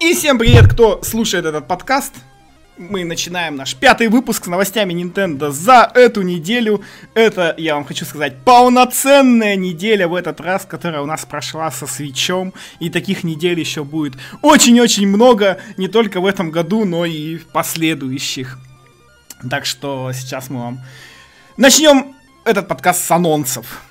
И 0.00 0.14
всем 0.14 0.38
привет, 0.38 0.66
кто 0.66 1.02
слушает 1.02 1.44
этот 1.44 1.68
подкаст. 1.68 2.14
Мы 2.78 3.04
начинаем 3.04 3.56
наш 3.56 3.74
пятый 3.76 4.08
выпуск 4.08 4.46
с 4.46 4.48
новостями 4.48 4.94
Nintendo 4.94 5.50
за 5.50 5.92
эту 5.94 6.22
неделю. 6.22 6.82
Это, 7.12 7.54
я 7.58 7.74
вам 7.74 7.84
хочу 7.84 8.06
сказать, 8.06 8.42
полноценная 8.42 9.56
неделя 9.56 10.08
в 10.08 10.14
этот 10.14 10.40
раз, 10.40 10.64
которая 10.64 11.02
у 11.02 11.06
нас 11.06 11.26
прошла 11.26 11.70
со 11.70 11.86
свечом. 11.86 12.54
И 12.78 12.88
таких 12.88 13.24
недель 13.24 13.60
еще 13.60 13.84
будет 13.84 14.14
очень-очень 14.40 15.06
много, 15.06 15.58
не 15.76 15.86
только 15.86 16.22
в 16.22 16.26
этом 16.26 16.50
году, 16.50 16.86
но 16.86 17.04
и 17.04 17.36
в 17.36 17.48
последующих. 17.48 18.58
Так 19.50 19.66
что 19.66 20.12
сейчас 20.14 20.48
мы 20.48 20.60
вам 20.60 20.80
начнем 21.58 22.14
этот 22.46 22.68
подкаст 22.68 23.04
с 23.04 23.10
анонсов. 23.10 23.82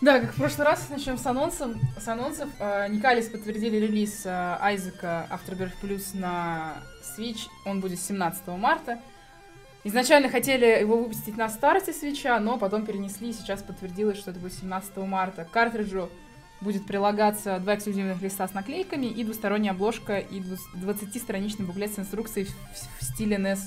Да, 0.00 0.20
как 0.20 0.32
в 0.32 0.36
прошлый 0.36 0.64
раз, 0.64 0.88
начнем 0.90 1.18
с 1.18 1.26
анонсов. 1.26 1.72
С 1.98 2.06
анонсов. 2.06 2.48
Э, 2.60 2.86
Никалис 2.88 3.26
подтвердили 3.26 3.78
релиз 3.78 4.24
э, 4.26 4.56
Айзека 4.60 5.26
Afterbirth 5.28 5.72
Plus 5.82 6.16
на 6.16 6.76
Switch. 7.02 7.48
Он 7.66 7.80
будет 7.80 7.98
17 7.98 8.46
марта. 8.48 9.00
Изначально 9.82 10.28
хотели 10.28 10.66
его 10.66 10.98
выпустить 10.98 11.36
на 11.36 11.48
старте 11.48 11.92
свеча, 11.92 12.38
но 12.38 12.58
потом 12.58 12.86
перенесли, 12.86 13.32
сейчас 13.32 13.62
подтвердилось, 13.62 14.18
что 14.18 14.30
это 14.30 14.38
будет 14.38 14.52
17 14.52 14.96
марта. 14.98 15.44
К 15.44 15.50
картриджу 15.50 16.08
будет 16.60 16.86
прилагаться 16.86 17.58
два 17.58 17.74
эксклюзивных 17.74 18.22
листа 18.22 18.46
с 18.46 18.54
наклейками 18.54 19.06
и 19.06 19.24
двусторонняя 19.24 19.72
обложка 19.72 20.18
и 20.18 20.40
20-страничный 20.40 21.66
буклет 21.66 21.92
с 21.92 21.98
инструкцией 21.98 22.46
в, 22.46 23.00
в 23.00 23.04
стиле 23.04 23.36
NES 23.36 23.58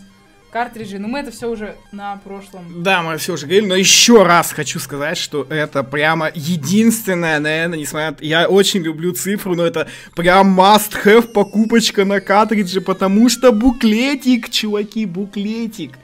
картриджи. 0.51 0.99
Но 0.99 1.07
мы 1.07 1.19
это 1.19 1.31
все 1.31 1.49
уже 1.49 1.75
на 1.91 2.17
прошлом. 2.17 2.83
Да, 2.83 3.01
мы 3.01 3.17
все 3.17 3.33
уже 3.33 3.45
говорили, 3.47 3.67
но 3.67 3.75
еще 3.75 4.23
раз 4.23 4.51
хочу 4.51 4.79
сказать, 4.79 5.17
что 5.17 5.45
это 5.49 5.83
прямо 5.83 6.29
единственное, 6.33 7.39
наверное, 7.39 7.79
несмотря. 7.79 8.15
Я 8.19 8.47
очень 8.47 8.81
люблю 8.81 9.13
цифру, 9.13 9.55
но 9.55 9.65
это 9.65 9.87
прям 10.15 10.59
must-have 10.59 11.31
покупочка 11.33 12.05
на 12.05 12.19
картридже, 12.21 12.81
потому 12.81 13.29
что 13.29 13.51
буклетик, 13.51 14.49
чуваки, 14.49 15.05
буклетик. 15.05 15.97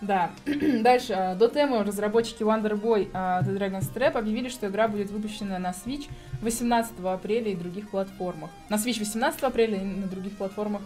Да. 0.00 0.30
Дальше. 0.46 1.14
а, 1.14 1.34
До 1.34 1.48
темы 1.48 1.82
разработчики 1.82 2.42
Wonderboy 2.42 3.08
а, 3.14 3.42
The 3.42 3.56
Dragon's 3.56 3.92
Trap 3.92 4.18
объявили, 4.18 4.48
что 4.50 4.66
игра 4.68 4.86
будет 4.86 5.10
выпущена 5.10 5.58
на 5.58 5.70
Switch 5.70 6.08
18 6.42 6.92
апреля 7.04 7.50
и 7.52 7.54
других 7.54 7.90
платформах. 7.90 8.50
На 8.68 8.76
Switch 8.76 8.98
18 8.98 9.42
апреля 9.42 9.78
и 9.80 9.84
на 9.84 10.06
других 10.06 10.36
платформах 10.36 10.82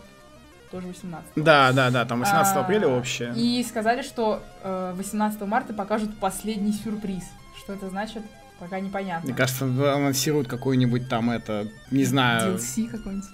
тоже 0.70 0.86
18. 0.88 1.30
Да, 1.36 1.72
да, 1.72 1.90
да, 1.90 2.04
там 2.04 2.20
18 2.20 2.56
А, 2.56 2.60
апреля 2.60 2.88
общее. 2.88 3.32
И 3.36 3.64
сказали, 3.68 4.02
что 4.02 4.42
э, 4.62 4.94
18 4.96 5.40
марта 5.42 5.72
покажут 5.74 6.16
последний 6.18 6.72
сюрприз. 6.72 7.24
Что 7.58 7.72
это 7.74 7.88
значит, 7.90 8.22
пока 8.58 8.80
непонятно. 8.80 9.26
Мне 9.28 9.34
кажется, 9.36 9.64
анонсируют 9.64 10.48
какую-нибудь 10.48 11.08
там 11.08 11.30
это, 11.30 11.68
не 11.90 12.04
знаю, 12.04 12.54
DLC 12.56 12.88
какой-нибудь. 12.88 13.28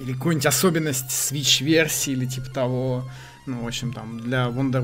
или 0.00 0.12
какую-нибудь 0.14 0.46
особенность 0.46 1.10
Switch-версии 1.10 2.12
или 2.12 2.26
типа 2.26 2.50
того. 2.50 3.04
Ну, 3.46 3.64
в 3.64 3.66
общем, 3.66 3.92
там 3.94 4.20
для 4.20 4.46
Wonder... 4.48 4.82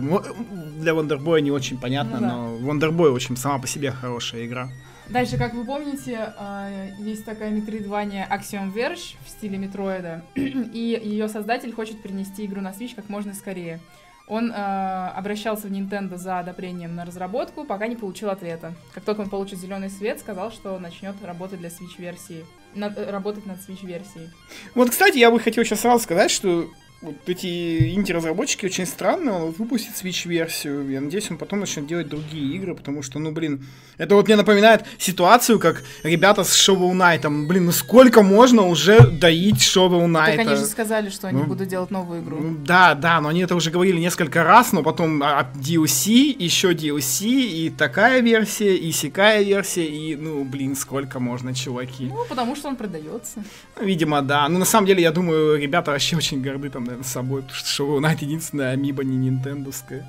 для 0.80 0.92
Wonderboy 0.92 1.40
не 1.42 1.50
очень 1.50 1.78
понятно, 1.78 2.18
Ну 2.18 2.20
да. 2.20 2.34
но 2.34 2.56
Wonderboy 2.72 3.10
очень 3.10 3.36
сама 3.36 3.58
по 3.58 3.66
себе 3.66 3.90
хорошая 3.92 4.46
игра. 4.46 4.70
Дальше, 5.10 5.36
как 5.36 5.52
вы 5.54 5.64
помните, 5.64 6.32
э, 6.38 6.90
есть 6.98 7.24
такая 7.24 7.50
метроидвания 7.50 8.26
Axiom 8.30 8.72
Verge 8.72 9.16
в 9.24 9.28
стиле 9.28 9.58
метроида, 9.58 10.22
и 10.34 11.00
ее 11.04 11.28
создатель 11.28 11.72
хочет 11.72 12.02
перенести 12.02 12.46
игру 12.46 12.60
на 12.62 12.68
Switch 12.70 12.94
как 12.94 13.08
можно 13.08 13.34
скорее. 13.34 13.80
Он 14.26 14.50
э, 14.50 14.54
обращался 14.54 15.66
в 15.68 15.70
Nintendo 15.70 16.16
за 16.16 16.38
одобрением 16.38 16.94
на 16.94 17.04
разработку, 17.04 17.64
пока 17.66 17.86
не 17.86 17.96
получил 17.96 18.30
ответа. 18.30 18.72
Как 18.94 19.04
только 19.04 19.20
он 19.20 19.28
получит 19.28 19.58
зеленый 19.58 19.90
свет, 19.90 20.18
сказал, 20.20 20.50
что 20.50 20.78
начнет 20.78 21.14
работать 21.22 21.58
для 21.60 21.68
Switch 21.68 21.98
версии, 21.98 22.46
над- 22.74 22.96
э, 22.96 23.10
работать 23.10 23.44
над 23.44 23.58
Switch 23.58 23.84
версией. 23.86 24.30
Вот, 24.74 24.88
кстати, 24.88 25.18
я 25.18 25.30
бы 25.30 25.38
хотел 25.38 25.62
сейчас 25.64 25.80
сразу 25.80 26.02
сказать, 26.02 26.30
что 26.30 26.66
вот 27.04 27.16
эти 27.26 27.94
инди-разработчики 27.94 28.66
очень 28.66 28.86
странные, 28.86 29.34
он 29.34 29.42
вот 29.46 29.58
выпустит 29.58 29.92
Switch-версию, 29.94 30.90
я 30.90 31.00
надеюсь, 31.00 31.30
он 31.30 31.36
потом 31.36 31.60
начнет 31.60 31.86
делать 31.86 32.08
другие 32.08 32.56
игры, 32.56 32.74
потому 32.74 33.02
что, 33.02 33.18
ну, 33.18 33.30
блин, 33.30 33.66
это 33.98 34.14
вот 34.14 34.26
мне 34.26 34.36
напоминает 34.36 34.84
ситуацию, 34.98 35.58
как 35.58 35.84
ребята 36.02 36.44
с 36.44 36.56
Shovel 36.56 36.92
Knight, 36.92 37.46
блин, 37.46 37.66
ну 37.66 37.72
сколько 37.72 38.22
можно 38.22 38.62
уже 38.62 38.98
доить 39.06 39.56
Shovel 39.56 40.06
Knight? 40.06 40.36
Так 40.36 40.46
они 40.46 40.56
же 40.56 40.64
сказали, 40.64 41.10
что 41.10 41.28
они 41.28 41.42
ну, 41.42 41.46
будут 41.46 41.68
делать 41.68 41.90
новую 41.90 42.22
игру. 42.22 42.38
Ну, 42.38 42.56
Да, 42.64 42.94
да, 42.94 43.20
но 43.20 43.28
они 43.28 43.40
это 43.40 43.54
уже 43.54 43.70
говорили 43.70 43.98
несколько 43.98 44.42
раз, 44.42 44.72
но 44.72 44.82
потом 44.82 45.22
а, 45.22 45.40
а, 45.40 45.52
DLC, 45.54 46.34
еще 46.38 46.72
DLC, 46.72 47.26
и 47.26 47.70
такая 47.70 48.20
версия, 48.20 48.74
и 48.74 48.90
сякая 48.92 49.42
версия, 49.42 49.84
и, 49.84 50.16
ну, 50.16 50.44
блин, 50.44 50.74
сколько 50.74 51.20
можно, 51.20 51.54
чуваки. 51.54 52.06
Ну, 52.06 52.24
потому 52.28 52.56
что 52.56 52.68
он 52.68 52.76
продается. 52.76 53.44
Видимо, 53.80 54.22
да. 54.22 54.48
Ну, 54.48 54.58
на 54.58 54.64
самом 54.64 54.86
деле, 54.86 55.02
я 55.02 55.12
думаю, 55.12 55.60
ребята 55.60 55.90
вообще 55.90 56.16
очень 56.16 56.42
горды 56.42 56.70
там, 56.70 56.84
наверное, 56.94 57.04
собой, 57.10 57.42
потому 57.42 57.58
что 57.58 57.82
Shovel 57.84 58.00
Knight 58.00 58.18
единственная 58.24 58.70
амиба 58.72 59.04
не 59.04 59.16
нинтендовская. 59.16 60.06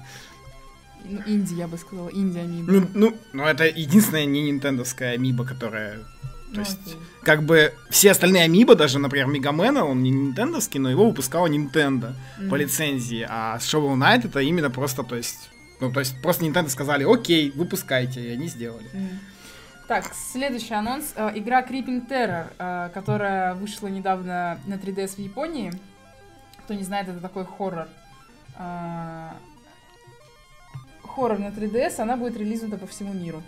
Ну, 1.07 1.21
инди, 1.27 1.53
я 1.53 1.67
бы 1.67 1.77
сказала, 1.77 2.09
инди 2.09 2.39
амиба. 2.39 2.71
Ну, 2.71 2.87
ну, 2.93 3.17
ну, 3.33 3.43
это 3.43 3.65
единственная 3.65 4.25
не 4.25 4.41
нинтендовская 4.43 5.13
амиба, 5.13 5.45
которая... 5.45 5.97
То 5.99 6.05
Ну, 6.53 6.59
есть, 6.61 6.79
окей. 6.85 6.97
как 7.23 7.43
бы, 7.43 7.73
все 7.89 8.11
остальные 8.11 8.43
амиба, 8.43 8.75
даже, 8.75 8.97
например, 8.97 9.27
Мегамена, 9.27 9.83
он 9.85 10.01
не 10.01 10.09
нинтендовский, 10.09 10.79
но 10.79 10.89
его 10.89 11.05
выпускала 11.07 11.47
Nintendo 11.47 12.13
по 12.37 12.43
Мгм. 12.43 12.55
лицензии, 12.55 13.25
а 13.29 13.57
Shovel 13.59 13.95
Knight 13.95 14.25
это 14.27 14.39
именно 14.39 14.69
просто, 14.71 15.03
то 15.03 15.15
есть... 15.15 15.49
Ну, 15.81 15.91
то 15.91 15.99
есть, 15.99 16.19
просто 16.21 16.45
Nintendo 16.45 16.69
сказали, 16.69 17.03
окей, 17.03 17.51
выпускайте, 17.51 18.21
и 18.21 18.29
они 18.31 18.47
сделали. 18.47 18.87
Мгм. 18.93 19.19
Так, 19.87 20.11
следующий 20.31 20.73
анонс. 20.73 21.13
Э, 21.15 21.31
Игра 21.35 21.61
Creeping 21.61 22.07
Terror, 22.09 22.47
э, 22.57 22.89
которая 22.93 23.53
вышла 23.53 23.87
недавно 23.87 24.59
на 24.65 24.75
3DS 24.77 25.15
в 25.17 25.19
Японии. 25.19 25.71
Кто 26.65 26.73
не 26.73 26.83
знает, 26.83 27.07
это 27.07 27.19
такой 27.19 27.45
хоррор. 27.45 27.87
Э, 28.57 29.29
Хоррор 31.03 31.39
на 31.39 31.47
3DS, 31.47 32.01
она 32.01 32.17
будет 32.17 32.35
релизнута 32.37 32.77
по 32.77 32.87
всему 32.87 33.13
миру. 33.13 33.41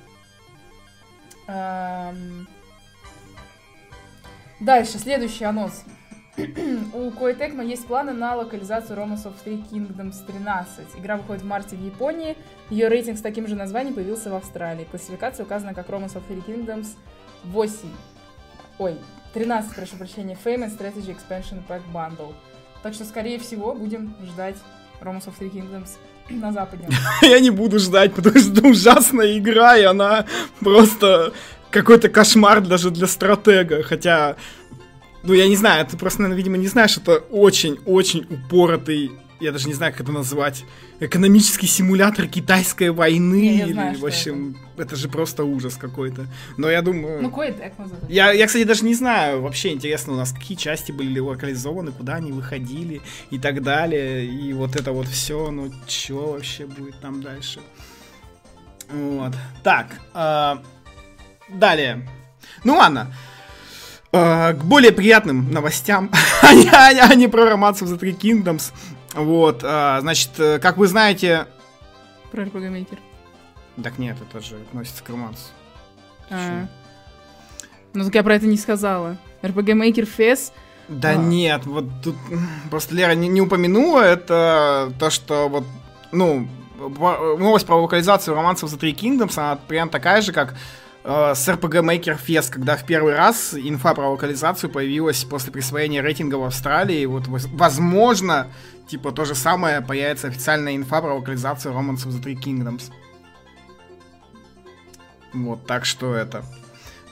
Дальше, 4.59 4.97
следующий 4.99 5.43
анонс. 5.43 5.83
У 6.37 7.09
Koei 7.09 7.65
есть 7.65 7.87
планы 7.87 8.13
на 8.13 8.35
локализацию 8.35 8.97
Romance 8.97 9.25
of 9.25 9.33
Three 9.43 9.67
Kingdoms 9.69 10.25
13. 10.25 10.95
Игра 10.97 11.17
выходит 11.17 11.41
в 11.41 11.45
марте 11.45 11.75
в 11.75 11.83
Японии. 11.83 12.37
Ее 12.69 12.87
рейтинг 12.89 13.17
с 13.17 13.21
таким 13.21 13.47
же 13.47 13.55
названием 13.55 13.95
появился 13.95 14.29
в 14.29 14.35
Австралии. 14.35 14.85
Классификация 14.85 15.45
указана 15.45 15.73
как 15.73 15.89
Romance 15.89 16.13
of 16.13 16.23
Three 16.29 16.45
Kingdoms 16.45 16.95
8. 17.45 17.89
Ой, 18.77 18.97
13, 19.33 19.75
прошу 19.75 19.97
прощения. 19.97 20.37
And 20.45 20.77
Strategy 20.77 21.15
Expansion 21.15 21.63
Pack 21.67 21.81
Bundle. 21.91 22.33
Так 22.87 22.93
что, 22.93 23.03
скорее 23.03 23.37
всего, 23.37 23.73
будем 23.73 24.15
ждать 24.25 24.55
Romance 25.01 25.25
of 25.25 25.33
Three 25.37 25.51
Kingdoms 25.51 25.97
на 26.29 26.53
Западе. 26.53 26.87
Я 27.21 27.41
не 27.41 27.49
буду 27.49 27.79
ждать, 27.79 28.13
потому 28.13 28.39
что 28.39 28.49
это 28.53 28.65
ужасная 28.65 29.37
игра, 29.37 29.75
и 29.75 29.83
она 29.83 30.25
просто 30.61 31.33
какой-то 31.69 32.07
кошмар 32.07 32.61
даже 32.61 32.89
для 32.89 33.07
стратега. 33.07 33.83
Хотя, 33.83 34.37
ну 35.23 35.33
я 35.33 35.49
не 35.49 35.57
знаю, 35.57 35.85
ты 35.85 35.97
просто, 35.97 36.21
наверное, 36.21 36.37
видимо, 36.37 36.55
не 36.55 36.67
знаешь, 36.67 36.95
это 36.95 37.17
очень-очень 37.17 38.25
упоротый, 38.29 39.11
я 39.39 39.51
даже 39.51 39.67
не 39.67 39.73
знаю, 39.73 39.91
как 39.91 40.01
это 40.01 40.11
назвать, 40.11 40.65
экономический 40.99 41.67
симулятор 41.67 42.27
китайской 42.27 42.89
войны. 42.89 43.35
Не, 43.35 43.59
или, 43.61 43.73
знаю, 43.73 43.99
в 43.99 44.05
общем, 44.05 44.57
это. 44.77 44.95
же 44.95 45.09
просто 45.09 45.43
ужас 45.43 45.75
какой-то. 45.75 46.27
Но 46.57 46.69
я 46.69 46.81
думаю... 46.81 47.21
Ну, 47.21 47.29
Tecmo 47.29 47.87
зато. 47.87 48.05
Я, 48.09 48.31
я, 48.31 48.47
кстати, 48.47 48.63
даже 48.63 48.83
не 48.83 48.93
знаю, 48.93 49.41
вообще 49.41 49.73
интересно 49.73 50.13
у 50.13 50.15
нас, 50.15 50.31
какие 50.31 50.57
части 50.57 50.91
были 50.91 51.19
локализованы, 51.19 51.91
куда 51.91 52.15
они 52.15 52.31
выходили 52.31 53.01
и 53.29 53.39
так 53.39 53.61
далее. 53.61 54.25
И 54.25 54.53
вот 54.53 54.75
это 54.75 54.91
вот 54.91 55.07
все, 55.07 55.51
ну, 55.51 55.71
что 55.87 56.33
вообще 56.33 56.65
будет 56.65 56.99
там 56.99 57.21
дальше. 57.21 57.59
Вот. 58.89 59.33
Так, 59.63 59.99
а, 60.13 60.63
далее. 61.49 62.07
Ну 62.63 62.75
ладно. 62.75 63.13
А, 64.11 64.53
к 64.53 64.63
более 64.63 64.91
приятным 64.91 65.51
новостям, 65.51 66.09
а 66.41 66.53
не- 66.53 67.27
про 67.27 67.43
of 67.81 67.87
the 67.87 67.99
Three 67.99 68.17
Kingdoms. 68.17 68.71
Вот, 69.17 69.61
а, 69.63 69.99
значит, 70.01 70.39
э, 70.39 70.59
как 70.59 70.77
вы 70.77 70.87
знаете... 70.87 71.47
Про 72.31 72.43
Maker. 72.43 72.99
Так 73.83 73.97
нет, 73.97 74.17
это 74.21 74.43
же 74.43 74.55
относится 74.55 75.03
к 75.03 75.09
романсу. 75.09 75.45
А. 76.29 76.67
Ну, 77.93 78.05
так 78.05 78.13
я 78.15 78.23
про 78.23 78.35
это 78.35 78.45
не 78.45 78.57
сказала. 78.57 79.17
RPG 79.41 79.73
Maker 79.73 80.07
Fest 80.17 80.51
Да 80.87 81.09
А. 81.11 81.15
нет, 81.15 81.65
вот 81.65 81.85
тут 82.03 82.15
просто 82.69 82.93
Лера 82.93 83.13
не, 83.15 83.27
не 83.27 83.41
упомянула, 83.41 84.01
это 84.01 84.93
то, 84.99 85.09
что 85.09 85.47
вот, 85.49 85.63
ну, 86.11 86.47
во- 86.77 87.37
новость 87.37 87.65
про 87.65 87.75
локализацию 87.75 88.35
романсов 88.35 88.69
за 88.69 88.77
Three 88.77 88.93
Kingdoms, 88.95 89.37
она 89.37 89.55
прям 89.55 89.89
такая 89.89 90.21
же, 90.21 90.31
как 90.31 90.55
э, 91.07 91.33
с 91.35 91.47
RPG 91.47 91.81
Maker 91.81 92.19
Fest, 92.23 92.51
когда 92.51 92.75
в 92.75 92.85
первый 92.85 93.15
раз 93.15 93.53
инфа 93.53 93.93
про 93.93 94.09
локализацию 94.09 94.69
появилась 94.69 95.23
после 95.23 95.51
присвоения 95.51 96.01
рейтинга 96.01 96.35
в 96.35 96.43
Австралии. 96.43 97.05
Вот, 97.05 97.27
воз- 97.27 97.47
возможно, 97.51 98.47
типа, 98.87 99.11
то 99.11 99.25
же 99.25 99.33
самое 99.33 99.81
появится 99.81 100.27
официальная 100.27 100.75
инфа 100.75 101.01
про 101.01 101.15
локализацию 101.15 101.73
Romance 101.73 102.05
of 102.05 102.11
the 102.11 102.21
Three 102.21 102.35
Kingdoms. 102.35 102.91
Вот, 105.33 105.65
так 105.65 105.85
что 105.85 106.13
это. 106.13 106.43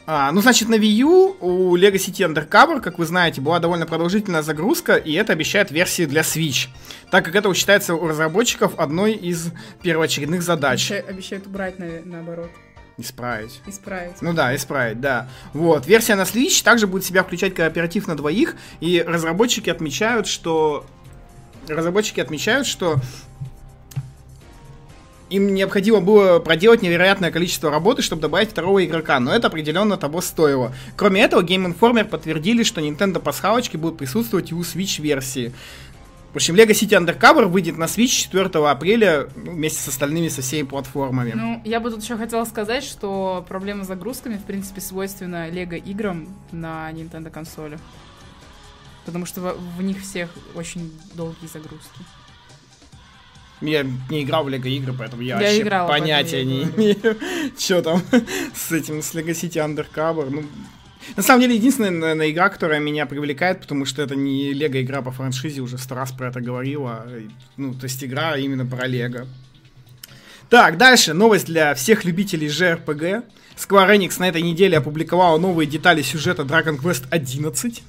А, 0.07 0.31
ну, 0.31 0.41
значит, 0.41 0.69
на 0.69 0.75
Wii 0.75 0.97
U 1.01 1.37
у 1.39 1.75
Lego 1.75 1.95
City 1.95 2.27
Undercover, 2.27 2.79
как 2.79 2.99
вы 2.99 3.05
знаете, 3.05 3.41
была 3.41 3.59
довольно 3.59 3.87
продолжительная 3.87 4.43
загрузка, 4.43 4.97
и 4.97 5.13
это 5.13 5.33
обещает 5.33 5.71
версии 5.71 6.05
для 6.05 6.21
Switch, 6.21 6.67
так 7.09 7.25
как 7.25 7.33
это 7.35 7.51
считается 7.55 7.95
у 7.95 8.07
разработчиков 8.07 8.77
одной 8.77 9.13
из 9.13 9.51
первоочередных 9.81 10.43
задач. 10.43 10.91
Обещают 10.91 11.47
убрать, 11.47 11.79
на, 11.79 12.01
наоборот. 12.05 12.51
Исправить. 12.97 13.61
Исправить. 13.67 14.21
Ну 14.21 14.33
да, 14.33 14.55
исправить, 14.55 15.01
да. 15.01 15.27
Вот. 15.53 15.85
Версия 15.85 16.15
на 16.15 16.21
Switch 16.21 16.63
также 16.63 16.87
будет 16.87 17.03
себя 17.03 17.23
включать 17.23 17.53
кооператив 17.53 18.07
на 18.07 18.15
двоих, 18.15 18.55
и 18.79 19.03
разработчики 19.05 19.69
отмечают, 19.69 20.27
что... 20.27 20.85
Разработчики 21.67 22.19
отмечают, 22.19 22.67
что 22.67 23.01
им 25.29 25.53
необходимо 25.53 26.01
было 26.01 26.39
проделать 26.39 26.81
невероятное 26.81 27.31
количество 27.31 27.71
работы, 27.71 28.01
чтобы 28.01 28.21
добавить 28.21 28.51
второго 28.51 28.85
игрока, 28.85 29.19
но 29.19 29.33
это 29.33 29.47
определенно 29.47 29.97
того 29.97 30.21
стоило. 30.21 30.71
Кроме 30.95 31.21
этого, 31.21 31.41
Game 31.41 31.73
Informer 31.73 32.05
подтвердили, 32.05 32.63
что 32.63 32.81
Nintendo 32.81 33.19
пасхалочки 33.19 33.75
будут 33.75 33.97
присутствовать 33.97 34.51
и 34.51 34.55
у 34.55 34.61
Switch 34.61 35.01
версии. 35.01 35.53
В 36.35 36.37
общем, 36.37 36.55
Lego 36.55 36.71
City 36.71 36.99
Undercover 36.99 37.45
выйдет 37.45 37.77
на 37.77 37.85
Switch 37.85 38.07
4 38.07 38.49
апреля 38.69 39.29
ну, 39.37 39.53
вместе 39.53 39.79
с 39.79 39.87
остальными, 39.87 40.27
со 40.27 40.41
всеми 40.41 40.67
платформами. 40.67 41.31
Ну, 41.33 41.61
я 41.63 41.79
бы 41.79 41.89
тут 41.89 42.03
еще 42.03 42.17
хотела 42.17 42.43
сказать, 42.43 42.83
что 42.83 43.45
проблема 43.47 43.85
с 43.85 43.87
загрузками, 43.87 44.35
в 44.35 44.43
принципе, 44.43 44.81
свойственна 44.81 45.49
Lego 45.49 45.77
играм 45.77 46.27
на 46.51 46.91
Nintendo 46.91 47.29
консолях. 47.29 47.79
Потому 49.05 49.25
что 49.25 49.39
в, 49.39 49.77
в 49.77 49.81
них 49.81 50.01
всех 50.01 50.29
очень 50.55 50.91
долгие 51.13 51.47
загрузки. 51.47 52.01
Я 53.61 53.85
не 54.09 54.23
играл 54.23 54.43
в 54.43 54.49
Лего 54.49 54.67
игры, 54.67 54.91
поэтому 54.91 55.21
я, 55.21 55.35
Я 55.35 55.41
вообще 55.41 55.61
играла, 55.61 55.87
понятия 55.87 56.43
не 56.43 56.63
имею, 56.63 57.17
что 57.57 57.81
там 57.81 58.01
с 58.53 58.73
этим, 58.73 59.01
с 59.01 59.15
Lego 59.15 59.31
City 59.31 59.65
Undercover. 59.65 60.29
Ну, 60.29 60.43
на 61.15 61.23
самом 61.23 61.41
деле, 61.41 61.55
единственная 61.55 61.91
наверное, 61.91 62.31
игра, 62.31 62.49
которая 62.49 62.79
меня 62.79 63.05
привлекает, 63.05 63.61
потому 63.61 63.85
что 63.85 64.01
это 64.01 64.15
не 64.15 64.53
Лего 64.53 64.81
игра 64.81 65.01
по 65.01 65.11
франшизе, 65.11 65.61
уже 65.61 65.77
сто 65.77 65.95
раз 65.95 66.11
про 66.11 66.29
это 66.29 66.41
говорила. 66.41 67.05
Ну, 67.57 67.73
то 67.73 67.85
есть 67.85 68.03
игра 68.03 68.37
именно 68.37 68.65
про 68.65 68.87
Лего. 68.87 69.27
Так, 70.49 70.77
дальше 70.77 71.13
новость 71.13 71.45
для 71.45 71.73
всех 71.73 72.05
любителей 72.05 72.47
JRPG. 72.47 73.23
Square 73.57 73.97
Enix 73.97 74.15
на 74.19 74.27
этой 74.27 74.41
неделе 74.41 74.77
опубликовала 74.77 75.37
новые 75.37 75.67
детали 75.67 76.01
сюжета 76.01 76.43
Dragon 76.43 76.77
Quest 76.77 77.05
11. 77.09 77.83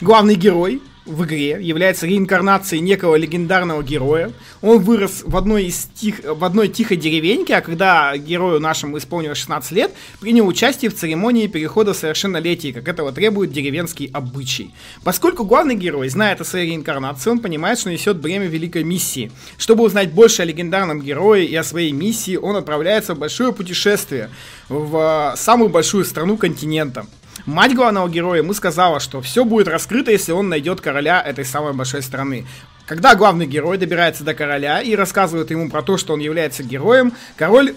Главный 0.00 0.34
герой 0.34 0.82
в 1.08 1.24
игре 1.24 1.58
является 1.60 2.06
реинкарнацией 2.06 2.82
некого 2.82 3.16
легендарного 3.16 3.82
героя. 3.82 4.32
Он 4.60 4.78
вырос 4.78 5.22
в 5.24 5.36
одной, 5.36 5.64
из 5.64 5.88
тих, 5.94 6.20
в 6.22 6.44
одной 6.44 6.68
тихой 6.68 6.96
деревеньке, 6.96 7.56
а 7.56 7.60
когда 7.60 8.16
герою 8.16 8.60
нашему 8.60 8.98
исполнилось 8.98 9.38
16 9.38 9.72
лет, 9.72 9.92
принял 10.20 10.46
участие 10.46 10.90
в 10.90 10.94
церемонии 10.94 11.46
перехода 11.46 11.94
совершеннолетия, 11.94 12.72
как 12.72 12.86
этого 12.86 13.12
требует 13.12 13.52
деревенский 13.52 14.10
обычай. 14.12 14.72
Поскольку 15.02 15.44
главный 15.44 15.74
герой 15.74 16.08
знает 16.08 16.40
о 16.40 16.44
своей 16.44 16.68
реинкарнации, 16.68 17.30
он 17.30 17.40
понимает, 17.40 17.78
что 17.78 17.90
несет 17.90 18.18
бремя 18.18 18.46
великой 18.46 18.84
миссии. 18.84 19.32
Чтобы 19.56 19.84
узнать 19.84 20.12
больше 20.12 20.42
о 20.42 20.44
легендарном 20.44 21.00
герое 21.00 21.42
и 21.42 21.54
о 21.54 21.64
своей 21.64 21.92
миссии, 21.92 22.36
он 22.36 22.56
отправляется 22.56 23.14
в 23.14 23.18
большое 23.18 23.52
путешествие 23.52 24.30
в 24.68 25.34
самую 25.36 25.70
большую 25.70 26.04
страну 26.04 26.36
континента. 26.36 27.06
Мать 27.48 27.74
главного 27.74 28.10
героя 28.10 28.42
ему 28.42 28.52
сказала, 28.52 29.00
что 29.00 29.22
все 29.22 29.42
будет 29.42 29.68
раскрыто, 29.68 30.10
если 30.10 30.32
он 30.32 30.50
найдет 30.50 30.82
короля 30.82 31.22
этой 31.22 31.46
самой 31.46 31.72
большой 31.72 32.02
страны. 32.02 32.46
Когда 32.84 33.14
главный 33.14 33.46
герой 33.46 33.78
добирается 33.78 34.22
до 34.22 34.34
короля 34.34 34.82
и 34.82 34.94
рассказывает 34.94 35.50
ему 35.50 35.70
про 35.70 35.80
то, 35.80 35.96
что 35.96 36.12
он 36.12 36.20
является 36.20 36.62
героем, 36.62 37.14
король 37.36 37.74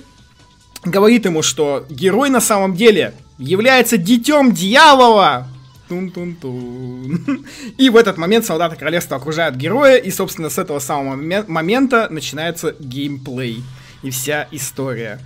говорит 0.83 1.23
ему, 1.23 1.41
что 1.41 1.85
герой 1.89 2.29
на 2.29 2.41
самом 2.41 2.75
деле 2.75 3.13
является 3.37 3.95
детем 3.95 4.51
дьявола. 4.51 5.47
Тун-тун-тун. 5.87 7.45
И 7.77 7.89
в 7.89 7.95
этот 7.95 8.17
момент 8.17 8.45
солдаты 8.45 8.75
королевства 8.75 9.15
окружают 9.15 9.55
героя, 9.55 9.95
и, 9.95 10.11
собственно, 10.11 10.49
с 10.49 10.57
этого 10.57 10.79
самого 10.79 11.15
момента 11.47 12.09
начинается 12.09 12.75
геймплей 12.77 13.63
и 14.03 14.09
вся 14.09 14.49
история. 14.51 15.21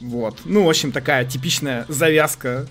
Вот. 0.00 0.38
Ну, 0.46 0.64
в 0.64 0.68
общем, 0.70 0.92
такая 0.92 1.26
типичная 1.26 1.84
завязка 1.88 2.66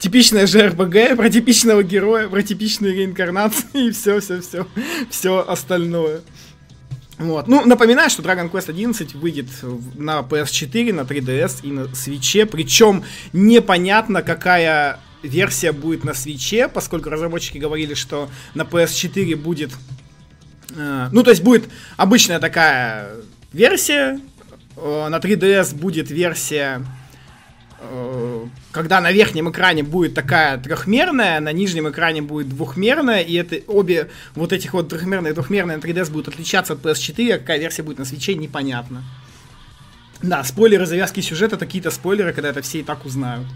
типичная 0.00 0.46
же 0.46 0.68
РПГ, 0.68 1.16
про 1.16 1.30
типичного 1.30 1.84
героя, 1.84 2.26
про 2.28 2.42
типичные 2.42 2.94
реинкарнации 2.94 3.66
и 3.88 3.90
все, 3.92 4.20
все, 5.10 5.38
остальное. 5.46 6.22
Вот. 7.18 7.48
Ну, 7.48 7.66
напоминаю, 7.66 8.08
что 8.08 8.22
Dragon 8.22 8.50
Quest 8.50 8.70
11 8.70 9.14
выйдет 9.14 9.46
на 9.94 10.20
PS4, 10.20 10.92
на 10.94 11.02
3DS 11.02 11.60
и 11.62 11.70
на 11.70 11.80
Switch, 11.80 12.46
причем 12.46 13.04
непонятно, 13.34 14.22
какая 14.22 14.98
версия 15.22 15.72
будет 15.72 16.02
на 16.02 16.14
свече, 16.14 16.66
поскольку 16.66 17.10
разработчики 17.10 17.58
говорили, 17.58 17.92
что 17.92 18.30
на 18.54 18.62
PS4 18.62 19.36
будет... 19.36 19.70
Э, 20.74 21.08
ну, 21.12 21.22
то 21.22 21.28
есть 21.28 21.42
будет 21.42 21.68
обычная 21.98 22.38
такая 22.38 23.16
версия, 23.52 24.18
э, 24.76 25.08
на 25.10 25.16
3DS 25.16 25.74
будет 25.74 26.10
версия 26.10 26.86
когда 28.72 29.00
на 29.00 29.10
верхнем 29.10 29.50
экране 29.50 29.82
будет 29.82 30.14
такая 30.14 30.58
трехмерная, 30.58 31.40
на 31.40 31.52
нижнем 31.52 31.88
экране 31.88 32.22
будет 32.22 32.48
двухмерная, 32.48 33.20
и 33.20 33.34
это 33.34 33.60
обе 33.66 34.10
вот 34.34 34.52
этих 34.52 34.74
вот 34.74 34.88
трехмерные 34.88 35.32
и 35.32 35.34
двухмерные 35.34 35.76
на 35.78 35.80
3DS 35.80 36.10
будут 36.10 36.28
отличаться 36.28 36.74
от 36.74 36.80
PS4, 36.80 37.34
а 37.34 37.38
какая 37.38 37.58
версия 37.58 37.82
будет 37.82 37.98
на 37.98 38.04
свече, 38.04 38.34
непонятно. 38.34 39.02
Да, 40.22 40.44
спойлеры 40.44 40.84
завязки 40.84 41.20
сюжета, 41.20 41.56
такие-то 41.56 41.90
спойлеры, 41.90 42.32
когда 42.32 42.50
это 42.50 42.60
все 42.60 42.80
и 42.80 42.82
так 42.82 43.06
узнают. 43.06 43.46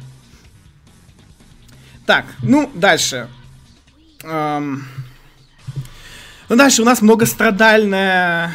Так, 2.07 2.25
ну, 2.43 2.71
дальше. 2.75 3.29
Эм... 4.23 4.87
Ну, 6.49 6.57
дальше 6.57 6.83
у 6.83 6.85
нас 6.85 7.01
многострадальная 7.01 8.55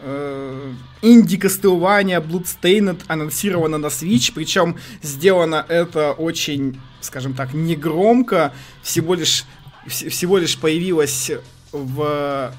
э, 0.00 0.72
инди-кастелвания 1.02 2.20
Bloodstained 2.20 3.02
анонсировано 3.06 3.78
на 3.78 3.86
Switch, 3.86 4.32
причем 4.34 4.76
сделано 5.02 5.64
это 5.68 6.12
очень, 6.12 6.80
скажем 7.00 7.34
так, 7.34 7.54
негромко, 7.54 8.52
всего 8.82 9.14
лишь, 9.14 9.44
всего 9.86 10.38
лишь 10.38 10.58
появилось 10.58 11.30
в 11.72 12.54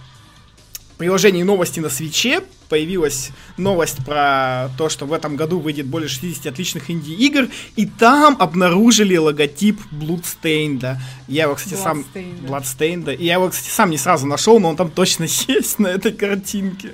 приложении 0.97 1.43
новости 1.43 1.79
на 1.79 1.89
свече 1.89 2.41
появилась 2.71 3.31
новость 3.57 3.97
про 4.05 4.69
то, 4.77 4.87
что 4.87 5.05
в 5.05 5.11
этом 5.11 5.35
году 5.35 5.59
выйдет 5.59 5.87
более 5.87 6.07
60 6.07 6.45
отличных 6.45 6.89
инди-игр, 6.89 7.49
и 7.75 7.85
там 7.85 8.37
обнаружили 8.39 9.17
логотип 9.17 9.77
Bloodstained. 9.91 10.95
Я 11.27 11.43
его, 11.43 11.55
кстати, 11.55 11.73
сам... 11.73 12.05
Bloodstained. 12.15 13.13
И 13.17 13.25
я 13.25 13.33
его, 13.33 13.49
кстати, 13.49 13.67
сам 13.67 13.89
не 13.89 13.97
сразу 13.97 14.25
нашел, 14.25 14.57
но 14.61 14.69
он 14.69 14.77
там 14.77 14.89
точно 14.89 15.23
есть 15.47 15.79
на 15.79 15.87
этой 15.87 16.13
картинке. 16.13 16.93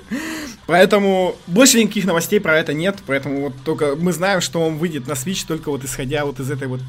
Поэтому 0.66 1.36
больше 1.46 1.80
никаких 1.80 2.06
новостей 2.06 2.40
про 2.40 2.58
это 2.58 2.74
нет, 2.74 2.98
поэтому 3.06 3.42
вот 3.42 3.54
только 3.64 3.96
мы 3.96 4.12
знаем, 4.14 4.42
что 4.42 4.60
он 4.60 4.78
выйдет 4.80 5.06
на 5.08 5.14
Switch 5.14 5.46
только 5.48 5.70
вот 5.70 5.84
исходя 5.84 6.26
вот 6.26 6.40
из 6.40 6.50
этой 6.50 6.68
вот, 6.68 6.82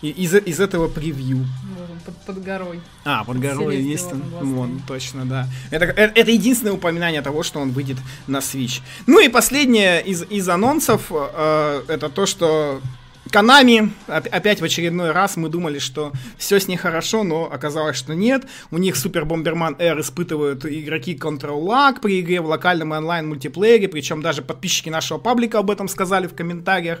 из, 0.00 0.34
из 0.34 0.60
этого 0.60 0.88
превью 0.88 1.44
под, 2.04 2.16
под 2.16 2.42
горой. 2.42 2.80
А, 3.04 3.24
под 3.24 3.38
горой 3.38 3.76
Селестия 3.76 3.90
есть 3.92 4.12
он. 4.12 4.54
Вон, 4.54 4.80
точно, 4.86 5.24
да. 5.24 5.48
Это, 5.70 5.86
это, 5.86 6.12
это 6.20 6.30
единственное 6.30 6.72
упоминание 6.72 7.22
того, 7.22 7.42
что 7.42 7.60
он 7.60 7.70
выйдет 7.70 7.98
на 8.30 8.38
Switch. 8.38 8.80
Ну 9.06 9.20
и 9.20 9.28
последнее 9.28 10.02
из, 10.02 10.22
из 10.22 10.48
анонсов, 10.48 11.10
э, 11.10 11.82
это 11.88 12.08
то, 12.08 12.26
что 12.26 12.80
Канами, 13.30 13.92
опять 14.06 14.60
в 14.60 14.64
очередной 14.64 15.12
раз 15.12 15.36
мы 15.36 15.48
думали, 15.48 15.78
что 15.78 16.12
все 16.36 16.58
с 16.58 16.68
ней 16.68 16.76
хорошо, 16.76 17.22
но 17.22 17.50
оказалось, 17.50 17.96
что 17.96 18.14
нет. 18.14 18.44
У 18.70 18.78
них 18.78 18.96
Супер 18.96 19.24
Бомберман 19.24 19.76
R 19.78 20.00
испытывают 20.00 20.64
игроки 20.66 21.14
Control 21.14 21.62
Lag 21.64 22.00
при 22.00 22.20
игре 22.20 22.40
в 22.40 22.46
локальном 22.46 22.92
онлайн 22.92 23.28
мультиплеере, 23.28 23.88
причем 23.88 24.22
даже 24.22 24.42
подписчики 24.42 24.88
нашего 24.88 25.18
паблика 25.18 25.58
об 25.58 25.70
этом 25.70 25.88
сказали 25.88 26.26
в 26.26 26.34
комментариях. 26.34 27.00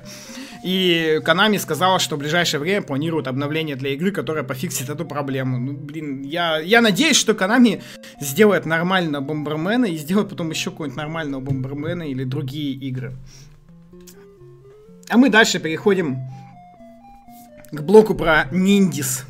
И 0.64 1.20
Канами 1.24 1.56
сказала, 1.56 1.98
что 1.98 2.16
в 2.16 2.18
ближайшее 2.18 2.60
время 2.60 2.82
планируют 2.82 3.26
обновление 3.26 3.76
для 3.76 3.90
игры, 3.94 4.10
которая 4.10 4.44
пофиксит 4.44 4.90
эту 4.90 5.04
проблему. 5.04 5.58
Ну, 5.58 5.72
блин, 5.72 6.22
я, 6.22 6.58
я 6.58 6.80
надеюсь, 6.80 7.16
что 7.16 7.34
Канами 7.34 7.82
сделает 8.20 8.66
нормально 8.66 9.20
Бомбермена 9.20 9.86
и 9.86 9.96
сделает 9.96 10.28
потом 10.28 10.50
еще 10.50 10.70
какой-нибудь 10.70 10.98
нормального 10.98 11.40
Бомбермена 11.40 12.02
или 12.02 12.24
другие 12.24 12.74
игры. 12.74 13.14
А 15.10 15.16
мы 15.16 15.28
дальше 15.28 15.58
переходим 15.58 16.18
к 17.72 17.80
блоку 17.82 18.14
про 18.14 18.46
ниндис. 18.52 19.24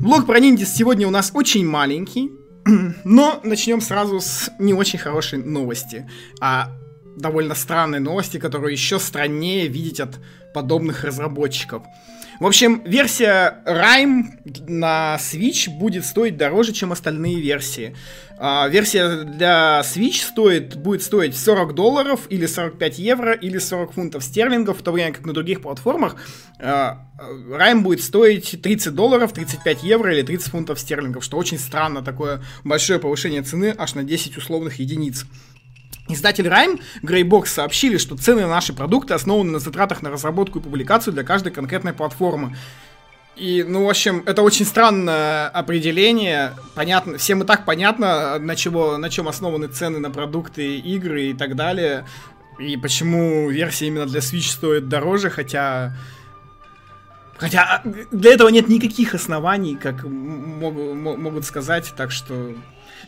Блок 0.00 0.26
про 0.26 0.40
ниндис 0.40 0.74
сегодня 0.74 1.06
у 1.06 1.10
нас 1.10 1.30
очень 1.32 1.64
маленький, 1.64 2.32
но 3.04 3.40
начнем 3.44 3.80
сразу 3.80 4.18
с 4.18 4.50
не 4.58 4.74
очень 4.74 4.98
хорошей 4.98 5.38
новости, 5.38 6.10
а 6.40 6.72
довольно 7.16 7.54
странной 7.54 8.00
новости, 8.00 8.38
которую 8.38 8.72
еще 8.72 8.98
страннее 8.98 9.68
видеть 9.68 10.00
от 10.00 10.18
подобных 10.52 11.04
разработчиков. 11.04 11.84
В 12.38 12.46
общем, 12.46 12.82
версия 12.84 13.62
Rime 13.64 14.68
на 14.68 15.16
Switch 15.18 15.70
будет 15.70 16.04
стоить 16.04 16.36
дороже, 16.36 16.72
чем 16.72 16.92
остальные 16.92 17.40
версии. 17.40 17.96
А, 18.38 18.68
версия 18.68 19.24
для 19.24 19.80
Switch 19.82 20.22
стоит, 20.22 20.76
будет 20.76 21.02
стоить 21.02 21.36
40 21.36 21.74
долларов, 21.74 22.26
или 22.28 22.44
45 22.44 22.98
евро, 22.98 23.32
или 23.32 23.58
40 23.58 23.92
фунтов 23.92 24.22
стерлингов, 24.22 24.78
в 24.78 24.82
то 24.82 24.92
время 24.92 25.14
как 25.14 25.24
на 25.24 25.32
других 25.32 25.62
платформах 25.62 26.16
Rime 26.60 27.80
будет 27.80 28.02
стоить 28.02 28.60
30 28.62 28.94
долларов, 28.94 29.32
35 29.32 29.82
евро 29.82 30.12
или 30.12 30.22
30 30.22 30.50
фунтов 30.50 30.78
стерлингов, 30.78 31.24
что 31.24 31.38
очень 31.38 31.58
странно, 31.58 32.02
такое 32.02 32.42
большое 32.64 32.98
повышение 32.98 33.42
цены 33.42 33.74
аж 33.76 33.94
на 33.94 34.04
10 34.04 34.36
условных 34.36 34.78
единиц. 34.78 35.24
Издатель 36.08 36.46
Rime 36.46 36.80
Greybox 37.02 37.46
сообщили, 37.46 37.98
что 37.98 38.16
цены 38.16 38.42
на 38.42 38.48
наши 38.48 38.72
продукты 38.72 39.14
основаны 39.14 39.52
на 39.52 39.58
затратах 39.58 40.02
на 40.02 40.10
разработку 40.10 40.58
и 40.60 40.62
публикацию 40.62 41.12
для 41.12 41.24
каждой 41.24 41.52
конкретной 41.52 41.92
платформы. 41.92 42.56
И, 43.36 43.64
ну, 43.68 43.84
в 43.84 43.90
общем, 43.90 44.22
это 44.24 44.42
очень 44.42 44.64
странное 44.64 45.48
определение. 45.48 46.54
Понятно, 46.74 47.18
всем 47.18 47.42
и 47.42 47.46
так 47.46 47.66
понятно, 47.66 48.38
на, 48.38 48.56
чего, 48.56 48.96
на 48.96 49.10
чем 49.10 49.28
основаны 49.28 49.66
цены 49.66 49.98
на 49.98 50.10
продукты, 50.10 50.78
игры 50.78 51.24
и 51.24 51.34
так 51.34 51.54
далее. 51.54 52.06
И 52.58 52.78
почему 52.78 53.50
версия 53.50 53.88
именно 53.88 54.06
для 54.06 54.20
Switch 54.20 54.50
стоит 54.50 54.88
дороже, 54.88 55.28
хотя... 55.28 55.94
Хотя 57.36 57.82
для 58.10 58.32
этого 58.32 58.48
нет 58.48 58.68
никаких 58.68 59.14
оснований, 59.14 59.76
как 59.76 60.04
могут 60.04 61.44
сказать, 61.44 61.92
так 61.94 62.10
что... 62.10 62.54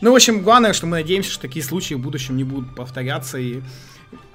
Ну, 0.01 0.11
в 0.11 0.15
общем, 0.15 0.41
главное, 0.41 0.73
что 0.73 0.85
мы 0.85 0.97
надеемся, 0.97 1.31
что 1.31 1.41
такие 1.41 1.63
случаи 1.63 1.95
в 1.95 1.99
будущем 1.99 2.37
не 2.37 2.43
будут 2.43 2.73
повторяться, 2.75 3.37
и 3.37 3.61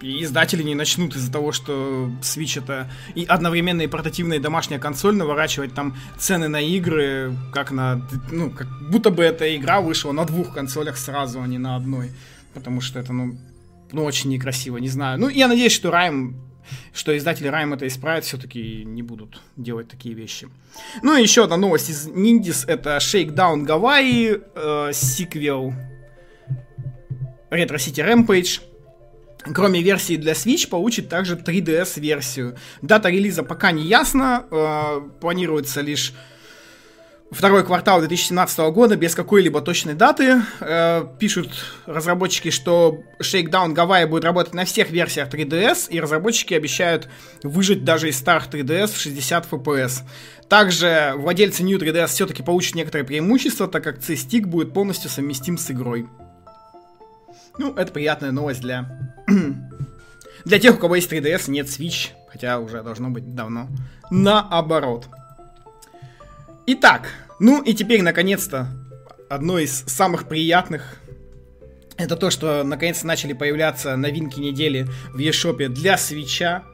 издатели 0.00 0.62
не 0.62 0.74
начнут 0.74 1.16
из-за 1.16 1.32
того, 1.32 1.52
что 1.52 2.10
Switch 2.20 2.62
это 2.62 2.90
и 3.14 3.24
одновременно 3.24 3.82
и 3.82 3.86
портативная 3.86 4.36
и 4.36 4.40
домашняя 4.40 4.78
консоль, 4.78 5.16
наворачивать 5.16 5.74
там 5.74 5.96
цены 6.18 6.48
на 6.48 6.60
игры, 6.60 7.34
как 7.52 7.70
на, 7.70 8.06
ну, 8.30 8.50
как 8.50 8.68
будто 8.90 9.10
бы 9.10 9.22
эта 9.22 9.56
игра 9.56 9.80
вышла 9.80 10.12
на 10.12 10.24
двух 10.24 10.52
консолях 10.54 10.96
сразу, 10.96 11.40
а 11.40 11.46
не 11.46 11.58
на 11.58 11.76
одной. 11.76 12.10
Потому 12.52 12.80
что 12.80 13.00
это, 13.00 13.12
ну, 13.12 13.36
ну 13.90 14.04
очень 14.04 14.30
некрасиво, 14.30 14.76
не 14.76 14.88
знаю. 14.88 15.18
Ну, 15.18 15.28
я 15.28 15.48
надеюсь, 15.48 15.72
что 15.72 15.90
Райм 15.90 16.36
что 16.92 17.16
издатели 17.16 17.48
Райм 17.48 17.74
это 17.74 17.86
исправят, 17.86 18.24
все-таки 18.24 18.84
не 18.84 19.02
будут 19.02 19.40
делать 19.56 19.88
такие 19.88 20.14
вещи. 20.14 20.48
Ну 21.02 21.16
и 21.16 21.22
еще 21.22 21.44
одна 21.44 21.56
новость 21.56 21.90
из 21.90 22.06
Ниндис, 22.06 22.64
это 22.66 22.96
Shakedown 22.98 23.62
Гавайи, 23.62 24.40
э, 24.54 24.90
сиквел 24.92 25.72
Retro 27.50 27.76
City 27.76 28.04
Rampage. 28.04 28.60
Кроме 29.52 29.82
версии 29.82 30.16
для 30.16 30.32
Switch, 30.32 30.68
получит 30.68 31.08
также 31.08 31.36
3DS-версию. 31.36 32.56
Дата 32.80 33.10
релиза 33.10 33.42
пока 33.42 33.72
не 33.72 33.82
ясна, 33.84 34.46
э, 34.50 35.00
планируется 35.20 35.82
лишь 35.82 36.14
второй 37.34 37.64
квартал 37.64 37.98
2017 37.98 38.58
года 38.70 38.96
без 38.96 39.14
какой-либо 39.14 39.60
точной 39.60 39.94
даты. 39.94 40.42
Э, 40.60 41.04
пишут 41.18 41.50
разработчики, 41.86 42.50
что 42.50 43.02
Shakedown 43.20 43.74
Gavai 43.74 44.06
будет 44.06 44.24
работать 44.24 44.54
на 44.54 44.64
всех 44.64 44.90
версиях 44.90 45.28
3DS, 45.28 45.88
и 45.90 46.00
разработчики 46.00 46.54
обещают 46.54 47.08
выжить 47.42 47.84
даже 47.84 48.08
из 48.08 48.16
старых 48.16 48.48
3DS 48.48 48.86
в 48.86 48.98
60 48.98 49.50
FPS. 49.50 50.02
Также 50.48 51.14
владельцы 51.16 51.62
New 51.62 51.78
3DS 51.78 52.06
все-таки 52.06 52.42
получат 52.42 52.76
некоторые 52.76 53.04
преимущества, 53.04 53.66
так 53.68 53.82
как 53.82 54.02
C-Stick 54.02 54.46
будет 54.46 54.72
полностью 54.72 55.10
совместим 55.10 55.58
с 55.58 55.70
игрой. 55.70 56.06
Ну, 57.58 57.74
это 57.74 57.92
приятная 57.92 58.32
новость 58.32 58.60
для... 58.60 59.12
для 60.44 60.58
тех, 60.58 60.74
у 60.74 60.78
кого 60.78 60.96
есть 60.96 61.12
3DS, 61.12 61.50
нет 61.50 61.66
Switch, 61.66 62.10
хотя 62.28 62.58
уже 62.58 62.82
должно 62.82 63.10
быть 63.10 63.34
давно. 63.34 63.68
Наоборот. 64.10 65.08
Итак, 66.66 67.08
ну 67.40 67.62
и 67.62 67.74
теперь, 67.74 68.02
наконец-то, 68.02 68.68
одно 69.28 69.58
из 69.58 69.84
самых 69.86 70.28
приятных 70.28 71.00
это 71.96 72.16
то, 72.16 72.30
что 72.30 72.64
наконец-то 72.64 73.06
начали 73.06 73.32
появляться 73.32 73.96
новинки 73.96 74.40
недели 74.40 74.86
в 75.12 75.18
eShop 75.18 75.68
для 75.68 75.96
свеча 75.96 76.64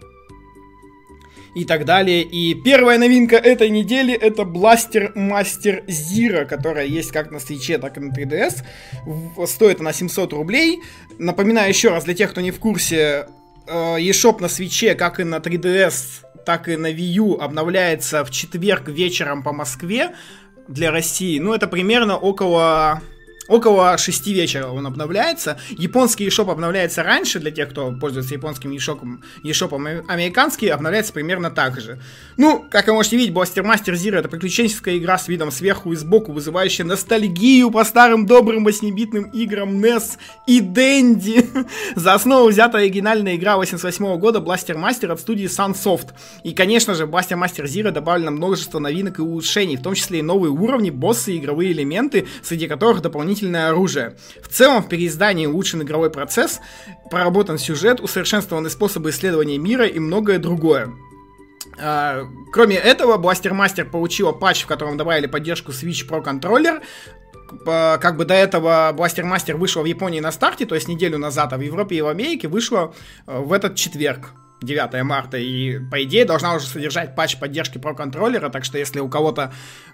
и 1.55 1.64
так 1.64 1.85
далее. 1.85 2.23
И 2.23 2.55
первая 2.55 2.99
новинка 2.99 3.37
этой 3.37 3.69
недели 3.71 4.14
это 4.14 4.43
Blaster 4.43 5.12
Master 5.14 5.85
Zero, 5.87 6.47
которая 6.47 6.87
есть 6.87 7.12
как 7.12 7.31
на 7.31 7.38
свече, 7.38 7.79
так 7.79 7.99
и 7.99 8.00
на 8.00 8.12
3DS. 8.12 9.47
Стоит 9.47 9.81
она 9.81 9.93
700 9.93 10.33
рублей. 10.33 10.81
Напоминаю 11.19 11.69
еще 11.69 11.90
раз 11.90 12.05
для 12.05 12.14
тех, 12.14 12.31
кто 12.31 12.40
не 12.40 12.50
в 12.50 12.59
курсе, 12.59 13.26
э, 13.67 13.97
eShop 13.99 14.40
на 14.40 14.49
свече, 14.49 14.95
как 14.95 15.21
и 15.21 15.25
на 15.25 15.37
3DS, 15.37 16.25
так 16.47 16.69
и 16.69 16.76
на 16.76 16.90
Wii 16.90 17.12
U 17.19 17.38
обновляется 17.40 18.25
в 18.25 18.31
четверг 18.31 18.88
вечером 18.88 19.43
по 19.43 19.52
Москве 19.52 20.14
для 20.69 20.90
России. 20.90 21.38
Ну, 21.38 21.52
это 21.52 21.67
примерно 21.67 22.17
около 22.17 23.02
Около 23.50 23.99
6 23.99 24.28
вечера 24.28 24.69
он 24.69 24.87
обновляется. 24.87 25.59
Японский 25.71 26.28
eShop 26.28 26.52
обновляется 26.52 27.02
раньше, 27.02 27.40
для 27.40 27.50
тех, 27.50 27.71
кто 27.71 27.90
пользуется 27.90 28.35
японским 28.35 28.71
eShop, 28.71 29.00
eShop 29.42 30.04
американский 30.07 30.69
обновляется 30.69 31.12
примерно 31.12 31.50
так 31.50 31.80
же. 31.80 31.99
Ну, 32.37 32.64
как 32.71 32.87
вы 32.87 32.92
можете 32.92 33.16
видеть, 33.16 33.35
Blaster 33.35 33.64
Master 33.64 33.95
Zero 33.95 34.19
это 34.19 34.28
приключенческая 34.28 34.99
игра 34.99 35.19
с 35.19 35.26
видом 35.26 35.50
сверху 35.50 35.92
и 35.92 35.97
сбоку, 35.97 36.30
вызывающая 36.30 36.85
ностальгию 36.85 37.73
по 37.73 37.83
старым 37.83 38.25
добрым 38.25 38.69
8-битным 38.69 39.33
играм 39.33 39.85
NES 39.85 40.19
и 40.47 40.61
Dendy. 40.61 41.66
За 41.97 42.14
основу 42.14 42.50
взята 42.50 42.78
оригинальная 42.78 43.35
игра 43.35 43.57
88 43.57 44.16
года 44.19 44.38
Blaster 44.38 44.76
Master 44.76 45.11
от 45.11 45.19
студии 45.19 45.47
Sunsoft. 45.47 46.11
И, 46.45 46.52
конечно 46.52 46.95
же, 46.95 47.07
в 47.07 47.11
Blaster 47.11 47.37
Master 47.37 47.64
Zero 47.64 47.90
добавлено 47.90 48.30
множество 48.30 48.78
новинок 48.78 49.19
и 49.19 49.23
улучшений, 49.23 49.76
в 49.76 49.83
том 49.83 49.95
числе 49.95 50.21
и 50.21 50.23
новые 50.23 50.52
уровни, 50.52 50.90
боссы 50.90 51.37
игровые 51.37 51.73
элементы, 51.73 52.28
среди 52.45 52.69
которых 52.69 53.02
дополнительно 53.02 53.39
дополнительное 53.40 53.70
оружие. 53.70 54.16
В 54.42 54.49
целом, 54.49 54.82
в 54.82 54.88
переиздании 54.88 55.47
улучшен 55.47 55.82
игровой 55.82 56.11
процесс, 56.11 56.61
проработан 57.11 57.59
сюжет, 57.59 58.00
усовершенствованы 58.00 58.70
способы 58.70 59.11
исследования 59.11 59.59
мира 59.59 59.87
и 59.87 59.99
многое 59.99 60.38
другое. 60.38 60.88
Uh, 61.78 62.26
кроме 62.52 62.76
этого, 62.76 63.16
Blaster 63.16 63.52
Master 63.52 63.85
получила 63.85 64.32
патч, 64.32 64.64
в 64.64 64.66
котором 64.66 64.97
добавили 64.97 65.26
поддержку 65.26 65.73
Switch 65.73 66.06
Pro 66.09 66.23
контроллер. 66.23 66.82
Как 67.64 68.16
бы 68.16 68.25
до 68.25 68.35
этого 68.35 68.92
Blaster 68.92 69.25
Master 69.25 69.56
вышла 69.56 69.82
в 69.82 69.87
Японии 69.87 70.20
на 70.20 70.30
старте, 70.30 70.66
то 70.66 70.75
есть 70.75 70.88
неделю 70.88 71.18
назад, 71.18 71.52
а 71.52 71.56
в 71.56 71.61
Европе 71.61 71.97
и 71.97 72.00
в 72.00 72.06
Америке 72.09 72.49
вышла 72.49 72.92
uh, 73.26 73.42
в 73.42 73.52
этот 73.52 73.76
четверг. 73.76 74.30
9 74.62 75.02
марта, 75.05 75.38
и 75.38 75.79
по 75.79 76.02
идее 76.02 76.25
должна 76.25 76.55
уже 76.55 76.67
содержать 76.67 77.14
патч 77.14 77.38
поддержки 77.38 77.79
про 77.79 77.95
контроллера, 77.95 78.50
так 78.50 78.64
что 78.64 78.79
если 78.79 79.00
у 79.00 79.09
кого-то 79.09 79.52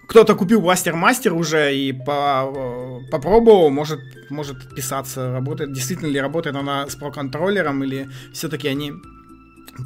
кто-то 0.09 0.35
купил 0.35 0.61
Blaster 0.61 0.95
Master 0.95 1.31
уже 1.31 1.77
и 1.77 1.93
по, 1.93 2.53
э, 2.55 3.11
попробовал, 3.11 3.71
может, 3.71 4.01
может 4.31 4.75
писаться, 4.75 5.33
работает, 5.33 5.73
действительно 5.73 6.09
ли 6.09 6.21
работает 6.21 6.57
она 6.57 6.89
с 6.89 6.97
про 6.97 7.11
контроллером, 7.11 7.83
или 7.85 8.09
все-таки 8.33 8.69
они 8.69 8.93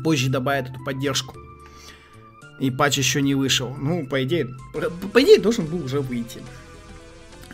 позже 0.02 0.30
добавят 0.30 0.70
эту 0.70 0.82
поддержку. 0.84 1.36
И 2.58 2.70
патч 2.70 2.98
еще 2.98 3.22
не 3.22 3.34
вышел. 3.34 3.74
Ну, 3.78 4.06
по 4.06 4.22
идее, 4.22 4.48
по 5.12 5.22
идее 5.22 5.38
должен 5.40 5.64
был 5.66 5.84
уже 5.84 6.00
выйти. 6.00 6.40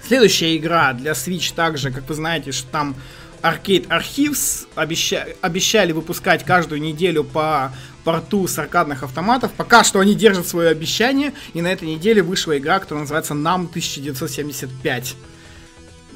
Следующая 0.03 0.57
игра 0.57 0.93
для 0.93 1.13
Switch 1.13 1.55
также, 1.55 1.91
как 1.91 2.09
вы 2.09 2.15
знаете, 2.15 2.53
что 2.53 2.69
там 2.71 2.95
Arcade 3.43 3.87
Archives 3.89 4.67
обеща... 4.75 5.27
обещали 5.41 5.93
выпускать 5.93 6.45
каждую 6.45 6.81
неделю 6.81 7.25
по 7.25 7.73
порту 8.05 8.47
с 8.47 8.59
аркадных 8.59 9.03
автоматов. 9.03 9.53
Пока 9.53 9.83
что 9.85 10.01
они 10.01 10.15
держат 10.15 10.47
свое 10.47 10.71
обещание, 10.71 11.33
и 11.55 11.61
на 11.61 11.73
этой 11.73 11.89
неделе 11.89 12.23
вышла 12.23 12.57
игра, 12.57 12.79
которая 12.79 13.03
называется 13.03 13.35
NAM 13.35 13.69
1975. 13.69 15.17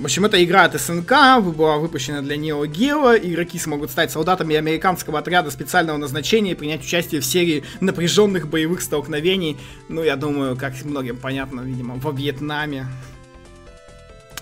В 0.01 0.05
общем, 0.05 0.25
это 0.25 0.43
игра 0.43 0.65
от 0.65 0.81
СНК, 0.81 1.43
была 1.43 1.77
выпущена 1.77 2.23
для 2.23 2.37
Neo 2.37 2.63
Geo. 2.63 3.19
Игроки 3.19 3.59
смогут 3.59 3.91
стать 3.91 4.11
солдатами 4.11 4.57
американского 4.57 5.19
отряда 5.19 5.51
специального 5.51 5.99
назначения 5.99 6.53
и 6.53 6.55
принять 6.55 6.83
участие 6.83 7.21
в 7.21 7.27
серии 7.27 7.65
напряженных 7.81 8.49
боевых 8.49 8.81
столкновений. 8.81 9.59
Ну, 9.89 10.03
я 10.03 10.17
думаю, 10.17 10.57
как 10.57 10.73
многим 10.85 11.19
понятно, 11.19 11.61
видимо, 11.61 11.97
во 11.97 12.13
Вьетнаме. 12.13 12.87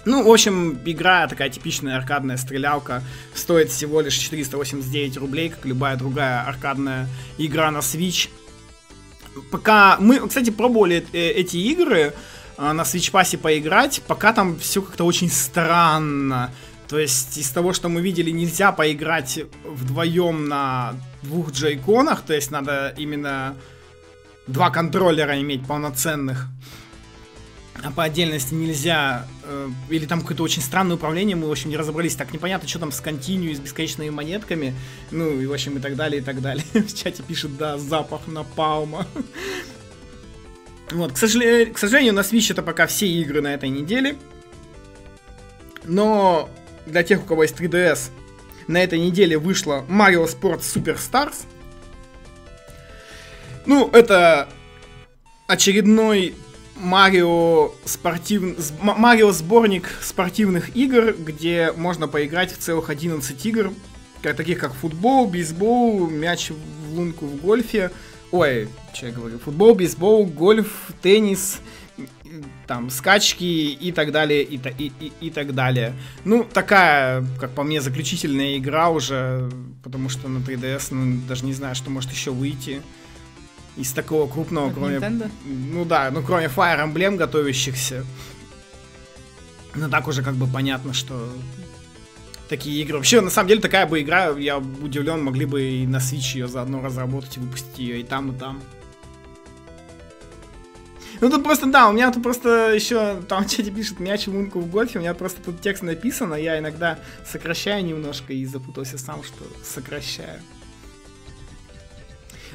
Ну, 0.05 0.25
в 0.25 0.33
общем, 0.33 0.79
игра 0.85 1.27
такая 1.27 1.51
типичная 1.51 1.97
аркадная 1.97 2.37
стрелялка. 2.37 3.03
Стоит 3.35 3.71
всего 3.71 4.01
лишь 4.01 4.15
489 4.15 5.17
рублей, 5.19 5.51
как 5.51 5.65
любая 5.65 5.97
другая 5.97 6.43
аркадная 6.45 7.09
игра 7.37 7.71
на 7.71 7.79
Switch. 7.79 8.29
Пока 9.51 9.97
мы, 10.01 10.27
кстати, 10.27 10.51
пробовали 10.51 11.07
э, 11.13 11.31
эти 11.31 11.57
игры 11.57 12.15
э, 12.57 12.73
на 12.73 12.83
Switch 12.83 13.13
Pass 13.13 13.37
поиграть, 13.37 14.03
пока 14.07 14.33
там 14.33 14.59
все 14.59 14.83
как-то 14.83 15.05
очень 15.05 15.31
странно. 15.31 16.51
То 16.89 16.99
есть 16.99 17.37
из 17.37 17.51
того, 17.51 17.75
что 17.75 17.89
мы 17.89 18.01
видели, 18.01 18.31
нельзя 18.31 18.73
поиграть 18.73 19.41
вдвоем 19.65 20.49
на 20.49 20.95
двух 21.23 21.53
джейконах, 21.53 22.23
то 22.23 22.33
есть 22.33 22.51
надо 22.51 22.95
именно 22.97 23.55
два 24.47 24.71
контроллера 24.71 25.39
иметь 25.41 25.67
полноценных 25.67 26.47
по 27.95 28.05
отдельности 28.05 28.55
нельзя, 28.55 29.27
э, 29.45 29.69
или 29.89 30.07
там 30.07 30.21
какое-то 30.21 30.43
очень 30.43 30.63
странное 30.63 30.97
управление, 30.97 31.37
мы, 31.37 31.49
в 31.49 31.51
общем, 31.51 31.71
не 31.71 31.77
разобрались, 31.77 32.17
так 32.17 32.33
непонятно, 32.33 32.69
что 32.69 32.79
там 32.79 32.93
с 32.93 33.01
континью, 33.01 33.55
с 33.55 33.61
бесконечными 33.61 34.11
монетками, 34.11 34.75
ну, 35.11 35.41
и, 35.41 35.47
в 35.47 35.53
общем, 35.53 35.79
и 35.79 35.81
так 35.81 35.97
далее, 35.97 36.21
и 36.21 36.25
так 36.25 36.41
далее. 36.41 36.65
В 36.73 36.95
чате 36.95 37.23
пишет, 37.23 37.57
да, 37.57 37.79
запах 37.79 38.27
напалма. 38.27 39.07
Вот, 40.91 41.13
к 41.13 41.19
сожалению, 41.19 41.73
к 41.73 41.79
сожалению, 41.79 42.15
на 42.15 42.21
Switch 42.21 42.51
это 42.51 42.63
пока 42.63 42.87
все 42.87 43.07
игры 43.07 43.43
на 43.43 43.55
этой 43.55 43.69
неделе. 43.69 44.17
Но 45.85 46.49
для 46.87 47.03
тех, 47.03 47.23
у 47.23 47.27
кого 47.27 47.43
есть 47.43 47.55
3DS, 47.55 48.11
на 48.67 48.83
этой 48.83 48.99
неделе 48.99 49.39
вышла 49.39 49.85
Mario 49.89 50.27
Sports 50.27 50.63
Superstars. 50.75 51.45
Ну, 53.67 53.91
это 53.93 54.49
очередной 55.47 56.35
Марио 56.79 57.73
спортив... 57.85 58.73
Марио 58.81 59.33
сборник 59.33 59.89
спортивных 60.01 60.77
игр, 60.77 61.15
где 61.19 61.73
можно 61.77 62.09
поиграть 62.09 62.53
в 62.53 62.59
целых 62.59 62.91
11 62.91 63.47
игр, 63.47 63.73
таких 64.23 64.59
как 64.59 64.75
футбол, 64.75 65.27
бейсбол, 65.27 66.09
мяч 66.09 66.51
в 66.51 66.95
лунку 66.95 67.27
в 67.27 67.37
гольфе. 67.41 67.91
Ой, 68.31 68.69
что 68.93 69.07
я 69.07 69.13
говорю? 69.13 69.39
Футбол, 69.39 69.75
бейсбол, 69.75 70.27
гольф, 70.27 70.91
теннис, 71.03 71.61
там, 72.67 72.91
скачки 72.91 73.45
и 73.45 73.93
так 73.93 74.13
далее, 74.13 74.43
и, 74.43 74.57
и, 74.57 74.93
и, 75.01 75.13
и 75.21 75.31
так 75.31 75.55
далее. 75.55 75.95
Ну, 76.25 76.45
такая, 76.45 77.25
как 77.41 77.51
по 77.53 77.63
мне, 77.63 77.81
заключительная 77.81 78.59
игра 78.59 78.91
уже, 78.91 79.51
потому 79.83 80.09
что 80.09 80.29
на 80.29 80.39
3DS, 80.39 80.89
ну, 80.91 81.21
даже 81.27 81.45
не 81.45 81.55
знаю, 81.55 81.75
что 81.75 81.91
может 81.91 82.13
еще 82.13 82.31
выйти 82.31 82.83
из 83.79 83.93
такого 83.93 84.31
крупного, 84.31 84.69
От 84.69 84.75
кроме... 84.75 84.97
Nintendo? 84.97 85.31
Ну 85.45 85.85
да, 85.85 86.11
ну 86.11 86.23
кроме 86.23 86.47
Fire 86.47 86.85
Emblem 86.85 87.17
готовящихся. 87.17 88.05
Ну 89.75 89.89
так 89.89 90.09
уже 90.09 90.23
как 90.23 90.35
бы 90.35 90.47
понятно, 90.47 90.93
что 90.93 91.33
такие 92.49 92.83
игры. 92.83 92.97
Вообще, 92.97 93.21
на 93.21 93.31
самом 93.31 93.49
деле, 93.49 93.61
такая 93.61 93.87
бы 93.87 94.01
игра, 94.01 94.31
я 94.31 94.59
удивлен, 94.59 95.23
могли 95.23 95.47
бы 95.47 95.63
и 95.63 95.87
на 95.87 95.99
Switch 95.99 96.35
ее 96.35 96.49
заодно 96.49 96.83
разработать 96.83 97.37
и 97.37 97.41
выпустить 97.41 97.79
ее 97.79 98.01
и 98.01 98.05
там, 98.05 98.33
и 98.33 98.39
там. 98.39 98.61
Ну 101.21 101.31
тут 101.31 101.43
просто, 101.43 101.67
да, 101.67 101.89
у 101.89 101.93
меня 101.93 102.13
тут 102.13 102.23
просто 102.23 102.73
еще, 102.73 103.21
там 103.29 103.45
в 103.47 103.51
чате 103.51 103.71
пишет 103.71 104.01
мяч 104.01 104.27
в 104.27 104.35
лунку 104.35 104.61
в 104.61 104.71
гольфе, 104.71 104.99
у 104.99 105.03
меня 105.03 105.15
просто 105.15 105.41
тут 105.43 105.61
текст 105.61 105.83
написано, 105.83 106.35
я 106.35 106.59
иногда 106.59 106.99
сокращаю 107.27 107.85
немножко 107.85 108.33
и 108.33 108.45
запутался 108.45 108.99
сам, 108.99 109.23
что 109.23 109.45
сокращаю. 109.65 110.41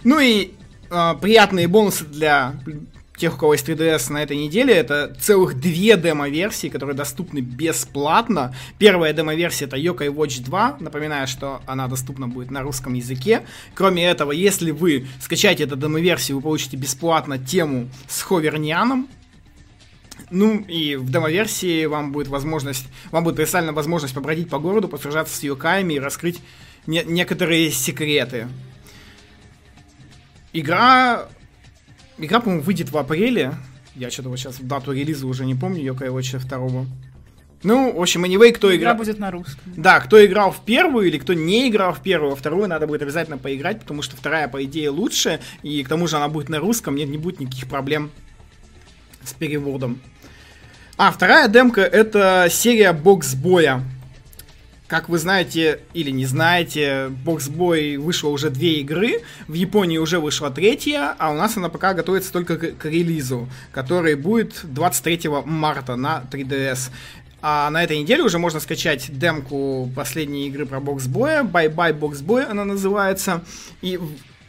Ну 0.04 0.20
и 0.20 0.54
э, 0.94 1.16
приятные 1.20 1.68
бонусы 1.68 2.06
для 2.06 2.56
тех, 3.18 3.36
у 3.36 3.38
кого 3.38 3.54
есть 3.54 3.68
3DS 3.68 4.12
на 4.12 4.24
этой 4.24 4.38
неделе, 4.38 4.74
это 4.74 5.16
целых 5.20 5.60
две 5.60 5.96
демо-версии, 5.98 6.68
которые 6.68 6.96
доступны 6.96 7.40
бесплатно. 7.40 8.56
Первая 8.80 9.14
демо-версия 9.14 9.66
это 9.66 9.78
Yokai 9.78 10.08
Watch 10.08 10.44
2, 10.44 10.78
напоминаю, 10.80 11.28
что 11.28 11.62
она 11.66 11.88
доступна 11.88 12.28
будет 12.28 12.52
на 12.52 12.62
русском 12.62 12.94
языке. 12.94 13.44
Кроме 13.76 14.06
этого, 14.06 14.32
если 14.32 14.72
вы 14.72 15.08
скачаете 15.22 15.64
эту 15.64 15.76
демо-версию, 15.76 16.38
вы 16.38 16.44
получите 16.44 16.78
бесплатно 16.78 17.38
тему 17.38 17.90
с 18.08 18.22
Ховернианом, 18.22 19.08
ну 20.30 20.58
и 20.68 20.96
в 20.96 21.12
демо-версии 21.12 21.86
вам 21.86 22.12
будет 22.12 22.28
возможность, 22.28 22.88
вам 23.12 23.24
будет 23.24 23.36
представлена 23.36 23.74
возможность 23.74 24.16
побродить 24.16 24.50
по 24.50 24.58
городу, 24.58 24.88
посражаться 24.88 25.36
с 25.36 25.44
юкаями 25.44 25.94
и 25.94 26.00
раскрыть 26.00 26.42
не- 26.88 27.04
некоторые 27.06 27.70
секреты. 27.72 28.48
Игра 30.54 31.28
Игра, 32.18 32.40
по-моему, 32.40 32.64
выйдет 32.64 32.92
в 32.92 32.98
апреле. 32.98 33.54
Я 33.96 34.10
что-то 34.12 34.30
вот 34.30 34.38
сейчас 34.38 34.60
дату 34.60 34.92
релиза 34.92 35.28
уже 35.28 35.46
не 35.46 35.56
помню, 35.56 35.84
Йока 35.84 36.06
Watch 36.06 36.40
2. 36.40 36.86
Ну, 37.64 37.94
в 37.94 38.02
общем, 38.02 38.26
anyway, 38.26 38.52
кто 38.52 38.70
Игра 38.70 38.92
играл... 38.92 38.96
будет 38.98 39.20
на 39.20 39.32
русском. 39.32 39.74
Да, 39.78 40.00
кто 40.02 40.24
играл 40.24 40.52
в 40.52 40.64
первую 40.66 41.08
или 41.08 41.18
кто 41.18 41.34
не 41.34 41.70
играл 41.70 41.94
в 41.94 42.02
первую, 42.02 42.32
во 42.32 42.36
вторую 42.36 42.68
надо 42.68 42.88
будет 42.88 43.02
обязательно 43.02 43.38
поиграть, 43.38 43.80
потому 43.80 44.02
что 44.02 44.18
вторая, 44.18 44.48
по 44.50 44.64
идее, 44.64 44.90
лучше, 44.90 45.40
и 45.64 45.82
к 45.84 45.88
тому 45.88 46.08
же 46.08 46.18
она 46.18 46.28
будет 46.28 46.50
на 46.50 46.60
русском, 46.60 46.96
нет, 46.96 47.08
не 47.08 47.18
будет 47.18 47.40
никаких 47.40 47.68
проблем 47.68 48.12
с 49.24 49.34
переводом. 49.34 50.02
А, 50.98 51.12
вторая 51.12 51.48
демка 51.48 51.82
это 51.82 52.48
серия 52.52 52.92
боксбоя. 52.92 53.82
Как 54.94 55.10
вы 55.10 55.18
знаете 55.18 55.80
или 55.96 56.12
не 56.12 56.28
знаете, 56.28 57.12
Boxboy 57.26 57.98
вышло 57.98 58.30
уже 58.30 58.52
две 58.52 58.74
игры, 58.82 59.24
в 59.48 59.54
Японии 59.56 59.98
уже 59.98 60.20
вышла 60.20 60.52
третья, 60.52 61.16
а 61.18 61.32
у 61.32 61.34
нас 61.34 61.58
она 61.58 61.70
пока 61.70 61.96
готовится 61.96 62.32
только 62.32 62.58
к, 62.58 62.78
к 62.78 62.86
релизу, 62.86 63.50
который 63.72 64.14
будет 64.14 64.60
23 64.62 65.30
марта 65.46 65.96
на 65.96 66.24
3DS. 66.32 66.92
А 67.42 67.72
на 67.72 67.84
этой 67.84 67.98
неделе 67.98 68.22
уже 68.22 68.38
можно 68.38 68.60
скачать 68.60 69.08
демку 69.10 69.90
последней 69.96 70.48
игры 70.48 70.68
про 70.68 70.80
боксбоя, 70.80 71.42
Bye 71.42 71.74
Bye 71.74 71.98
Boxboy 71.98 72.44
она 72.44 72.64
называется, 72.64 73.44
и 73.82 74.00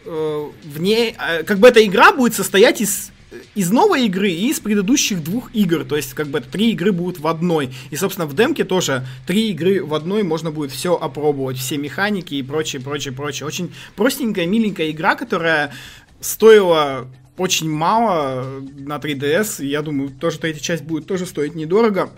э, 0.05 0.51
в 0.63 0.79
ней, 0.79 1.17
э, 1.19 1.43
как 1.45 1.59
бы 1.59 1.69
эта 1.69 1.83
игра 1.83 2.13
будет 2.13 2.35
состоять 2.35 2.83
из 2.83 3.13
из 3.55 3.71
новой 3.71 4.07
игры 4.07 4.31
и 4.31 4.51
из 4.51 4.61
предыдущих 4.61 5.23
двух 5.23 5.55
игр. 5.55 5.85
То 5.85 5.97
есть, 5.97 6.15
как 6.15 6.29
бы, 6.29 6.41
три 6.41 6.73
игры 6.73 6.93
будут 6.93 7.19
в 7.19 7.27
одной. 7.27 7.75
И, 7.91 7.97
собственно, 7.97 8.27
в 8.27 8.35
демке 8.35 8.65
тоже 8.65 9.07
три 9.27 9.51
игры 9.51 9.85
в 9.85 9.95
одной 9.95 10.23
можно 10.23 10.51
будет 10.51 10.71
все 10.71 10.95
опробовать. 10.95 11.59
Все 11.59 11.77
механики 11.79 12.35
и 12.35 12.43
прочее, 12.43 12.81
прочее, 12.81 13.13
прочее. 13.13 13.47
Очень 13.47 13.73
простенькая, 13.97 14.47
миленькая 14.47 14.91
игра, 14.91 15.15
которая 15.15 15.73
стоила 16.21 17.09
очень 17.37 17.71
мало 17.71 18.63
на 18.79 18.97
3DS. 18.97 19.65
И 19.65 19.69
я 19.69 19.83
думаю, 19.83 20.11
тоже 20.11 20.39
третья 20.39 20.61
часть 20.61 20.85
будет 20.85 21.07
тоже 21.07 21.27
стоить 21.27 21.55
недорого. 21.55 22.13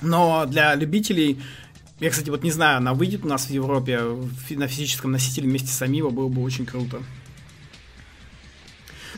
Но 0.00 0.46
для 0.46 0.74
любителей 0.74 1.38
я, 1.98 2.10
кстати, 2.10 2.28
вот 2.28 2.42
не 2.42 2.50
знаю, 2.50 2.76
она 2.76 2.92
выйдет 2.92 3.24
у 3.24 3.28
нас 3.28 3.46
в 3.46 3.50
Европе 3.50 4.00
на 4.50 4.68
физическом 4.68 5.12
носителе 5.12 5.48
вместе 5.48 5.68
с 5.68 5.80
Амиво, 5.80 6.10
было 6.10 6.28
бы 6.28 6.42
очень 6.42 6.66
круто. 6.66 7.02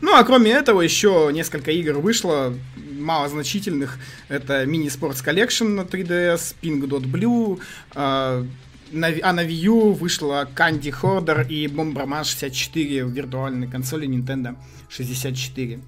Ну, 0.00 0.14
а 0.14 0.24
кроме 0.24 0.52
этого, 0.52 0.80
еще 0.80 1.30
несколько 1.32 1.70
игр 1.70 1.98
вышло, 1.98 2.54
малозначительных. 2.76 3.98
Это 4.28 4.64
Mini 4.64 4.87
Sports 4.87 5.24
Collection 5.24 5.68
на 5.68 5.82
3DS, 5.82 6.56
Pink 6.62 6.82
Dot 6.88 7.04
Blue, 7.04 7.61
э, 7.94 8.44
на, 8.92 9.08
а 9.22 9.32
на 9.32 9.44
Wii 9.44 9.52
U 9.52 9.92
вышла 9.92 10.48
Candy 10.54 10.94
Hoarder 11.00 11.46
и 11.48 11.66
Bomberman 11.66 12.24
64 12.24 13.04
в 13.04 13.11
виртуальной 13.11 13.68
консоли 13.68 14.08
Nintendo 14.08 14.56
64. 14.88 15.80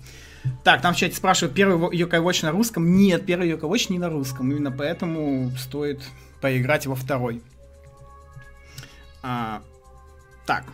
Так, 0.64 0.80
там 0.80 0.94
в 0.94 0.96
чате 0.96 1.14
спрашивают, 1.14 1.54
первый 1.54 1.96
Yokai 1.96 2.22
Watch 2.22 2.44
на 2.44 2.50
русском? 2.50 2.96
Нет, 2.96 3.26
первый 3.26 3.50
Yokai 3.50 3.70
Watch 3.70 3.86
не 3.90 3.98
на 3.98 4.08
русском, 4.08 4.50
именно 4.50 4.70
поэтому 4.70 5.52
стоит 5.58 6.02
поиграть 6.40 6.86
во 6.86 6.94
второй. 6.94 7.42
А, 9.22 9.62
так. 10.46 10.64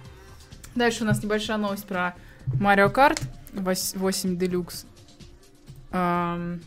Дальше 0.77 1.03
у 1.03 1.07
нас 1.07 1.23
небольшая 1.23 1.57
новость 1.57 1.87
про 1.87 2.15
Mario 2.55 2.93
Kart 2.93 3.21
8 3.53 4.37
Deluxe. 4.37 4.87
Эм, 5.93 6.61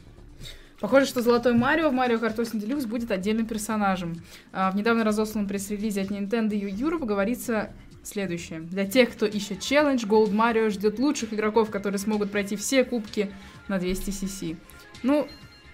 Похоже, 0.79 1.07
что 1.07 1.21
Золотой 1.21 1.53
Марио 1.53 1.89
в 1.89 1.93
Mario 1.93 2.21
Kart 2.21 2.37
8 2.37 2.57
Deluxe 2.59 2.87
будет 2.87 3.11
отдельным 3.11 3.45
персонажем. 3.45 4.21
А, 4.53 4.71
в 4.71 4.75
недавно 4.75 5.03
разосланном 5.03 5.49
пресс-релизе 5.49 6.01
от 6.01 6.11
Nintendo 6.11 6.51
Europe 6.51 7.05
говорится 7.05 7.71
следующее. 8.03 8.61
Для 8.61 8.85
тех, 8.85 9.11
кто 9.11 9.25
ищет 9.25 9.59
челлендж, 9.59 10.05
Gold 10.05 10.31
Mario 10.31 10.69
ждет 10.69 10.97
лучших 10.97 11.33
игроков, 11.33 11.69
которые 11.69 11.99
смогут 11.99 12.31
пройти 12.31 12.55
все 12.55 12.85
кубки 12.85 13.29
на 13.67 13.77
200 13.77 14.09
cc. 14.09 14.57
Ну, 15.03 15.27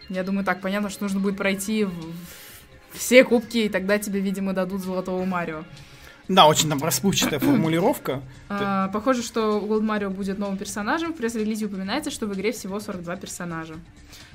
я 0.10 0.24
думаю, 0.24 0.44
так 0.44 0.60
понятно, 0.62 0.90
что 0.90 1.04
нужно 1.04 1.20
будет 1.20 1.38
пройти 1.38 1.84
в 1.84 1.94
все 2.94 3.24
кубки, 3.24 3.58
и 3.58 3.70
тогда 3.70 4.00
тебе, 4.00 4.22
видимо, 4.22 4.54
дадут 4.54 4.82
Золотого 4.82 5.24
Марио. 5.26 5.66
Да, 6.28 6.48
очень 6.48 6.70
там 6.70 6.82
расплывчатая 6.84 7.40
формулировка. 7.40 8.22
А, 8.50 8.88
похоже, 8.90 9.22
что 9.22 9.60
Gold 9.60 9.82
Mario 9.82 10.10
будет 10.10 10.40
новым 10.40 10.58
персонажем. 10.58 11.14
В 11.14 11.18
пресс-релизе 11.18 11.66
упоминается, 11.68 12.10
что 12.10 12.26
в 12.26 12.34
игре 12.34 12.52
всего 12.52 12.80
42 12.80 13.16
персонажа. 13.18 13.76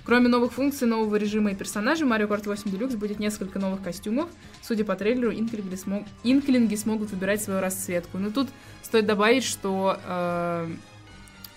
Кроме 0.05 0.29
новых 0.29 0.53
функций, 0.53 0.87
нового 0.87 1.17
режима 1.17 1.51
и 1.51 1.55
персонажей, 1.55 2.07
Mario 2.07 2.29
Kart 2.29 2.47
8 2.47 2.71
Deluxe 2.71 2.97
будет 2.97 3.19
несколько 3.19 3.59
новых 3.59 3.83
костюмов. 3.83 4.29
Судя 4.63 4.85
по 4.85 4.95
трейлеру, 4.95 5.33
инклинги, 5.33 5.75
смог- 5.75 6.07
инклинги 6.25 6.75
смогут 6.77 7.11
выбирать 7.11 7.43
свою 7.43 7.61
расцветку. 7.61 8.19
Но 8.19 8.31
тут 8.31 8.49
стоит 8.83 9.07
добавить, 9.07 9.45
что 9.45 9.99
э, 10.05 10.69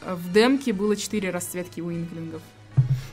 в 0.07 0.31
демке 0.33 0.73
было 0.73 0.95
4 0.95 1.29
расцветки 1.29 1.79
у 1.79 1.91
инклингов. 1.91 2.41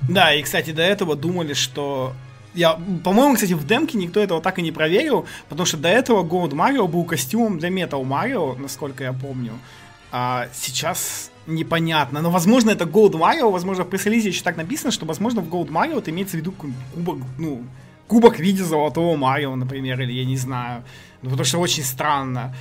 Да, 0.08 0.34
и, 0.34 0.42
кстати, 0.42 0.70
до 0.72 0.82
этого 0.82 1.16
думали, 1.16 1.52
что... 1.52 2.14
Я, 2.54 2.78
по-моему, 3.04 3.34
кстати, 3.34 3.52
в 3.52 3.66
демке 3.66 3.96
никто 3.96 4.20
этого 4.20 4.40
так 4.40 4.58
и 4.58 4.62
не 4.62 4.72
проверил, 4.72 5.26
потому 5.48 5.66
что 5.66 5.76
до 5.76 5.88
этого 5.88 6.24
Gold 6.24 6.50
Mario 6.50 6.88
был 6.88 7.04
костюмом 7.04 7.58
для 7.58 7.68
Metal 7.68 8.02
Mario, 8.02 8.58
насколько 8.60 9.04
я 9.04 9.12
помню. 9.12 9.52
А 10.12 10.48
сейчас 10.52 11.30
непонятно. 11.46 12.20
Но, 12.20 12.30
возможно, 12.30 12.70
это 12.70 12.84
Gold 12.84 13.12
Mario, 13.12 13.50
возможно, 13.50 13.84
в 13.84 13.88
пресс-релизе 13.88 14.28
еще 14.28 14.42
так 14.42 14.56
написано, 14.56 14.90
что, 14.90 15.06
возможно, 15.06 15.40
в 15.40 15.48
Gold 15.48 15.68
Mario 15.68 15.98
это 15.98 16.10
имеется 16.10 16.36
в 16.36 16.40
виду 16.40 16.52
кубок, 16.52 17.18
ну, 17.38 17.62
кубок 18.08 18.36
в 18.36 18.40
виде 18.40 18.64
золотого 18.64 19.16
Марио, 19.16 19.54
например, 19.54 20.00
или 20.00 20.12
я 20.12 20.24
не 20.24 20.36
знаю. 20.36 20.82
Ну, 21.22 21.30
потому 21.30 21.44
что 21.44 21.58
очень 21.58 21.84
странно. 21.84 22.54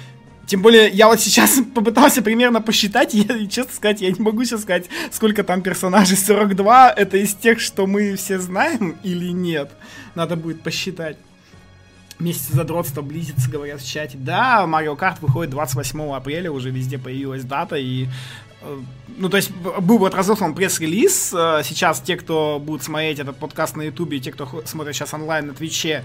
Тем 0.49 0.63
более, 0.63 0.89
я 0.89 1.07
вот 1.07 1.19
сейчас 1.19 1.59
попытался 1.75 2.23
примерно 2.23 2.59
посчитать, 2.59 3.13
и, 3.13 3.47
честно 3.47 3.71
сказать, 3.71 4.01
я 4.01 4.09
не 4.09 4.19
могу 4.19 4.43
сейчас 4.43 4.63
сказать, 4.63 4.85
сколько 5.12 5.43
там 5.43 5.62
персонажей. 5.62 6.17
42 6.17 6.91
это 6.91 7.17
из 7.17 7.35
тех, 7.35 7.59
что 7.59 7.85
мы 7.85 8.15
все 8.15 8.39
знаем 8.39 8.97
или 9.03 9.29
нет. 9.29 9.69
Надо 10.15 10.35
будет 10.35 10.63
посчитать. 10.63 11.17
Месяц 12.17 12.47
задротства 12.49 13.03
близится, 13.03 13.47
говорят 13.47 13.79
в 13.79 13.88
чате. 13.88 14.17
Да, 14.17 14.65
Mario 14.67 14.97
Kart 14.97 15.17
выходит 15.21 15.51
28 15.51 16.15
апреля, 16.15 16.51
уже 16.51 16.71
везде 16.71 16.97
появилась 16.97 17.43
дата, 17.43 17.75
и 17.75 18.07
ну, 19.17 19.29
то 19.29 19.38
есть 19.38 19.51
был 19.51 19.99
вот 19.99 20.15
разослан 20.15 20.55
пресс-релиз. 20.55 21.29
Сейчас 21.63 22.01
те, 22.01 22.17
кто 22.17 22.59
будут 22.59 22.83
смотреть 22.83 23.19
этот 23.19 23.38
подкаст 23.38 23.75
на 23.77 23.83
Ютубе, 23.83 24.19
те, 24.19 24.31
кто 24.31 24.63
смотрит 24.65 24.95
сейчас 24.95 25.13
онлайн 25.13 25.47
на 25.47 25.53
Твиче, 25.53 26.03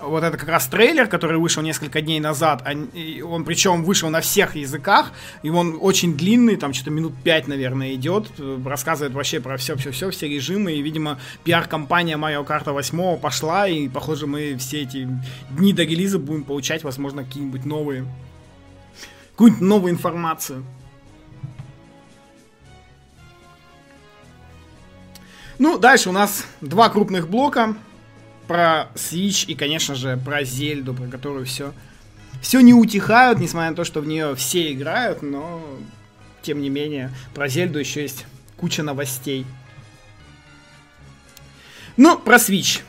вот 0.00 0.22
это 0.22 0.36
как 0.36 0.48
раз 0.48 0.66
трейлер, 0.66 1.06
который 1.06 1.38
вышел 1.38 1.62
несколько 1.62 2.00
дней 2.00 2.20
назад. 2.20 2.66
Он 2.66 3.44
причем 3.44 3.84
вышел 3.84 4.10
на 4.10 4.20
всех 4.20 4.56
языках, 4.56 5.12
и 5.42 5.50
он 5.50 5.78
очень 5.80 6.16
длинный, 6.16 6.56
там 6.56 6.74
что-то 6.74 6.90
минут 6.90 7.14
5, 7.22 7.48
наверное, 7.48 7.94
идет. 7.94 8.30
Рассказывает 8.64 9.14
вообще 9.14 9.40
про 9.40 9.56
все-все-все, 9.56 10.10
все 10.10 10.28
режимы. 10.28 10.72
И, 10.72 10.82
видимо, 10.82 11.18
пиар-компания 11.44 12.16
Mario 12.16 12.46
Kart 12.46 12.70
8 12.70 13.18
пошла, 13.18 13.68
и, 13.68 13.88
похоже, 13.88 14.26
мы 14.26 14.56
все 14.58 14.82
эти 14.82 15.08
дни 15.50 15.72
до 15.72 15.84
релиза 15.84 16.18
будем 16.18 16.44
получать, 16.44 16.84
возможно, 16.84 17.24
какие-нибудь 17.24 17.64
новые 17.64 18.04
какую-нибудь 19.32 19.62
новую 19.62 19.92
информацию. 19.92 20.64
Ну, 25.58 25.78
дальше 25.78 26.08
у 26.08 26.12
нас 26.12 26.46
два 26.60 26.88
крупных 26.88 27.28
блока 27.28 27.74
про 28.46 28.88
Switch 28.94 29.46
и, 29.46 29.54
конечно 29.54 29.94
же, 29.94 30.16
про 30.24 30.44
Зельду, 30.44 30.94
про 30.94 31.06
которую 31.06 31.46
все 31.46 31.72
все 32.44 32.60
не 32.60 32.74
утихают, 32.74 33.38
несмотря 33.38 33.70
на 33.70 33.76
то, 33.76 33.84
что 33.84 34.00
в 34.00 34.06
нее 34.06 34.34
все 34.36 34.72
играют, 34.72 35.22
но 35.22 35.62
тем 36.42 36.60
не 36.60 36.68
менее 36.68 37.10
про 37.32 37.48
Зельду 37.48 37.78
еще 37.78 38.02
есть 38.02 38.26
куча 38.58 38.82
новостей. 38.82 39.46
Ну, 41.96 42.18
про 42.18 42.36
Switch. 42.36 42.82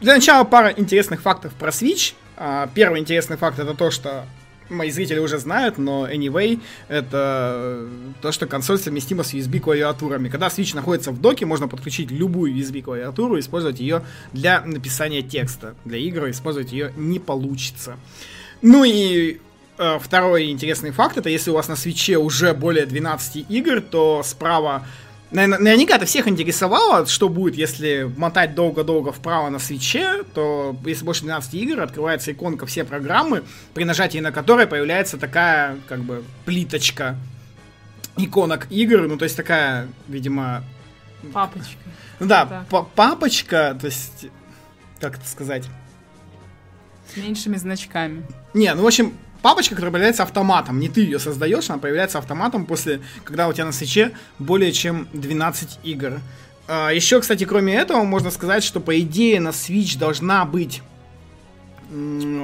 Для 0.00 0.14
начала 0.14 0.44
пара 0.44 0.68
интересных 0.76 1.22
фактов 1.22 1.54
про 1.54 1.70
Switch. 1.70 2.14
А, 2.36 2.68
первый 2.74 3.00
интересный 3.00 3.38
факт 3.38 3.58
это 3.58 3.74
то, 3.74 3.90
что 3.90 4.26
мои 4.68 4.90
зрители 4.90 5.18
уже 5.18 5.38
знают, 5.38 5.78
но 5.78 6.08
anyway, 6.08 6.60
это 6.88 7.88
то, 8.20 8.32
что 8.32 8.46
консоль 8.46 8.78
совместима 8.78 9.22
с 9.22 9.34
USB 9.34 9.60
клавиатурами. 9.60 10.28
Когда 10.28 10.48
Switch 10.48 10.74
находится 10.74 11.10
в 11.10 11.20
доке, 11.20 11.46
можно 11.46 11.68
подключить 11.68 12.10
любую 12.10 12.54
USB 12.54 12.82
клавиатуру 12.82 13.36
и 13.36 13.40
использовать 13.40 13.80
ее 13.80 14.02
для 14.32 14.60
написания 14.62 15.22
текста. 15.22 15.74
Для 15.84 15.98
игр 15.98 16.30
использовать 16.30 16.72
ее 16.72 16.92
не 16.96 17.18
получится. 17.18 17.96
Ну 18.62 18.84
и 18.84 19.40
э, 19.78 19.98
второй 20.00 20.50
интересный 20.50 20.90
факт, 20.90 21.18
это 21.18 21.28
если 21.28 21.50
у 21.50 21.54
вас 21.54 21.68
на 21.68 21.76
свече 21.76 22.16
уже 22.18 22.54
более 22.54 22.86
12 22.86 23.46
игр, 23.50 23.80
то 23.80 24.22
справа 24.24 24.86
Наверняка 25.30 25.96
это 25.96 26.06
всех 26.06 26.28
интересовало, 26.28 27.06
что 27.06 27.28
будет, 27.28 27.56
если 27.56 28.10
мотать 28.16 28.54
долго-долго 28.54 29.10
вправо 29.10 29.48
на 29.48 29.58
свече, 29.58 30.22
то 30.32 30.76
если 30.84 31.04
больше 31.04 31.22
12 31.22 31.54
игр, 31.54 31.80
открывается 31.80 32.30
иконка 32.30 32.66
все 32.66 32.84
программы, 32.84 33.42
при 33.72 33.84
нажатии 33.84 34.18
на 34.18 34.30
которой 34.30 34.66
появляется 34.66 35.18
такая, 35.18 35.78
как 35.88 36.00
бы, 36.00 36.22
плиточка 36.44 37.16
иконок 38.16 38.70
игр, 38.70 39.08
ну, 39.08 39.16
то 39.16 39.24
есть 39.24 39.36
такая, 39.36 39.88
видимо... 40.06 40.62
Папочка. 41.32 41.78
Ну 42.20 42.26
да, 42.26 42.64
папочка, 42.94 43.76
то 43.80 43.86
есть, 43.86 44.26
как 45.00 45.16
это 45.16 45.26
сказать? 45.26 45.64
С 47.12 47.16
меньшими 47.16 47.56
значками. 47.56 48.24
Не, 48.52 48.72
ну, 48.74 48.82
в 48.82 48.86
общем, 48.86 49.14
папочка, 49.44 49.74
которая 49.74 49.92
появляется 49.92 50.22
автоматом. 50.22 50.80
Не 50.80 50.88
ты 50.88 51.02
ее 51.02 51.18
создаешь, 51.18 51.68
она 51.68 51.78
появляется 51.78 52.16
автоматом 52.16 52.64
после, 52.64 53.02
когда 53.24 53.46
у 53.46 53.52
тебя 53.52 53.66
на 53.66 53.72
свече 53.72 54.12
более 54.38 54.72
чем 54.72 55.06
12 55.12 55.80
игр. 55.82 56.20
А, 56.66 56.88
еще, 56.88 57.20
кстати, 57.20 57.44
кроме 57.44 57.74
этого, 57.74 58.04
можно 58.04 58.30
сказать, 58.30 58.64
что 58.64 58.80
по 58.80 58.98
идее 58.98 59.40
на 59.40 59.50
Switch 59.50 59.98
должна 59.98 60.46
быть 60.46 60.80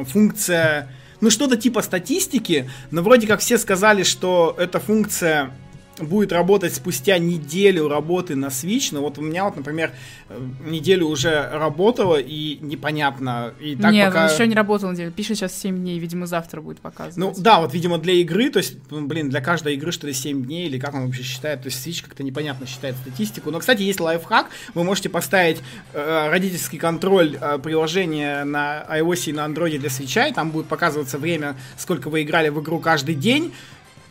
функция, 0.09 0.93
ну 1.23 1.31
что-то 1.31 1.57
типа 1.57 1.81
статистики, 1.81 2.71
но 2.91 3.01
вроде 3.01 3.27
как 3.27 3.41
все 3.41 3.57
сказали, 3.57 4.03
что 4.03 4.55
эта 4.59 4.79
функция 4.79 5.53
будет 5.98 6.33
работать 6.33 6.74
спустя 6.74 7.18
неделю 7.18 7.88
работы 7.88 8.37
на 8.37 8.46
Switch, 8.46 8.88
но 8.92 9.00
вот 9.00 9.18
у 9.18 9.22
меня 9.22 9.44
вот, 9.44 9.57
например, 9.57 9.92
э, 10.29 10.40
неделю 10.64 11.07
уже 11.07 11.48
работала 11.53 12.16
и 12.16 12.59
непонятно. 12.61 13.53
И 13.61 13.76
так 13.76 13.92
Нет, 13.92 14.09
пока... 14.09 14.33
еще 14.33 14.46
не 14.46 14.55
работал 14.55 14.90
неделю, 14.92 15.11
пишет 15.12 15.37
сейчас 15.37 15.59
7 15.59 15.79
дней, 15.79 15.98
видимо, 15.98 16.26
завтра 16.26 16.61
будет 16.61 16.81
показывать. 16.81 17.16
Ну 17.16 17.35
да, 17.37 17.61
вот, 17.61 17.74
видимо, 17.74 17.98
для 17.98 18.14
игры, 18.14 18.50
то 18.50 18.59
есть, 18.59 18.76
ну, 18.90 19.07
блин, 19.07 19.31
для 19.31 19.40
каждой 19.40 19.74
игры 19.74 19.92
что 19.92 20.07
ли 20.07 20.12
7 20.12 20.44
дней, 20.44 20.66
или 20.66 20.79
как 20.79 20.94
он 20.94 21.07
вообще 21.07 21.22
считает, 21.22 21.62
то 21.62 21.66
есть 21.66 21.87
Switch 21.87 22.03
как-то 22.03 22.22
непонятно 22.22 22.66
считает 22.66 22.96
статистику. 22.96 23.50
Но, 23.50 23.59
кстати, 23.59 23.83
есть 23.83 24.00
лайфхак, 24.00 24.46
вы 24.74 24.85
можете 24.85 25.09
поставить 25.09 25.59
э, 25.92 26.29
родительский 26.31 26.79
контроль 26.79 27.37
э, 27.40 27.59
приложения 27.59 28.44
на 28.44 28.85
iOS 28.88 29.31
и 29.31 29.33
на 29.33 29.46
Android 29.46 29.79
для 29.79 29.88
Switch, 29.88 30.31
и 30.31 30.33
там 30.33 30.50
будет 30.50 30.66
показываться 30.66 31.18
время, 31.18 31.57
сколько 31.76 32.09
вы 32.09 32.22
играли 32.22 32.48
в 32.48 32.61
игру 32.61 32.79
каждый 32.79 33.14
день, 33.14 33.53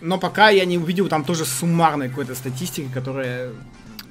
но 0.02 0.18
пока 0.18 0.50
я 0.50 0.66
не 0.66 0.78
увидел 0.78 1.08
там 1.08 1.24
тоже 1.24 1.46
суммарной 1.46 2.10
какой-то 2.10 2.36
статистики, 2.36 2.90
которая... 2.94 3.52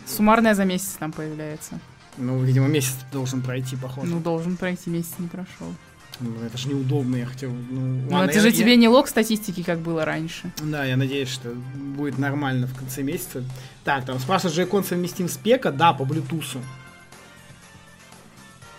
Суммарная 0.06 0.54
за 0.54 0.64
месяц 0.64 0.96
там 0.98 1.12
появляется. 1.12 1.80
Ну, 2.16 2.42
видимо, 2.42 2.66
месяц 2.66 2.96
должен 3.12 3.42
пройти, 3.42 3.76
похоже. 3.76 4.10
Ну, 4.10 4.20
должен 4.20 4.56
пройти, 4.56 4.90
месяц 4.90 5.14
не 5.18 5.28
прошел. 5.28 5.72
Ну, 6.20 6.34
это 6.44 6.58
же 6.58 6.68
неудобно, 6.68 7.16
я 7.16 7.26
хотел... 7.26 7.50
Ну, 7.50 8.02
ну 8.10 8.22
это 8.22 8.34
я, 8.34 8.40
же 8.40 8.48
я... 8.48 8.52
тебе 8.52 8.74
не 8.76 8.88
лог 8.88 9.08
статистики, 9.08 9.62
как 9.62 9.78
было 9.78 10.04
раньше. 10.04 10.50
Да, 10.60 10.84
я 10.84 10.96
надеюсь, 10.96 11.28
что 11.28 11.54
будет 11.74 12.18
нормально 12.18 12.66
в 12.66 12.76
конце 12.76 13.02
месяца. 13.02 13.44
Так, 13.84 14.04
там 14.04 14.18
спрашивают, 14.18 14.56
джейкон 14.56 14.82
совместим 14.82 15.28
с 15.28 15.36
пека? 15.36 15.70
Да, 15.70 15.92
по 15.92 16.02
Bluetooth. 16.02 16.58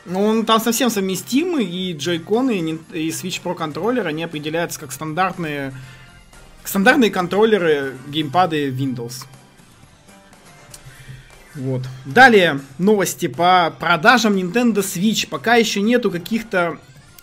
Ну, 0.06 0.26
он 0.26 0.46
там 0.46 0.60
совсем 0.60 0.90
совместимый, 0.90 1.66
и 1.66 1.94
джейконы, 1.94 2.80
и 2.94 3.10
Switch 3.10 3.42
Pro 3.42 3.56
контроллер, 3.56 4.08
они 4.08 4.24
определяются 4.24 4.80
как 4.80 4.92
стандартные 4.92 5.74
Стандартные 6.64 7.10
контроллеры, 7.10 7.96
геймпады 8.08 8.70
Windows. 8.70 9.26
Вот. 11.56 11.82
Далее 12.06 12.62
новости 12.78 13.28
по 13.28 13.74
продажам 13.80 14.36
Nintendo 14.36 14.78
Switch. 14.78 15.28
Пока 15.28 15.56
еще 15.56 15.82
нету 15.82 16.12
каких-то, 16.12 16.78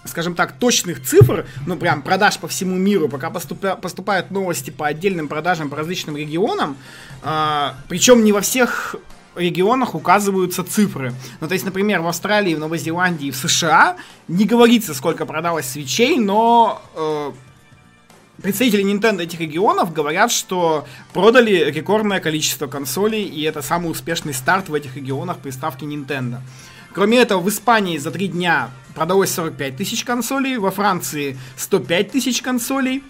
скажем 0.05 0.35
так, 0.35 0.53
точных 0.59 1.03
цифр, 1.03 1.47
ну 1.67 1.77
прям 1.77 2.03
продаж 2.03 2.39
по 2.39 2.49
всему 2.49 2.77
миру. 2.77 3.09
Пока 3.09 3.29
поступа- 3.29 3.81
поступают 3.81 4.31
новости 4.31 4.71
по 4.71 4.87
отдельным 4.87 5.29
продажам 5.29 5.71
по 5.71 5.77
различным 5.77 6.17
регионам. 6.17 6.77
А, 7.23 7.77
причем 7.89 8.25
не 8.25 8.33
во 8.33 8.41
всех 8.41 8.97
регионах 9.37 9.95
указываются 9.95 10.65
цифры. 10.65 11.13
Ну, 11.41 11.47
то 11.49 11.53
есть, 11.53 11.65
например, 11.65 12.01
в 12.01 12.09
Австралии, 12.09 12.55
в 12.55 12.59
Новой 12.59 12.79
Зеландии, 12.79 13.31
в 13.31 13.37
США 13.37 13.97
не 14.29 14.45
говорится, 14.45 14.95
сколько 14.95 15.27
продалось 15.27 15.67
свечей, 15.67 16.19
но 16.19 16.83
э, 16.95 17.33
представители 18.43 18.85
Nintendo 18.85 19.23
этих 19.23 19.41
регионов 19.41 19.93
говорят, 19.93 20.31
что 20.31 20.87
продали 21.13 21.71
рекордное 21.71 22.21
количество 22.21 22.67
консолей, 22.67 23.25
и 23.25 23.43
это 23.43 23.63
самый 23.63 23.91
успешный 23.91 24.35
старт 24.35 24.69
в 24.69 24.75
этих 24.75 24.97
регионах 24.97 25.39
приставки 25.39 25.85
Nintendo. 25.85 26.39
Кроме 26.93 27.19
этого, 27.19 27.41
в 27.41 27.49
Испании 27.49 27.99
за 27.99 28.11
три 28.11 28.29
дня 28.29 28.71
продалось 28.95 29.31
45 29.33 29.77
тысяч 29.77 30.05
консолей, 30.05 30.57
во 30.57 30.71
Франции 30.71 31.37
105 31.57 32.11
тысяч 32.11 32.41
консолей. 32.41 33.03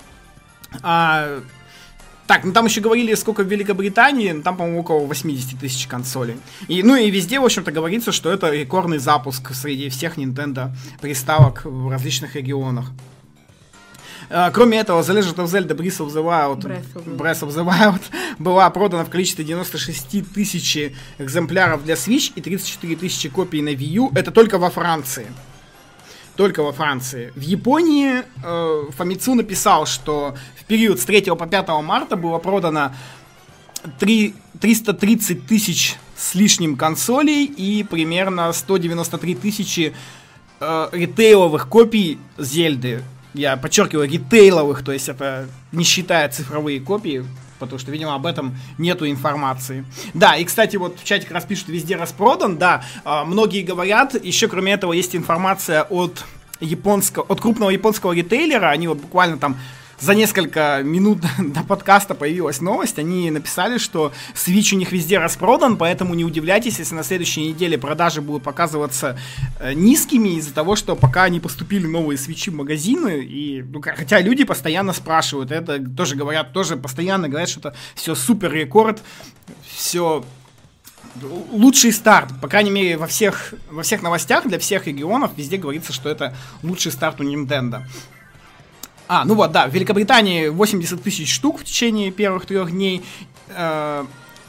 А, 0.83 1.41
так, 2.27 2.43
ну 2.43 2.53
там 2.53 2.67
еще 2.67 2.81
говорили, 2.81 3.15
сколько 3.15 3.45
в 3.45 3.47
Великобритании, 3.47 4.33
ну, 4.33 4.43
там, 4.43 4.57
по-моему, 4.57 4.81
около 4.81 5.07
80 5.07 5.61
тысяч 5.61 5.87
консолей. 5.87 6.37
И, 6.67 6.83
ну 6.83 6.97
и 6.97 7.11
везде, 7.11 7.39
в 7.39 7.45
общем-то, 7.45 7.71
говорится, 7.71 8.11
что 8.11 8.33
это 8.33 8.51
рекордный 8.51 8.99
запуск 8.99 9.55
среди 9.55 9.89
всех 9.89 10.19
Nintendo 10.19 10.73
приставок 11.01 11.65
в 11.65 11.89
различных 11.89 12.35
регионах. 12.35 12.91
А, 14.29 14.51
кроме 14.51 14.79
этого, 14.79 15.01
The 15.03 15.19
Legend 15.19 15.37
of 15.37 15.47
Zelda 15.47 15.77
Breath 15.77 15.99
of 15.99 16.13
the 16.13 16.23
Wild, 16.23 16.65
Breath 17.17 17.41
of 17.43 17.49
the 17.49 17.65
Wild 17.65 18.03
была 18.39 18.69
продана 18.71 19.05
в 19.05 19.11
количестве 19.11 19.45
96 19.45 20.33
тысяч 20.33 20.93
экземпляров 21.19 21.85
для 21.85 21.95
Switch 21.95 22.33
и 22.35 22.41
34 22.41 22.97
тысячи 22.97 23.29
копий 23.29 23.63
на 23.63 23.71
Wii 23.71 23.85
U. 23.85 24.13
Это 24.15 24.31
только 24.31 24.59
во 24.59 24.71
Франции. 24.71 25.27
Только 26.35 26.63
во 26.63 26.73
Франции. 26.73 27.33
В 27.35 27.41
Японии 27.41 28.23
э, 28.45 28.91
Фамицу 28.97 29.35
написал, 29.35 29.87
что 29.87 30.35
в 30.61 30.65
период 30.65 31.01
с 31.01 31.05
3 31.05 31.23
по 31.23 31.47
5 31.47 31.69
марта 31.83 32.17
было 32.17 32.39
продано 32.39 32.93
3, 33.99 34.35
330 34.61 35.47
тысяч 35.47 35.97
с 36.17 36.35
лишним 36.35 36.77
консолей 36.77 37.45
и 37.45 37.85
примерно 37.85 38.53
193 38.53 39.35
тысячи 39.37 39.95
э, 40.61 40.89
ритейловых 40.93 41.69
копий 41.69 42.19
Зельды 42.37 43.03
я 43.37 43.57
подчеркиваю, 43.57 44.09
ритейловых, 44.09 44.83
то 44.85 44.93
есть 44.93 45.09
это 45.09 45.49
не 45.73 45.85
считая 45.85 46.29
цифровые 46.29 46.81
копии, 46.81 47.25
потому 47.59 47.79
что, 47.79 47.91
видимо, 47.91 48.15
об 48.15 48.27
этом 48.27 48.57
нету 48.79 49.09
информации. 49.09 49.85
Да, 50.15 50.37
и, 50.37 50.45
кстати, 50.45 50.77
вот 50.77 50.99
в 50.99 51.05
чате 51.05 51.25
как 51.25 51.35
раз 51.35 51.45
пишут, 51.45 51.69
везде 51.69 51.97
распродан, 51.97 52.59
да, 52.59 52.83
э, 53.05 53.25
многие 53.25 53.63
говорят, 53.63 54.23
еще 54.23 54.49
кроме 54.49 54.73
этого 54.73 54.93
есть 54.93 55.15
информация 55.15 55.83
от 55.83 56.25
японского, 56.61 57.25
от 57.27 57.41
крупного 57.41 57.71
японского 57.71 58.13
ритейлера, 58.13 58.71
они 58.71 58.89
вот 58.89 58.99
буквально 58.99 59.39
там 59.39 59.57
за 60.01 60.15
несколько 60.15 60.81
минут 60.83 61.19
до 61.39 61.63
подкаста 61.63 62.15
появилась 62.15 62.61
новость. 62.61 62.99
Они 62.99 63.31
написали, 63.31 63.79
что 63.79 64.13
Switch 64.35 64.75
у 64.75 64.79
них 64.79 64.93
везде 64.93 65.19
распродан, 65.19 65.77
поэтому 65.77 66.15
не 66.15 66.25
удивляйтесь, 66.25 66.79
если 66.79 66.95
на 66.95 67.03
следующей 67.03 67.49
неделе 67.49 67.79
продажи 67.79 68.21
будут 68.21 68.43
показываться 68.43 69.19
э, 69.59 69.73
низкими 69.73 70.37
из-за 70.39 70.53
того, 70.53 70.77
что 70.77 70.97
пока 70.97 71.29
не 71.29 71.41
поступили 71.41 71.87
новые 71.87 72.19
свечи 72.19 72.51
в 72.51 72.55
магазины. 72.55 73.25
И, 73.25 73.63
ну, 73.63 73.81
хотя 73.81 74.21
люди 74.21 74.45
постоянно 74.45 74.93
спрашивают, 74.93 75.51
это 75.51 75.79
тоже 75.79 76.17
говорят, 76.17 76.53
тоже 76.53 76.77
постоянно 76.77 77.29
говорят, 77.29 77.49
что 77.49 77.61
это 77.61 77.75
все 77.95 78.15
супер 78.15 78.53
рекорд, 78.53 79.03
все 79.67 80.25
лучший 81.51 81.93
старт, 81.93 82.31
по 82.41 82.49
крайней 82.49 82.71
мере, 82.71 82.97
во 82.97 83.07
всех, 83.07 83.55
во 83.71 83.83
всех 83.83 84.03
новостях 84.03 84.47
для 84.47 84.59
всех 84.59 84.87
регионов 84.87 85.33
везде 85.37 85.57
говорится, 85.57 85.93
что 85.93 86.11
это 86.11 86.35
лучший 86.63 86.93
старт 86.93 87.21
у 87.21 87.25
Nintendo. 87.25 87.85
А, 89.09 89.25
ну 89.25 89.35
вот, 89.35 89.53
да, 89.53 89.69
в 89.69 89.75
Великобритании 89.75 90.49
80 90.49 91.03
тысяч 91.03 91.33
штук 91.33 91.61
в 91.61 91.65
течение 91.65 92.11
первых 92.11 92.47
трех 92.47 92.71
дней. 92.73 93.05
Э, 93.49 94.05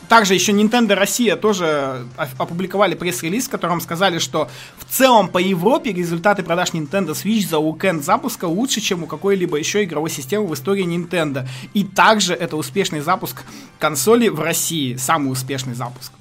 также 0.09 0.33
еще 0.33 0.53
Nintendo 0.53 0.95
Россия 0.95 1.35
тоже 1.35 2.05
опубликовали 2.15 2.95
пресс-релиз, 2.95 3.47
в 3.47 3.49
котором 3.49 3.81
сказали, 3.81 4.19
что 4.19 4.49
в 4.77 4.85
целом 4.85 5.27
по 5.27 5.37
Европе 5.37 5.91
результаты 5.91 6.43
продаж 6.43 6.69
Nintendo 6.71 7.11
Switch 7.11 7.47
за 7.47 7.59
уикенд 7.59 8.03
запуска 8.03 8.45
лучше, 8.45 8.79
чем 8.79 9.03
у 9.03 9.07
какой-либо 9.07 9.57
еще 9.57 9.83
игровой 9.83 10.09
системы 10.09 10.47
в 10.47 10.53
истории 10.53 10.85
Nintendo. 10.85 11.47
И 11.73 11.83
также 11.83 12.33
это 12.33 12.55
успешный 12.55 13.01
запуск 13.01 13.43
консоли 13.79 14.29
в 14.29 14.39
России, 14.39 14.95
самый 14.95 15.31
успешный 15.31 15.73
запуск. 15.73 16.13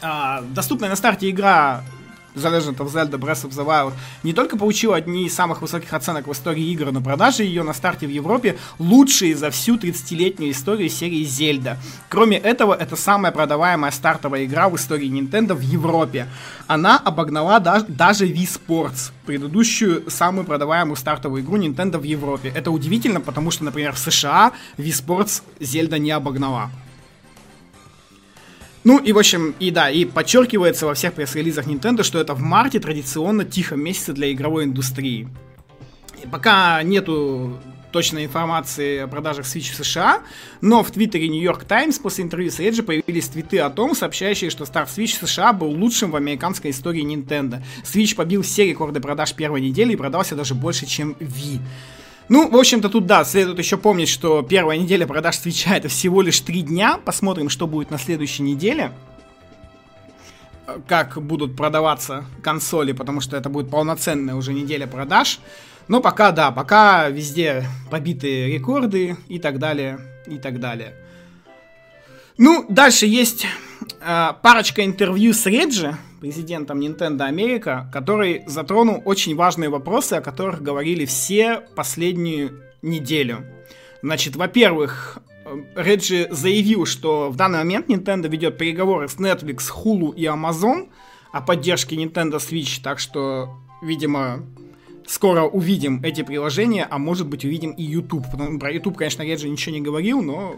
А, 0.00 0.42
доступная 0.54 0.88
на 0.88 0.96
старте 0.96 1.28
игра 1.28 1.84
The 2.36 2.50
Legend 2.50 2.76
of 2.76 2.92
Zelda 2.92 3.18
Breath 3.18 3.44
of 3.44 3.50
the 3.50 3.64
Wild 3.64 3.94
не 4.22 4.32
только 4.32 4.56
получила 4.56 4.96
одни 4.96 5.26
из 5.26 5.34
самых 5.34 5.62
высоких 5.62 5.92
оценок 5.92 6.26
в 6.26 6.32
истории 6.32 6.64
игр, 6.70 6.92
но 6.92 7.00
продажи 7.00 7.42
ее 7.42 7.62
на 7.62 7.72
старте 7.72 8.06
в 8.06 8.10
Европе 8.10 8.58
лучшие 8.78 9.34
за 9.34 9.50
всю 9.50 9.76
30-летнюю 9.76 10.52
историю 10.52 10.90
серии 10.90 11.24
Зельда. 11.24 11.78
Кроме 12.08 12.36
этого, 12.36 12.74
это 12.74 12.94
самая 12.94 13.32
продаваемая 13.32 13.90
стартовая 13.90 14.44
игра 14.44 14.68
в 14.68 14.76
истории 14.76 15.08
Nintendo 15.08 15.54
в 15.54 15.60
Европе. 15.60 16.28
Она 16.66 16.98
обогнала 16.98 17.58
да 17.58 17.84
даже 17.88 18.26
Wii 18.26 18.60
Sports, 18.66 19.12
предыдущую 19.24 20.10
самую 20.10 20.44
продаваемую 20.44 20.96
стартовую 20.96 21.42
игру 21.42 21.56
Nintendo 21.56 21.98
в 21.98 22.04
Европе. 22.04 22.52
Это 22.54 22.70
удивительно, 22.70 23.20
потому 23.20 23.50
что, 23.50 23.64
например, 23.64 23.92
в 23.92 23.98
США 23.98 24.52
Wii 24.76 25.06
Sports 25.06 25.42
Зельда 25.60 25.98
не 25.98 26.10
обогнала. 26.10 26.70
Ну 28.86 29.00
и, 29.00 29.10
в 29.10 29.18
общем, 29.18 29.52
и 29.58 29.72
да, 29.72 29.90
и 29.90 30.04
подчеркивается 30.04 30.86
во 30.86 30.94
всех 30.94 31.14
пресс-релизах 31.14 31.66
Nintendo, 31.66 32.04
что 32.04 32.20
это 32.20 32.34
в 32.34 32.40
марте 32.40 32.78
традиционно 32.78 33.44
тихом 33.44 33.80
месяце 33.80 34.12
для 34.12 34.32
игровой 34.32 34.62
индустрии. 34.62 35.26
И 36.22 36.26
пока 36.28 36.80
нету 36.84 37.58
точной 37.90 38.26
информации 38.26 38.98
о 38.98 39.08
продажах 39.08 39.44
Switch 39.44 39.72
в 39.72 39.84
США, 39.84 40.22
но 40.60 40.84
в 40.84 40.92
твиттере 40.92 41.26
New 41.26 41.42
York 41.42 41.64
Times 41.64 41.98
после 41.98 42.22
интервью 42.22 42.52
с 42.52 42.60
Реджи 42.60 42.84
появились 42.84 43.26
твиты 43.26 43.58
о 43.58 43.70
том, 43.70 43.96
сообщающие, 43.96 44.50
что 44.50 44.64
старт 44.66 44.88
Switch 44.88 45.20
в 45.20 45.26
США 45.26 45.52
был 45.52 45.70
лучшим 45.70 46.12
в 46.12 46.16
американской 46.16 46.70
истории 46.70 47.02
Nintendo. 47.02 47.64
Switch 47.82 48.14
побил 48.14 48.42
все 48.42 48.68
рекорды 48.68 49.00
продаж 49.00 49.34
первой 49.34 49.62
недели 49.62 49.94
и 49.94 49.96
продался 49.96 50.36
даже 50.36 50.54
больше, 50.54 50.86
чем 50.86 51.16
Wii. 51.18 51.58
Ну, 52.28 52.50
в 52.50 52.56
общем-то, 52.56 52.88
тут, 52.88 53.06
да, 53.06 53.24
следует 53.24 53.58
еще 53.58 53.76
помнить, 53.76 54.08
что 54.08 54.42
первая 54.42 54.78
неделя 54.78 55.06
продаж 55.06 55.36
свеча 55.36 55.76
это 55.76 55.88
всего 55.88 56.22
лишь 56.22 56.40
три 56.40 56.62
дня. 56.62 56.98
Посмотрим, 57.04 57.48
что 57.48 57.66
будет 57.66 57.90
на 57.90 57.98
следующей 57.98 58.42
неделе. 58.42 58.92
Как 60.88 61.22
будут 61.22 61.56
продаваться 61.56 62.24
консоли, 62.42 62.90
потому 62.90 63.20
что 63.20 63.36
это 63.36 63.48
будет 63.48 63.70
полноценная 63.70 64.34
уже 64.34 64.52
неделя 64.52 64.88
продаж. 64.88 65.38
Но 65.86 66.00
пока, 66.00 66.32
да, 66.32 66.50
пока 66.50 67.08
везде 67.08 67.64
побиты 67.90 68.52
рекорды 68.52 69.16
и 69.28 69.38
так 69.38 69.60
далее, 69.60 70.00
и 70.26 70.38
так 70.38 70.58
далее. 70.58 70.94
Ну, 72.38 72.66
дальше 72.68 73.06
есть 73.06 73.44
э, 73.44 73.48
парочка 74.42 74.84
интервью 74.84 75.32
с 75.32 75.46
Реджи, 75.46 75.96
президентом 76.20 76.80
Nintendo 76.80 77.22
Америка, 77.22 77.88
который 77.92 78.42
затронул 78.46 79.02
очень 79.04 79.36
важные 79.36 79.70
вопросы, 79.70 80.14
о 80.14 80.20
которых 80.20 80.62
говорили 80.62 81.04
все 81.04 81.62
последнюю 81.74 82.62
неделю. 82.82 83.44
Значит, 84.02 84.36
во-первых, 84.36 85.18
э, 85.44 85.56
Реджи 85.74 86.28
заявил, 86.30 86.86
что 86.86 87.30
в 87.30 87.36
данный 87.36 87.58
момент 87.58 87.88
Nintendo 87.88 88.28
ведет 88.28 88.58
переговоры 88.58 89.08
с 89.08 89.16
Netflix, 89.16 89.64
Hulu 89.70 90.14
и 90.14 90.24
Amazon 90.24 90.88
о 91.32 91.40
поддержке 91.40 91.96
Nintendo 91.96 92.36
Switch, 92.36 92.80
так 92.82 92.98
что, 92.98 93.50
видимо, 93.82 94.44
скоро 95.06 95.42
увидим 95.42 96.00
эти 96.02 96.22
приложения, 96.22 96.86
а 96.88 96.98
может 96.98 97.26
быть 97.26 97.44
увидим 97.44 97.72
и 97.72 97.82
YouTube. 97.82 98.26
Про 98.60 98.72
YouTube, 98.72 98.96
конечно, 98.96 99.22
Реджи 99.22 99.48
ничего 99.48 99.74
не 99.74 99.80
говорил, 99.80 100.22
но 100.22 100.56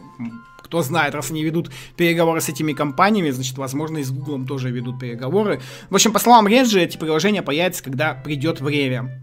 кто 0.68 0.82
знает, 0.82 1.14
раз 1.14 1.30
они 1.30 1.42
ведут 1.42 1.70
переговоры 1.96 2.42
с 2.42 2.48
этими 2.50 2.74
компаниями, 2.74 3.30
значит, 3.30 3.56
возможно, 3.56 3.98
и 3.98 4.02
с 4.04 4.10
Google 4.10 4.46
тоже 4.46 4.70
ведут 4.70 5.00
переговоры. 5.00 5.60
В 5.88 5.94
общем, 5.94 6.12
по 6.12 6.18
словам 6.18 6.46
Реджи, 6.46 6.80
эти 6.80 6.98
приложения 6.98 7.42
появятся, 7.42 7.82
когда 7.82 8.12
придет 8.12 8.60
время. 8.60 9.22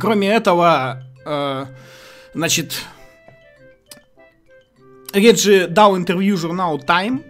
Кроме 0.00 0.28
этого, 0.28 1.04
э, 1.24 1.66
значит, 2.34 2.82
Реджи 5.12 5.68
дал 5.68 5.96
интервью 5.96 6.36
журналу 6.36 6.78
Time 6.78 7.24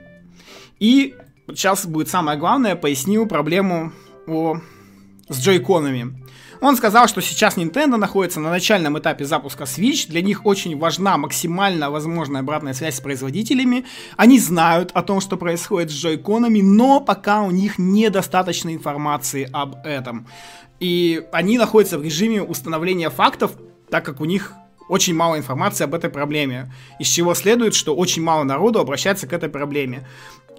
и 0.80 1.14
сейчас 1.48 1.84
будет 1.84 2.08
самое 2.08 2.38
главное, 2.38 2.76
пояснил 2.76 3.26
проблему 3.26 3.92
о, 4.26 4.56
с 5.28 5.38
джойконами. 5.38 6.23
Он 6.64 6.76
сказал, 6.76 7.08
что 7.08 7.20
сейчас 7.20 7.58
Nintendo 7.58 7.96
находится 7.96 8.40
на 8.40 8.48
начальном 8.48 8.98
этапе 8.98 9.26
запуска 9.26 9.64
Switch, 9.64 10.08
для 10.08 10.22
них 10.22 10.46
очень 10.46 10.78
важна 10.78 11.18
максимально 11.18 11.90
возможная 11.90 12.40
обратная 12.40 12.72
связь 12.72 12.96
с 12.96 13.00
производителями, 13.02 13.84
они 14.16 14.38
знают 14.38 14.90
о 14.94 15.02
том, 15.02 15.20
что 15.20 15.36
происходит 15.36 15.90
с 15.90 15.94
джойконами, 15.94 16.62
но 16.62 17.02
пока 17.02 17.42
у 17.42 17.50
них 17.50 17.76
недостаточно 17.76 18.72
информации 18.72 19.46
об 19.52 19.76
этом. 19.84 20.26
И 20.80 21.26
они 21.32 21.58
находятся 21.58 21.98
в 21.98 22.02
режиме 22.02 22.42
установления 22.42 23.10
фактов, 23.10 23.52
так 23.90 24.06
как 24.06 24.22
у 24.22 24.24
них 24.24 24.54
очень 24.88 25.14
мало 25.14 25.36
информации 25.36 25.84
об 25.84 25.94
этой 25.94 26.08
проблеме, 26.08 26.72
из 26.98 27.08
чего 27.08 27.34
следует, 27.34 27.74
что 27.74 27.94
очень 27.94 28.22
мало 28.22 28.42
народу 28.44 28.78
обращается 28.78 29.26
к 29.26 29.34
этой 29.34 29.50
проблеме. 29.50 30.06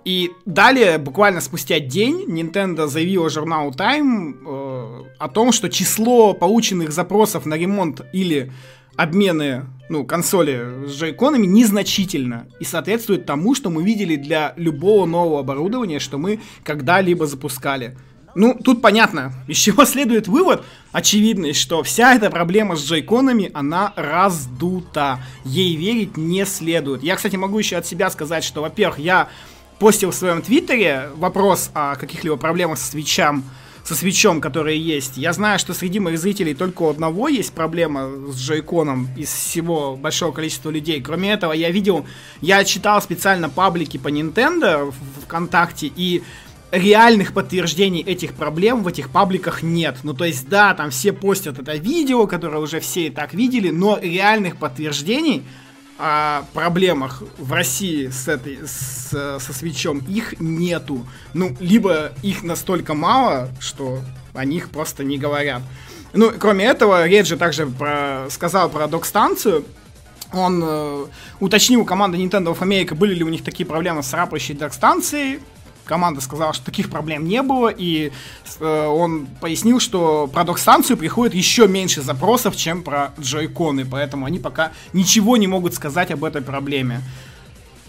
И 0.05 0.31
далее, 0.45 0.99
буквально 0.99 1.41
спустя 1.41 1.79
день, 1.79 2.25
Nintendo 2.27 2.85
заявила 2.85 3.27
журналу 3.29 3.71
Time 3.71 4.35
э, 4.45 5.03
о 5.17 5.27
том, 5.29 5.51
что 5.51 5.67
число 5.67 6.33
полученных 6.33 6.91
запросов 6.91 7.47
на 7.47 7.55
ремонт 7.55 8.01
или 8.13 8.51
обмены 8.95 9.65
ну, 9.89 10.05
консоли 10.05 10.87
с 10.87 10.91
джойконами 10.91 11.47
незначительно 11.47 12.47
и 12.59 12.63
соответствует 12.65 13.25
тому, 13.25 13.55
что 13.55 13.71
мы 13.71 13.83
видели 13.83 14.15
для 14.15 14.53
любого 14.57 15.07
нового 15.07 15.39
оборудования, 15.39 15.99
что 15.99 16.19
мы 16.19 16.39
когда-либо 16.63 17.25
запускали. 17.25 17.97
Ну, 18.35 18.53
тут 18.61 18.81
понятно, 18.81 19.33
из 19.47 19.57
чего 19.57 19.85
следует 19.85 20.27
вывод, 20.27 20.63
очевидный, 20.91 21.53
что 21.53 21.81
вся 21.83 22.13
эта 22.13 22.29
проблема 22.29 22.75
с 22.75 22.85
джойконами, 22.85 23.49
она 23.53 23.93
раздута. 23.95 25.19
Ей 25.45 25.75
верить 25.75 26.15
не 26.15 26.45
следует. 26.45 27.01
Я, 27.01 27.15
кстати, 27.15 27.37
могу 27.37 27.57
еще 27.57 27.77
от 27.77 27.87
себя 27.87 28.09
сказать, 28.09 28.43
что, 28.43 28.61
во-первых, 28.61 28.99
я 28.99 29.29
постил 29.79 30.11
в 30.11 30.15
своем 30.15 30.41
твиттере 30.41 31.09
вопрос 31.15 31.69
о 31.73 31.95
каких-либо 31.95 32.37
проблемах 32.37 32.77
со 32.77 32.91
свечам, 32.91 33.43
со 33.83 33.95
свечом, 33.95 34.41
которые 34.41 34.79
есть. 34.79 35.17
Я 35.17 35.33
знаю, 35.33 35.59
что 35.59 35.73
среди 35.73 35.99
моих 35.99 36.17
зрителей 36.17 36.53
только 36.53 36.83
у 36.83 36.89
одного 36.89 37.27
есть 37.27 37.53
проблема 37.53 38.09
с 38.31 38.37
джойконом 38.37 39.09
из 39.15 39.29
всего 39.29 39.95
большого 39.95 40.31
количества 40.31 40.69
людей. 40.71 41.01
Кроме 41.01 41.33
этого, 41.33 41.53
я 41.53 41.69
видел, 41.69 42.05
я 42.41 42.63
читал 42.63 43.01
специально 43.01 43.49
паблики 43.49 43.97
по 43.97 44.07
Nintendo 44.07 44.91
в 44.91 45.25
ВКонтакте, 45.25 45.91
и 45.95 46.23
реальных 46.71 47.33
подтверждений 47.33 48.01
этих 48.01 48.33
проблем 48.33 48.83
в 48.83 48.87
этих 48.87 49.09
пабликах 49.09 49.61
нет. 49.61 49.97
Ну, 50.03 50.13
то 50.13 50.25
есть, 50.25 50.49
да, 50.49 50.73
там 50.73 50.89
все 50.89 51.13
постят 51.13 51.59
это 51.59 51.75
видео, 51.75 52.27
которое 52.27 52.59
уже 52.59 52.79
все 52.79 53.07
и 53.07 53.09
так 53.09 53.33
видели, 53.33 53.69
но 53.69 53.99
реальных 54.01 54.57
подтверждений 54.57 55.43
о 55.97 56.43
проблемах 56.53 57.23
в 57.37 57.53
России 57.53 58.07
с 58.09 58.27
этой, 58.27 58.59
с, 58.65 59.09
со 59.39 59.53
свечом, 59.53 59.99
их 59.99 60.39
нету. 60.39 61.05
Ну, 61.33 61.55
либо 61.59 62.11
их 62.21 62.43
настолько 62.43 62.93
мало, 62.93 63.49
что 63.59 64.01
о 64.33 64.45
них 64.45 64.69
просто 64.69 65.03
не 65.03 65.17
говорят. 65.17 65.61
Ну, 66.13 66.31
кроме 66.37 66.65
этого, 66.65 67.07
Реджи 67.07 67.37
также 67.37 67.65
про, 67.67 68.27
сказал 68.29 68.69
про 68.69 68.87
док-станцию. 68.87 69.65
Он 70.33 70.61
э, 70.63 71.05
уточнил 71.39 71.81
у 71.81 71.85
команды 71.85 72.17
Nintendo 72.17 72.55
of 72.55 72.59
America, 72.59 72.95
были 72.95 73.13
ли 73.13 73.23
у 73.23 73.29
них 73.29 73.43
такие 73.43 73.65
проблемы 73.65 74.03
с 74.03 74.11
рапающей 74.13 74.53
док-станцией 74.53 75.39
команда 75.85 76.21
сказала, 76.21 76.53
что 76.53 76.65
таких 76.65 76.89
проблем 76.89 77.25
не 77.25 77.41
было, 77.41 77.69
и 77.69 78.11
э, 78.59 78.85
он 78.85 79.27
пояснил, 79.39 79.79
что 79.79 80.27
про 80.27 80.43
док-станцию 80.43 80.97
приходит 80.97 81.33
еще 81.33 81.67
меньше 81.67 82.01
запросов, 82.01 82.55
чем 82.55 82.83
про 82.83 83.13
джойконы, 83.19 83.85
поэтому 83.85 84.25
они 84.25 84.39
пока 84.39 84.71
ничего 84.93 85.37
не 85.37 85.47
могут 85.47 85.73
сказать 85.73 86.11
об 86.11 86.23
этой 86.23 86.41
проблеме. 86.41 87.01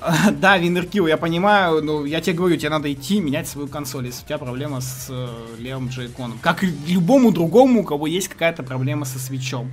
Да, 0.33 0.59
Винеркил, 0.59 1.07
я 1.07 1.17
понимаю, 1.17 1.83
но 1.83 2.05
я 2.05 2.21
тебе 2.21 2.37
говорю, 2.37 2.57
тебе 2.57 2.71
надо 2.71 2.93
идти 2.93 3.21
менять 3.21 3.49
свою 3.49 3.69
консоль, 3.69 4.07
если 4.07 4.23
у 4.23 4.27
тебя 4.27 4.39
проблема 4.39 4.81
с 4.81 5.07
э, 5.09 5.29
левым 5.59 5.89
джойконом. 5.89 6.39
Как 6.41 6.65
и 6.65 6.67
любому 6.87 7.33
другому, 7.33 7.81
у 7.81 7.85
кого 7.85 8.07
есть 8.07 8.29
какая-то 8.29 8.63
проблема 8.63 9.05
со 9.05 9.19
свечом. 9.19 9.71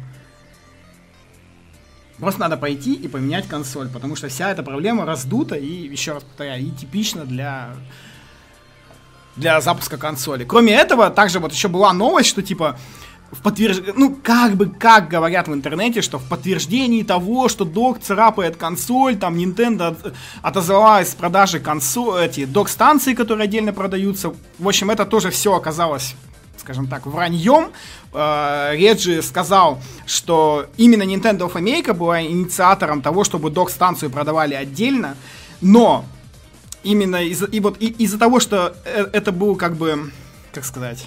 Просто 2.19 2.39
надо 2.41 2.57
пойти 2.57 2.93
и 2.93 3.07
поменять 3.07 3.47
консоль, 3.47 3.89
потому 3.89 4.15
что 4.15 4.27
вся 4.29 4.51
эта 4.51 4.63
проблема 4.63 5.05
раздута 5.05 5.55
и, 5.55 5.87
еще 5.87 6.13
раз 6.13 6.23
повторяю, 6.23 6.63
и 6.63 6.71
типична 6.71 7.25
для 7.25 7.73
для 9.35 9.61
запуска 9.61 9.97
консоли. 9.97 10.43
Кроме 10.43 10.73
этого, 10.73 11.09
также 11.09 11.39
вот 11.39 11.53
еще 11.53 11.67
была 11.67 11.93
новость, 11.93 12.29
что 12.29 12.41
типа 12.41 12.77
в 13.33 13.41
подтверждении, 13.41 13.93
ну, 13.97 14.15
как 14.21 14.53
бы, 14.53 14.67
как 14.67 15.07
говорят 15.07 15.47
в 15.47 15.53
интернете, 15.53 16.01
что 16.01 16.19
в 16.19 16.23
подтверждении 16.29 17.03
того, 17.03 17.49
что 17.49 17.65
док 17.65 17.99
царапает 17.99 18.57
консоль, 18.57 19.15
там, 19.17 19.35
Nintendo 19.35 20.13
отозвалась 20.41 21.09
с 21.09 21.15
продажи 21.15 21.59
консоль, 21.59 22.25
эти 22.25 22.45
док-станции, 22.45 23.13
которые 23.13 23.45
отдельно 23.45 23.73
продаются. 23.73 24.33
В 24.59 24.67
общем, 24.67 24.91
это 24.91 25.05
тоже 25.05 25.31
все 25.31 25.53
оказалось 25.55 26.15
скажем 26.59 26.87
так, 26.87 27.05
враньем. 27.05 27.71
Э, 28.13 28.71
Реджи 28.73 29.21
сказал, 29.21 29.81
что 30.05 30.67
именно 30.77 31.03
Nintendo 31.03 31.39
of 31.39 31.55
America 31.55 31.93
была 31.93 32.21
инициатором 32.21 33.01
того, 33.01 33.25
чтобы 33.25 33.49
док-станцию 33.49 34.09
продавали 34.09 34.53
отдельно, 34.53 35.17
но 35.59 36.05
именно 36.83 37.23
из-за 37.23 37.45
и 37.45 37.59
вот 37.59 37.81
и, 37.81 37.87
из-за 37.87 38.17
того, 38.17 38.39
что 38.39 38.75
э, 38.85 39.07
это 39.13 39.31
был 39.31 39.55
как 39.55 39.75
бы, 39.75 40.11
как 40.51 40.65
сказать, 40.65 41.05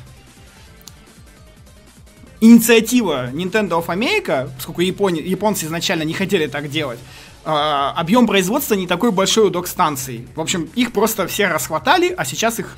инициатива 2.40 3.30
Nintendo 3.32 3.84
of 3.84 3.86
America, 3.86 4.50
поскольку 4.56 4.80
Япони, 4.80 5.20
японцы 5.20 5.66
изначально 5.66 6.02
не 6.02 6.14
хотели 6.14 6.46
так 6.46 6.68
делать, 6.68 6.98
э, 7.44 7.48
объем 7.50 8.26
производства 8.26 8.74
не 8.74 8.86
такой 8.86 9.12
большой 9.12 9.46
у 9.46 9.50
док-станций. 9.50 10.26
В 10.34 10.40
общем, 10.40 10.68
их 10.74 10.92
просто 10.92 11.26
все 11.26 11.48
расхватали, 11.48 12.14
а 12.16 12.24
сейчас 12.24 12.58
их 12.58 12.76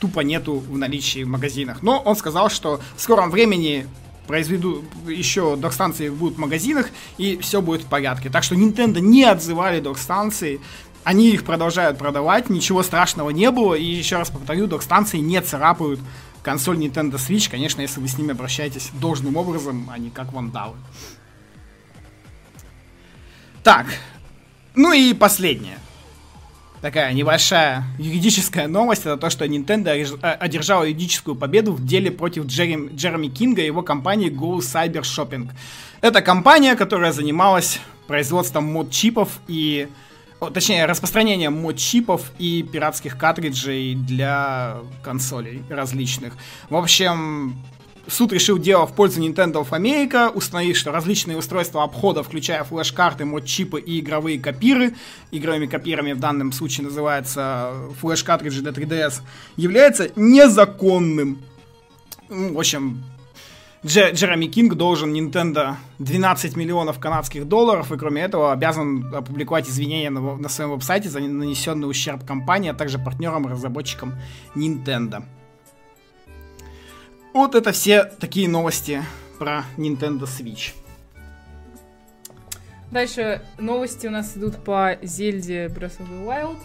тупо 0.00 0.20
нету 0.20 0.54
в 0.58 0.76
наличии 0.76 1.24
в 1.24 1.28
магазинах. 1.28 1.82
Но 1.82 1.98
он 1.98 2.16
сказал, 2.16 2.50
что 2.50 2.80
в 2.96 3.00
скором 3.00 3.30
времени 3.30 3.86
произведу 4.26 4.84
еще 5.06 5.56
док-станции 5.56 6.08
будут 6.08 6.36
в 6.36 6.40
магазинах, 6.40 6.88
и 7.18 7.36
все 7.38 7.60
будет 7.60 7.82
в 7.82 7.86
порядке. 7.86 8.30
Так 8.30 8.42
что 8.42 8.54
Nintendo 8.54 9.00
не 9.00 9.24
отзывали 9.24 9.80
док-станции, 9.80 10.60
они 11.04 11.30
их 11.30 11.44
продолжают 11.44 11.98
продавать, 11.98 12.50
ничего 12.50 12.82
страшного 12.82 13.30
не 13.30 13.50
было, 13.50 13.74
и 13.74 13.84
еще 13.84 14.16
раз 14.16 14.30
повторю, 14.30 14.66
док-станции 14.66 15.18
не 15.18 15.40
царапают 15.40 16.00
консоль 16.42 16.78
Nintendo 16.78 17.14
Switch, 17.14 17.50
конечно, 17.50 17.80
если 17.80 18.00
вы 18.00 18.08
с 18.08 18.18
ними 18.18 18.32
обращаетесь 18.32 18.90
должным 18.94 19.36
образом, 19.36 19.88
а 19.92 19.98
не 19.98 20.10
как 20.10 20.32
вандалы. 20.32 20.76
Так, 23.62 23.86
ну 24.74 24.92
и 24.92 25.14
последнее 25.14 25.78
такая 26.84 27.14
небольшая 27.14 27.82
юридическая 27.98 28.68
новость, 28.68 29.06
это 29.06 29.16
то, 29.16 29.30
что 29.30 29.46
Nintendo 29.46 29.88
э, 29.94 30.32
одержала 30.32 30.84
юридическую 30.84 31.34
победу 31.34 31.72
в 31.72 31.82
деле 31.82 32.10
против 32.10 32.44
Джереми, 32.44 32.94
Джереми 32.94 33.28
Кинга 33.28 33.62
и 33.62 33.64
его 33.64 33.80
компании 33.80 34.30
Go 34.30 34.58
Cyber 34.58 35.00
Shopping. 35.00 35.48
Это 36.02 36.20
компания, 36.20 36.76
которая 36.76 37.12
занималась 37.12 37.80
производством 38.06 38.64
мод-чипов 38.64 39.30
и 39.48 39.88
точнее, 40.52 40.86
распространением 40.86 41.54
мод-чипов 41.54 42.32
и 42.38 42.62
пиратских 42.62 43.16
картриджей 43.18 43.94
для 43.94 44.78
консолей 45.02 45.62
различных. 45.68 46.34
В 46.68 46.76
общем, 46.76 47.56
суд 48.06 48.32
решил 48.32 48.58
дело 48.58 48.86
в 48.86 48.94
пользу 48.94 49.20
Nintendo 49.20 49.64
of 49.64 49.70
America, 49.70 50.30
установив, 50.30 50.76
что 50.76 50.92
различные 50.92 51.36
устройства 51.36 51.82
обхода, 51.82 52.22
включая 52.22 52.64
флеш-карты, 52.64 53.24
мод-чипы 53.24 53.80
и 53.80 54.00
игровые 54.00 54.38
копиры, 54.38 54.94
игровыми 55.30 55.66
копирами 55.66 56.12
в 56.12 56.20
данном 56.20 56.52
случае 56.52 56.86
называется 56.86 57.72
флеш-картриджи 58.00 58.62
для 58.62 58.72
3DS, 58.72 59.22
является 59.56 60.10
незаконным. 60.16 61.42
В 62.28 62.58
общем, 62.58 63.02
Дже 63.84 64.12
Джереми 64.12 64.46
Кинг 64.46 64.76
должен 64.76 65.12
Nintendo 65.12 65.74
12 65.98 66.56
миллионов 66.56 66.98
канадских 66.98 67.46
долларов 67.46 67.92
и, 67.92 67.98
кроме 67.98 68.22
этого, 68.22 68.50
обязан 68.50 69.14
опубликовать 69.14 69.68
извинения 69.68 70.08
на, 70.08 70.36
на 70.36 70.48
своем 70.48 70.70
веб-сайте 70.70 71.10
за 71.10 71.20
нанесенный 71.20 71.88
ущерб 71.88 72.24
компании, 72.24 72.70
а 72.70 72.74
также 72.74 72.98
партнерам 72.98 73.46
и 73.46 73.50
разработчикам 73.50 74.14
Nintendo. 74.54 75.24
Вот 77.34 77.54
это 77.54 77.72
все 77.72 78.04
такие 78.04 78.48
новости 78.48 79.02
про 79.38 79.64
Nintendo 79.76 80.22
Switch. 80.22 80.72
Дальше 82.90 83.42
новости 83.58 84.06
у 84.06 84.10
нас 84.10 84.34
идут 84.34 84.64
по 84.64 84.96
Зельде 85.02 85.66
Breath 85.66 85.98
of 85.98 86.08
the 86.08 86.24
Wild. 86.24 86.56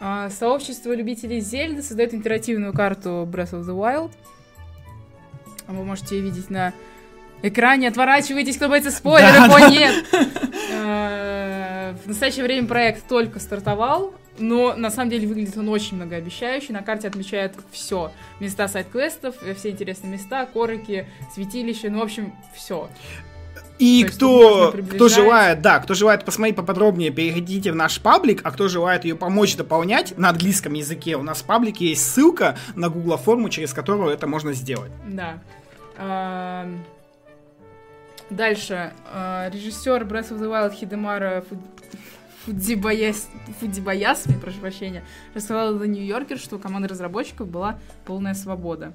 А, 0.00 0.30
сообщество 0.30 0.94
любителей 0.94 1.40
Зельды 1.40 1.82
создает 1.82 2.14
интерактивную 2.14 2.72
карту 2.72 3.28
Breath 3.30 3.52
of 3.52 3.64
the 3.64 3.76
Wild. 3.76 4.12
Вы 5.66 5.84
можете 5.84 6.20
видеть 6.20 6.50
на 6.50 6.72
экране. 7.42 7.88
Отворачивайтесь, 7.88 8.56
кто 8.56 8.68
боится 8.68 8.90
спойлеров. 8.90 9.48
Да, 9.48 9.54
О, 9.54 9.70
нет! 9.70 10.04
А, 10.76 11.94
в 12.04 12.08
настоящее 12.08 12.44
время 12.44 12.66
проект 12.66 13.06
только 13.06 13.38
стартовал. 13.38 14.14
Но 14.38 14.74
на 14.74 14.90
самом 14.90 15.10
деле 15.10 15.28
выглядит 15.28 15.56
он 15.56 15.68
очень 15.68 15.96
многообещающе. 15.96 16.72
На 16.72 16.82
карте 16.82 17.06
отмечает 17.06 17.54
все. 17.70 18.10
Места 18.40 18.66
сайт-квестов, 18.66 19.36
все 19.56 19.70
интересные 19.70 20.12
места, 20.12 20.46
корыки, 20.46 21.06
святилища, 21.32 21.88
ну, 21.90 22.00
в 22.00 22.02
общем, 22.02 22.34
все. 22.52 22.88
И 23.78 24.04
кто, 24.04 24.72
кто 24.72 25.08
желает, 25.08 25.60
да, 25.60 25.80
кто 25.80 25.94
желает 25.94 26.24
посмотреть 26.24 26.56
поподробнее, 26.56 27.10
переходите 27.10 27.72
в 27.72 27.74
наш 27.74 28.00
паблик, 28.00 28.40
а 28.44 28.52
кто 28.52 28.68
желает 28.68 29.04
ее 29.04 29.16
помочь 29.16 29.56
дополнять 29.56 30.16
на 30.16 30.30
английском 30.30 30.74
языке, 30.74 31.16
у 31.16 31.22
нас 31.22 31.42
в 31.42 31.44
паблике 31.44 31.88
есть 31.88 32.08
ссылка 32.08 32.56
на 32.76 32.88
Google 32.88 33.16
форму, 33.16 33.48
через 33.48 33.72
которую 33.72 34.10
это 34.10 34.26
можно 34.28 34.52
сделать. 34.52 34.92
Да. 35.08 35.40
Дальше. 38.30 38.92
А, 39.12 39.50
режиссер 39.50 40.04
Breath 40.04 40.30
of 40.30 40.40
the 40.40 40.48
Wild 40.48 40.74
Хидемара 40.74 41.44
Фудзибаяс, 42.44 43.28
Фудзибаясми, 43.60 44.34
прошу 44.40 44.58
прощения, 44.58 45.04
рассказала 45.34 45.76
The 45.76 45.86
New 45.86 46.02
Yorker, 46.02 46.36
что 46.38 46.56
у 46.56 46.58
команды 46.58 46.88
разработчиков 46.88 47.48
была 47.48 47.78
полная 48.04 48.34
свобода. 48.34 48.92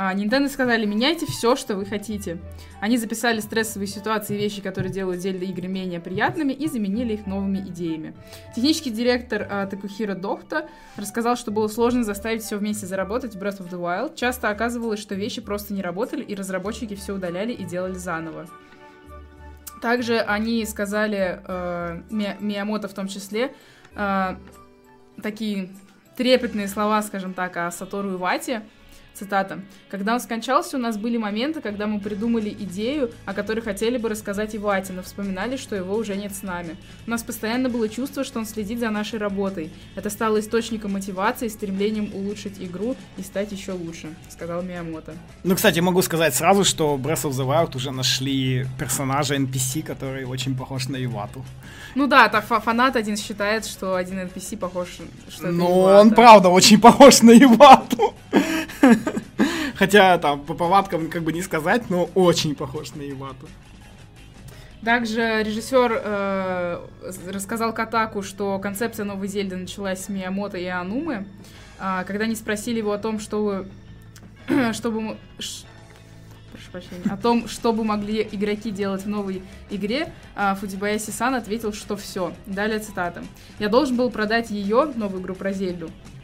А, 0.00 0.14
Nintendo 0.14 0.48
сказали, 0.48 0.86
меняйте 0.86 1.26
все, 1.26 1.56
что 1.56 1.74
вы 1.74 1.84
хотите. 1.84 2.38
Они 2.80 2.96
записали 2.96 3.40
стрессовые 3.40 3.88
ситуации 3.88 4.36
и 4.36 4.38
вещи, 4.38 4.62
которые 4.62 4.92
делают 4.92 5.20
Зельда 5.20 5.44
игры 5.46 5.66
менее 5.66 5.98
приятными, 5.98 6.52
и 6.52 6.68
заменили 6.68 7.14
их 7.14 7.26
новыми 7.26 7.58
идеями. 7.58 8.14
Технический 8.54 8.90
директор 8.90 9.44
а, 9.50 9.66
Такухира 9.66 10.14
Дохта 10.14 10.68
рассказал, 10.96 11.34
что 11.34 11.50
было 11.50 11.66
сложно 11.66 12.04
заставить 12.04 12.44
все 12.44 12.58
вместе 12.58 12.86
заработать 12.86 13.34
в 13.34 13.42
Breath 13.42 13.58
of 13.58 13.70
the 13.70 13.80
Wild. 13.80 14.14
Часто 14.14 14.50
оказывалось, 14.50 15.00
что 15.00 15.16
вещи 15.16 15.40
просто 15.40 15.74
не 15.74 15.82
работали, 15.82 16.22
и 16.22 16.36
разработчики 16.36 16.94
все 16.94 17.14
удаляли 17.14 17.52
и 17.52 17.64
делали 17.64 17.94
заново. 17.94 18.46
Также 19.82 20.20
они 20.20 20.64
сказали, 20.64 21.40
э, 21.44 22.02
Миямото 22.38 22.86
в 22.86 22.94
том 22.94 23.08
числе, 23.08 23.52
э, 23.96 24.36
такие 25.20 25.70
трепетные 26.16 26.68
слова, 26.68 27.02
скажем 27.02 27.34
так, 27.34 27.56
о 27.56 27.68
Сатору 27.72 28.14
Ивате, 28.14 28.62
Цитата. 29.18 29.58
«Когда 29.90 30.14
он 30.14 30.20
скончался, 30.20 30.76
у 30.76 30.80
нас 30.80 30.96
были 30.96 31.16
моменты, 31.16 31.60
когда 31.60 31.88
мы 31.88 31.98
придумали 31.98 32.50
идею, 32.50 33.10
о 33.24 33.34
которой 33.34 33.60
хотели 33.60 33.98
бы 33.98 34.08
рассказать 34.08 34.54
Ивате, 34.54 34.92
но 34.92 35.02
вспоминали, 35.02 35.56
что 35.56 35.74
его 35.74 35.96
уже 35.96 36.14
нет 36.14 36.36
с 36.36 36.42
нами. 36.42 36.76
У 37.04 37.10
нас 37.10 37.24
постоянно 37.24 37.68
было 37.68 37.88
чувство, 37.88 38.22
что 38.22 38.38
он 38.38 38.46
следит 38.46 38.78
за 38.78 38.90
нашей 38.90 39.18
работой. 39.18 39.72
Это 39.96 40.08
стало 40.08 40.38
источником 40.38 40.92
мотивации, 40.92 41.48
стремлением 41.48 42.12
улучшить 42.14 42.60
игру 42.60 42.94
и 43.16 43.22
стать 43.22 43.50
еще 43.50 43.72
лучше»,— 43.72 44.08
сказал 44.28 44.62
Миямото. 44.62 45.14
Ну, 45.42 45.56
кстати, 45.56 45.80
могу 45.80 46.02
сказать 46.02 46.34
сразу, 46.34 46.64
что 46.64 46.96
Breath 46.96 47.24
of 47.24 47.32
the 47.32 47.46
Wild 47.46 47.76
уже 47.76 47.90
нашли 47.90 48.66
персонажа 48.78 49.34
NPC, 49.34 49.82
который 49.82 50.24
очень 50.26 50.56
похож 50.56 50.88
на 50.88 51.02
Ивату. 51.04 51.44
Ну 51.96 52.06
да, 52.06 52.28
так 52.28 52.44
фанат 52.44 52.94
один 52.94 53.16
считает, 53.16 53.66
что 53.66 53.96
один 53.96 54.20
NPC 54.20 54.56
похож, 54.56 54.88
что 55.28 55.48
Ну, 55.48 55.80
он 55.80 56.10
правда 56.10 56.50
очень 56.50 56.80
похож 56.80 57.22
на 57.22 57.32
Ивату. 57.32 58.14
Хотя 59.76 60.18
там 60.18 60.40
по 60.40 60.54
повадкам 60.54 61.08
как 61.08 61.22
бы 61.22 61.32
не 61.32 61.42
сказать, 61.42 61.88
но 61.88 62.10
очень 62.14 62.54
похож 62.54 62.94
на 62.94 63.08
Ивату. 63.08 63.48
Также 64.84 65.42
режиссер 65.42 66.00
э, 66.04 66.86
рассказал 67.26 67.74
Катаку, 67.74 68.22
что 68.22 68.58
концепция 68.58 69.04
новой 69.04 69.26
Зельды 69.26 69.56
началась 69.56 70.04
с 70.04 70.08
Миямото 70.08 70.56
и 70.56 70.66
Анумы. 70.66 71.26
Э, 71.80 72.04
когда 72.06 72.24
они 72.24 72.36
спросили 72.36 72.78
его 72.78 72.92
о 72.92 72.98
том, 72.98 73.18
что 73.18 73.66
чтобы 74.72 75.16
прошу 75.38 76.70
прощения, 76.70 77.10
о 77.10 77.16
том, 77.16 77.48
что 77.48 77.72
бы 77.72 77.84
могли 77.84 78.26
игроки 78.30 78.70
делать 78.70 79.02
в 79.02 79.08
новой 79.08 79.42
игре, 79.70 80.12
э, 80.36 80.54
Фудибаяси 80.54 81.10
Сан 81.10 81.34
ответил, 81.34 81.72
что 81.72 81.96
все. 81.96 82.32
Далее 82.46 82.78
цитата. 82.78 83.24
«Я 83.58 83.68
должен 83.68 83.96
был 83.96 84.10
продать 84.10 84.50
ее, 84.50 84.92
новую 84.94 85.22
игру 85.22 85.34
про 85.34 85.52
Зельду, 85.52 85.88
а, 85.88 86.17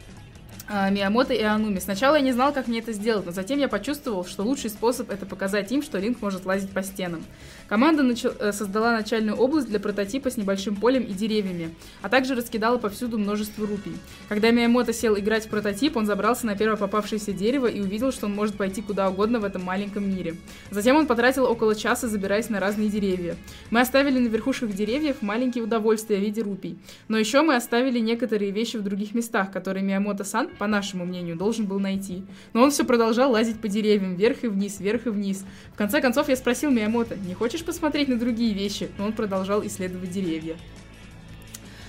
Миямото 0.69 1.33
и 1.33 1.41
Ануми. 1.41 1.79
Сначала 1.79 2.15
я 2.15 2.21
не 2.21 2.31
знал, 2.31 2.51
как 2.51 2.67
мне 2.67 2.79
это 2.79 2.91
сделать, 2.91 3.25
но 3.25 3.31
затем 3.31 3.59
я 3.59 3.67
почувствовал, 3.67 4.25
что 4.25 4.43
лучший 4.43 4.69
способ 4.69 5.11
это 5.11 5.25
показать 5.25 5.71
им, 5.71 5.83
что 5.83 5.99
Линк 5.99 6.21
может 6.21 6.45
лазить 6.45 6.71
по 6.71 6.81
стенам. 6.81 7.23
Команда 7.67 8.03
начал, 8.03 8.31
э, 8.39 8.51
создала 8.51 8.93
начальную 8.93 9.37
область 9.37 9.67
для 9.67 9.79
прототипа 9.79 10.29
с 10.29 10.37
небольшим 10.37 10.75
полем 10.75 11.03
и 11.03 11.13
деревьями, 11.13 11.73
а 12.01 12.09
также 12.09 12.35
раскидала 12.35 12.77
повсюду 12.77 13.17
множество 13.17 13.65
рупий. 13.65 13.93
Когда 14.27 14.51
Миямото 14.51 14.93
сел 14.93 15.17
играть 15.17 15.45
в 15.45 15.49
прототип, 15.49 15.97
он 15.97 16.05
забрался 16.05 16.45
на 16.45 16.55
первое 16.55 16.77
попавшееся 16.77 17.31
дерево 17.31 17.67
и 17.67 17.81
увидел, 17.81 18.11
что 18.11 18.25
он 18.25 18.33
может 18.33 18.55
пойти 18.55 18.81
куда 18.81 19.09
угодно 19.09 19.39
в 19.39 19.43
этом 19.45 19.63
маленьком 19.63 20.09
мире. 20.09 20.35
Затем 20.71 20.95
он 20.95 21.07
потратил 21.07 21.45
около 21.45 21.75
часа, 21.75 22.07
забираясь 22.07 22.49
на 22.49 22.59
разные 22.59 22.89
деревья. 22.89 23.35
Мы 23.69 23.81
оставили 23.81 24.19
на 24.19 24.27
верхушках 24.27 24.73
деревьев 24.73 25.21
маленькие 25.21 25.63
удовольствия 25.63 26.17
в 26.17 26.21
виде 26.21 26.41
рупий. 26.41 26.77
Но 27.07 27.17
еще 27.17 27.41
мы 27.41 27.55
оставили 27.55 27.99
некоторые 27.99 28.51
вещи 28.51 28.77
в 28.77 28.83
других 28.83 29.13
местах, 29.13 29.51
которые 29.51 29.83
Миямото-сан, 29.83 30.49
по 30.57 30.67
нашему 30.67 31.05
мнению, 31.05 31.35
должен 31.35 31.65
был 31.65 31.79
найти. 31.79 32.23
Но 32.53 32.63
он 32.63 32.71
все 32.71 32.83
продолжал 32.83 33.31
лазить 33.31 33.59
по 33.59 33.67
деревьям, 33.67 34.15
вверх 34.15 34.43
и 34.43 34.47
вниз, 34.47 34.79
вверх 34.79 35.07
и 35.07 35.09
вниз. 35.09 35.45
В 35.73 35.77
конце 35.77 36.01
концов 36.01 36.29
я 36.29 36.35
спросил 36.35 36.71
Миямото, 36.71 37.15
не 37.15 37.33
хочешь 37.33 37.63
посмотреть 37.63 38.07
на 38.07 38.17
другие 38.17 38.53
вещи?» 38.53 38.89
Но 38.97 39.05
он 39.05 39.13
продолжал 39.13 39.65
исследовать 39.65 40.11
деревья. 40.11 40.55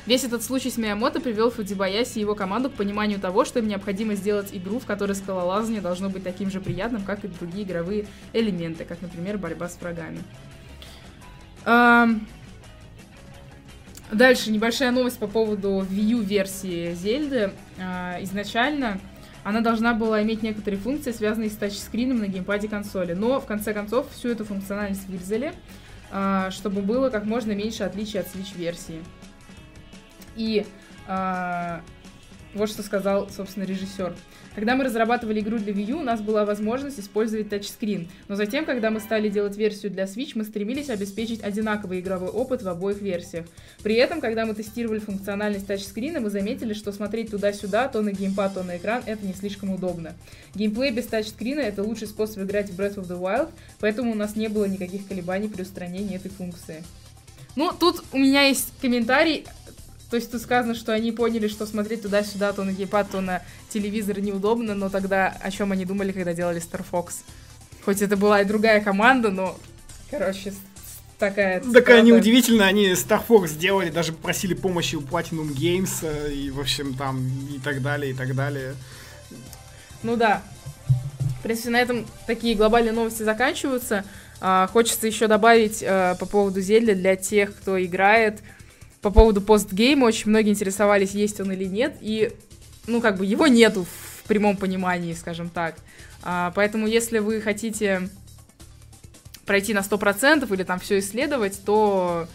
Весь 0.07 0.23
этот 0.23 0.45
случай 0.45 0.71
с 0.71 0.77
Миямото 0.77 1.21
привел 1.21 1.51
Фудзибаяси 1.51 2.19
и 2.19 2.21
его 2.21 2.37
команду 2.37 2.71
к 2.71 2.75
пониманию 2.75 3.19
того, 3.19 3.45
что 3.45 3.59
им 3.59 3.67
необходимо 3.67 4.15
сделать 4.15 4.51
игру, 4.53 4.79
в 4.79 4.87
которой 4.87 5.17
скалолазание 5.17 5.81
должно 5.81 6.09
быть 6.09 6.23
таким 6.23 6.49
же 6.49 6.61
приятным, 6.61 7.03
как 7.03 7.25
и 7.25 7.29
другие 7.29 7.65
игровые 7.65 8.07
элементы, 8.33 8.85
как, 8.85 9.03
например, 9.03 9.37
борьба 9.37 9.69
с 9.69 9.81
врагами. 9.81 10.21
Дальше 14.13 14.53
небольшая 14.53 14.93
новость 14.93 15.19
по 15.19 15.27
поводу 15.27 15.81
Wii 15.81 16.25
версии 16.25 16.95
Зельды. 16.95 17.53
А, 17.79 18.19
изначально 18.23 19.01
она 19.43 19.61
должна 19.61 19.95
была 19.95 20.23
иметь 20.23 20.43
некоторые 20.43 20.81
функции, 20.81 21.11
связанные 21.11 21.51
с 21.51 21.57
тачскрином 21.57 22.19
на 22.19 22.29
геймпаде 22.29 22.69
консоли. 22.69 23.15
Но, 23.15 23.41
в 23.41 23.47
конце 23.47 23.75
концов, 23.75 24.07
всю 24.13 24.29
эту 24.29 24.45
функциональность 24.45 25.09
вырезали, 25.09 25.53
а, 26.13 26.51
чтобы 26.53 26.83
было 26.83 27.11
как 27.11 27.25
можно 27.25 27.53
меньше 27.53 27.83
отличий 27.83 28.21
от 28.21 28.27
Switch-версии. 28.27 29.03
И 30.37 30.65
а, 31.09 31.83
вот 32.55 32.69
что 32.69 32.83
сказал, 32.83 33.29
собственно, 33.31 33.65
режиссер. 33.65 34.15
Когда 34.57 34.75
мы 34.75 34.85
разрабатывали 34.85 35.41
игру 35.41 35.59
для 35.59 35.75
Wii 35.75 35.91
U, 35.91 35.99
у 35.99 36.03
нас 36.03 36.23
была 36.23 36.47
возможность 36.47 36.99
использовать 36.99 37.51
тачскрин. 37.51 38.09
Но 38.27 38.37
затем, 38.37 38.65
когда 38.65 38.91
мы 38.91 39.01
стали 39.01 39.29
делать 39.29 39.55
версию 39.55 39.93
для 39.93 40.05
Switch, 40.05 40.33
мы 40.35 40.45
стремились 40.45 40.89
обеспечить 40.89 41.45
одинаковый 41.45 42.01
игровой 42.01 42.31
опыт 42.31 42.63
в 42.63 42.69
обоих 42.69 43.03
версиях. 43.03 43.45
При 43.83 43.97
этом, 43.97 44.23
когда 44.23 44.47
мы 44.47 44.55
тестировали 44.55 44.99
функциональность 44.99 45.67
тачскрина, 45.67 46.21
мы 46.21 46.31
заметили, 46.31 46.73
что 46.73 46.91
смотреть 46.91 47.33
туда-сюда, 47.33 47.89
то 47.89 48.01
на 48.01 48.13
геймпад, 48.13 48.55
то 48.55 48.63
на 48.63 48.79
экран, 48.79 49.03
это 49.05 49.27
не 49.27 49.35
слишком 49.35 49.73
удобно. 49.73 50.15
Геймплей 50.55 50.91
без 50.91 51.05
тачскрина— 51.05 51.61
это 51.61 51.83
лучший 51.83 52.09
способ 52.09 52.39
играть 52.45 52.71
в 52.71 52.81
Breath 52.81 52.95
of 52.95 53.07
the 53.07 53.21
Wild, 53.21 53.51
поэтому 53.79 54.13
у 54.13 54.15
нас 54.15 54.37
не 54.37 54.49
было 54.49 54.65
никаких 54.65 55.07
колебаний 55.07 55.49
при 55.49 55.63
устранении 55.63 56.17
этой 56.17 56.31
функции. 56.31 56.83
Ну, 57.57 57.73
тут 57.79 58.03
у 58.13 58.19
меня 58.19 58.43
есть 58.43 58.73
комментарий 58.81 59.45
то 60.11 60.17
есть 60.17 60.31
тут 60.31 60.41
сказано, 60.41 60.75
что 60.75 60.93
они 60.93 61.11
поняли, 61.11 61.49
что 61.49 61.67
смотреть 61.67 62.03
туда-сюда, 62.03 62.53
то 62.53 62.63
на 62.63 62.73
геймпад, 62.73 63.11
то 63.11 63.21
на 63.21 63.43
телевизор 63.71 64.21
неудобно, 64.21 64.75
но 64.75 64.89
тогда 64.89 65.37
о 65.41 65.51
чем 65.51 65.73
они 65.73 65.85
думали, 65.85 66.13
когда 66.13 66.33
делали 66.33 66.63
Star 66.63 66.85
Fox? 66.91 67.25
Хоть 67.85 68.03
это 68.03 68.17
была 68.17 68.43
и 68.43 68.45
другая 68.45 68.81
команда, 68.81 69.31
но, 69.31 69.59
короче, 70.11 70.53
такая... 71.19 71.61
Такая 71.61 72.03
неудивительно, 72.03 72.67
они 72.67 72.93
Star 72.93 73.21
Fox 73.27 73.49
сделали, 73.49 73.91
даже 73.91 74.13
просили 74.13 74.55
помощи 74.55 74.95
у 74.95 75.01
Platinum 75.01 75.53
Games, 75.53 75.91
э, 76.03 76.33
и, 76.33 76.51
в 76.51 76.61
общем, 76.61 76.95
там, 76.95 77.29
и 77.53 77.59
так 77.59 77.83
далее, 77.83 78.13
и 78.13 78.15
так 78.15 78.35
далее. 78.37 78.75
Ну 80.05 80.17
да. 80.17 80.43
В 81.41 81.43
принципе, 81.43 81.71
на 81.71 81.81
этом 81.81 82.07
такие 82.27 82.55
глобальные 82.55 82.93
новости 82.93 83.25
заканчиваются. 83.25 84.05
А, 84.41 84.69
хочется 84.69 85.07
еще 85.07 85.27
добавить 85.27 85.83
а, 85.83 86.15
по 86.17 86.27
поводу 86.27 86.61
Зельда 86.61 86.95
для 86.95 87.17
тех, 87.17 87.57
кто 87.57 87.83
играет 87.83 88.41
по 89.07 89.13
поводу 89.13 89.41
постгейма 89.41 90.07
очень 90.07 90.31
многие 90.31 90.51
интересовались, 90.51 91.13
есть 91.13 91.41
он 91.41 91.53
или 91.53 91.63
нет, 91.63 91.97
и, 92.01 92.33
ну, 92.89 93.01
как 93.01 93.19
бы 93.19 93.25
его 93.25 93.47
нету 93.47 93.85
в 93.85 94.25
прямом 94.27 94.57
понимании, 94.57 95.13
скажем 95.13 95.49
так. 95.49 95.77
А, 96.25 96.51
поэтому, 96.57 96.89
если 96.89 97.21
вы 97.21 97.41
хотите 97.41 98.09
пройти 99.45 99.75
на 99.75 99.83
100% 99.83 100.53
или 100.53 100.65
там 100.65 100.81
все 100.81 100.99
исследовать, 100.99 101.61
то 101.65 102.27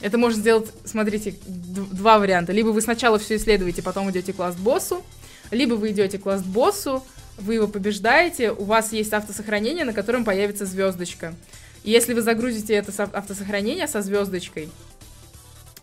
это 0.00 0.18
можно 0.18 0.40
сделать, 0.40 0.68
смотрите, 0.84 1.36
два 1.46 2.18
варианта. 2.18 2.50
Либо 2.50 2.70
вы 2.70 2.80
сначала 2.80 3.20
все 3.20 3.36
исследуете, 3.36 3.82
потом 3.82 4.10
идете 4.10 4.32
к 4.32 4.40
ласт-боссу, 4.40 5.04
либо 5.52 5.74
вы 5.74 5.92
идете 5.92 6.18
к 6.18 6.26
ласт-боссу, 6.26 7.06
вы 7.38 7.54
его 7.54 7.68
побеждаете, 7.68 8.50
у 8.50 8.64
вас 8.64 8.92
есть 8.92 9.12
автосохранение, 9.12 9.84
на 9.84 9.92
котором 9.92 10.24
появится 10.24 10.66
звездочка. 10.66 11.36
И 11.84 11.92
если 11.92 12.14
вы 12.14 12.22
загрузите 12.22 12.74
это 12.74 12.90
автосохранение 13.12 13.86
со 13.86 14.02
звездочкой, 14.02 14.70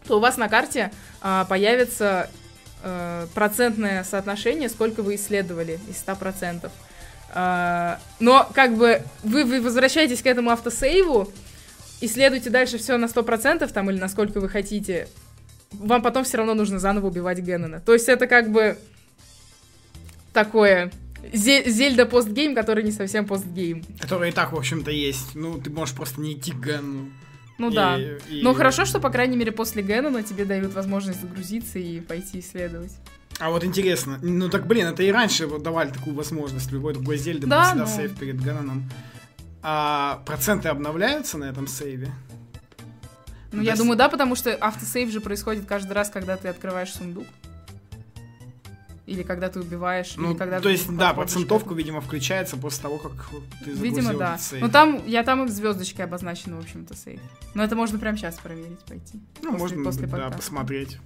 то 0.07 0.17
у 0.17 0.19
вас 0.19 0.37
на 0.37 0.49
карте 0.49 0.91
а, 1.21 1.45
появится 1.45 2.29
а, 2.81 3.27
процентное 3.33 4.03
соотношение, 4.03 4.69
сколько 4.69 5.01
вы 5.01 5.15
исследовали 5.15 5.79
из 5.89 6.03
100%. 6.05 6.69
А, 7.35 7.99
но 8.19 8.49
как 8.53 8.75
бы 8.75 9.01
вы, 9.23 9.45
вы 9.45 9.61
возвращаетесь 9.61 10.21
к 10.21 10.27
этому 10.27 10.51
автосейву, 10.51 11.31
исследуйте 12.01 12.49
дальше 12.49 12.77
все 12.77 12.97
на 12.97 13.05
100% 13.05 13.71
там 13.71 13.89
или 13.89 13.97
насколько 13.97 14.39
вы 14.39 14.49
хотите, 14.49 15.07
вам 15.71 16.01
потом 16.01 16.23
все 16.23 16.37
равно 16.37 16.53
нужно 16.53 16.79
заново 16.79 17.07
убивать 17.07 17.39
Геннона. 17.39 17.81
То 17.81 17.93
есть 17.93 18.09
это 18.09 18.27
как 18.27 18.51
бы 18.51 18.77
такое 20.33 20.91
Зельда 21.31 22.05
постгейм, 22.05 22.53
который 22.53 22.83
не 22.83 22.91
совсем 22.91 23.25
постгейм. 23.25 23.83
Который 23.99 24.29
и 24.29 24.31
так, 24.33 24.51
в 24.51 24.57
общем-то, 24.57 24.91
есть. 24.91 25.35
Ну, 25.35 25.59
ты 25.59 25.69
можешь 25.69 25.95
просто 25.95 26.19
не 26.19 26.33
идти 26.33 26.51
к 26.51 26.57
Генну. 26.57 27.11
Ну 27.57 27.69
и, 27.69 27.75
да. 27.75 27.99
И... 27.99 28.41
Но 28.41 28.53
хорошо, 28.53 28.85
что, 28.85 28.99
по 28.99 29.09
крайней 29.09 29.37
мере, 29.37 29.51
после 29.51 29.83
Геннона 29.83 30.23
тебе 30.23 30.45
дают 30.45 30.73
возможность 30.73 31.21
загрузиться 31.21 31.79
и 31.79 31.99
пойти 31.99 32.39
исследовать. 32.39 32.93
А 33.39 33.49
вот 33.49 33.63
интересно, 33.63 34.19
ну 34.21 34.49
так, 34.49 34.67
блин, 34.67 34.87
это 34.87 35.03
и 35.03 35.11
раньше 35.11 35.47
вот 35.47 35.63
давали 35.63 35.89
такую 35.89 36.15
возможность, 36.15 36.71
любой 36.71 36.93
другой 36.93 37.17
Зельды 37.17 37.47
да, 37.47 37.63
всегда 37.63 37.85
но... 37.85 37.89
сейв 37.89 38.17
перед 38.17 38.39
Геноном. 38.39 38.89
А 39.61 40.21
проценты 40.25 40.67
обновляются 40.67 41.37
на 41.37 41.45
этом 41.45 41.67
сейве? 41.67 42.11
Ну, 43.51 43.59
да 43.59 43.63
я 43.63 43.75
с... 43.75 43.79
думаю, 43.79 43.97
да, 43.97 44.09
потому 44.09 44.35
что 44.35 44.53
автосейв 44.53 45.09
же 45.09 45.21
происходит 45.21 45.65
каждый 45.65 45.93
раз, 45.93 46.09
когда 46.09 46.37
ты 46.37 46.47
открываешь 46.47 46.91
сундук. 46.91 47.25
Или 49.05 49.23
когда 49.23 49.49
ты 49.49 49.59
убиваешь, 49.59 50.13
ну, 50.15 50.31
или 50.31 50.37
когда 50.37 50.61
То 50.61 50.69
есть, 50.69 50.89
да, 50.95 51.13
процентовка, 51.13 51.73
видимо, 51.73 51.99
включается 51.99 52.55
после 52.55 52.83
того, 52.83 52.99
как 52.99 53.29
ты 53.63 53.71
Видимо, 53.71 54.13
да. 54.13 54.37
Сейф. 54.37 54.61
Ну 54.61 54.69
там, 54.69 55.05
я 55.05 55.23
там 55.23 55.49
звездочкой 55.49 56.05
обозначена, 56.05 56.55
в 56.55 56.59
общем-то, 56.59 56.95
сейф. 56.95 57.19
Но 57.53 57.63
это 57.63 57.75
можно 57.75 57.99
прямо 57.99 58.17
сейчас 58.17 58.35
проверить, 58.35 58.79
пойти. 58.79 59.19
Ну, 59.41 59.57
после, 59.57 59.77
можно, 59.77 59.83
после 59.83 60.07
да, 60.07 60.29
посмотреть. 60.29 60.99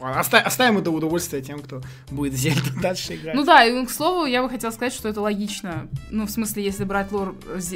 Оставим, 0.00 0.46
оставим 0.46 0.78
это 0.78 0.90
удовольствие 0.90 1.42
тем, 1.42 1.60
кто 1.60 1.80
будет 2.10 2.34
Зельду 2.34 2.70
дальше 2.82 3.14
играть. 3.16 3.34
Ну 3.34 3.44
да, 3.44 3.64
и 3.64 3.84
к 3.84 3.90
слову, 3.90 4.26
я 4.26 4.42
бы 4.42 4.48
хотел 4.48 4.72
сказать, 4.72 4.92
что 4.92 5.08
это 5.08 5.20
логично. 5.20 5.88
Ну, 6.10 6.26
в 6.26 6.30
смысле, 6.30 6.64
если 6.64 6.84
брать 6.84 7.12
лор, 7.12 7.34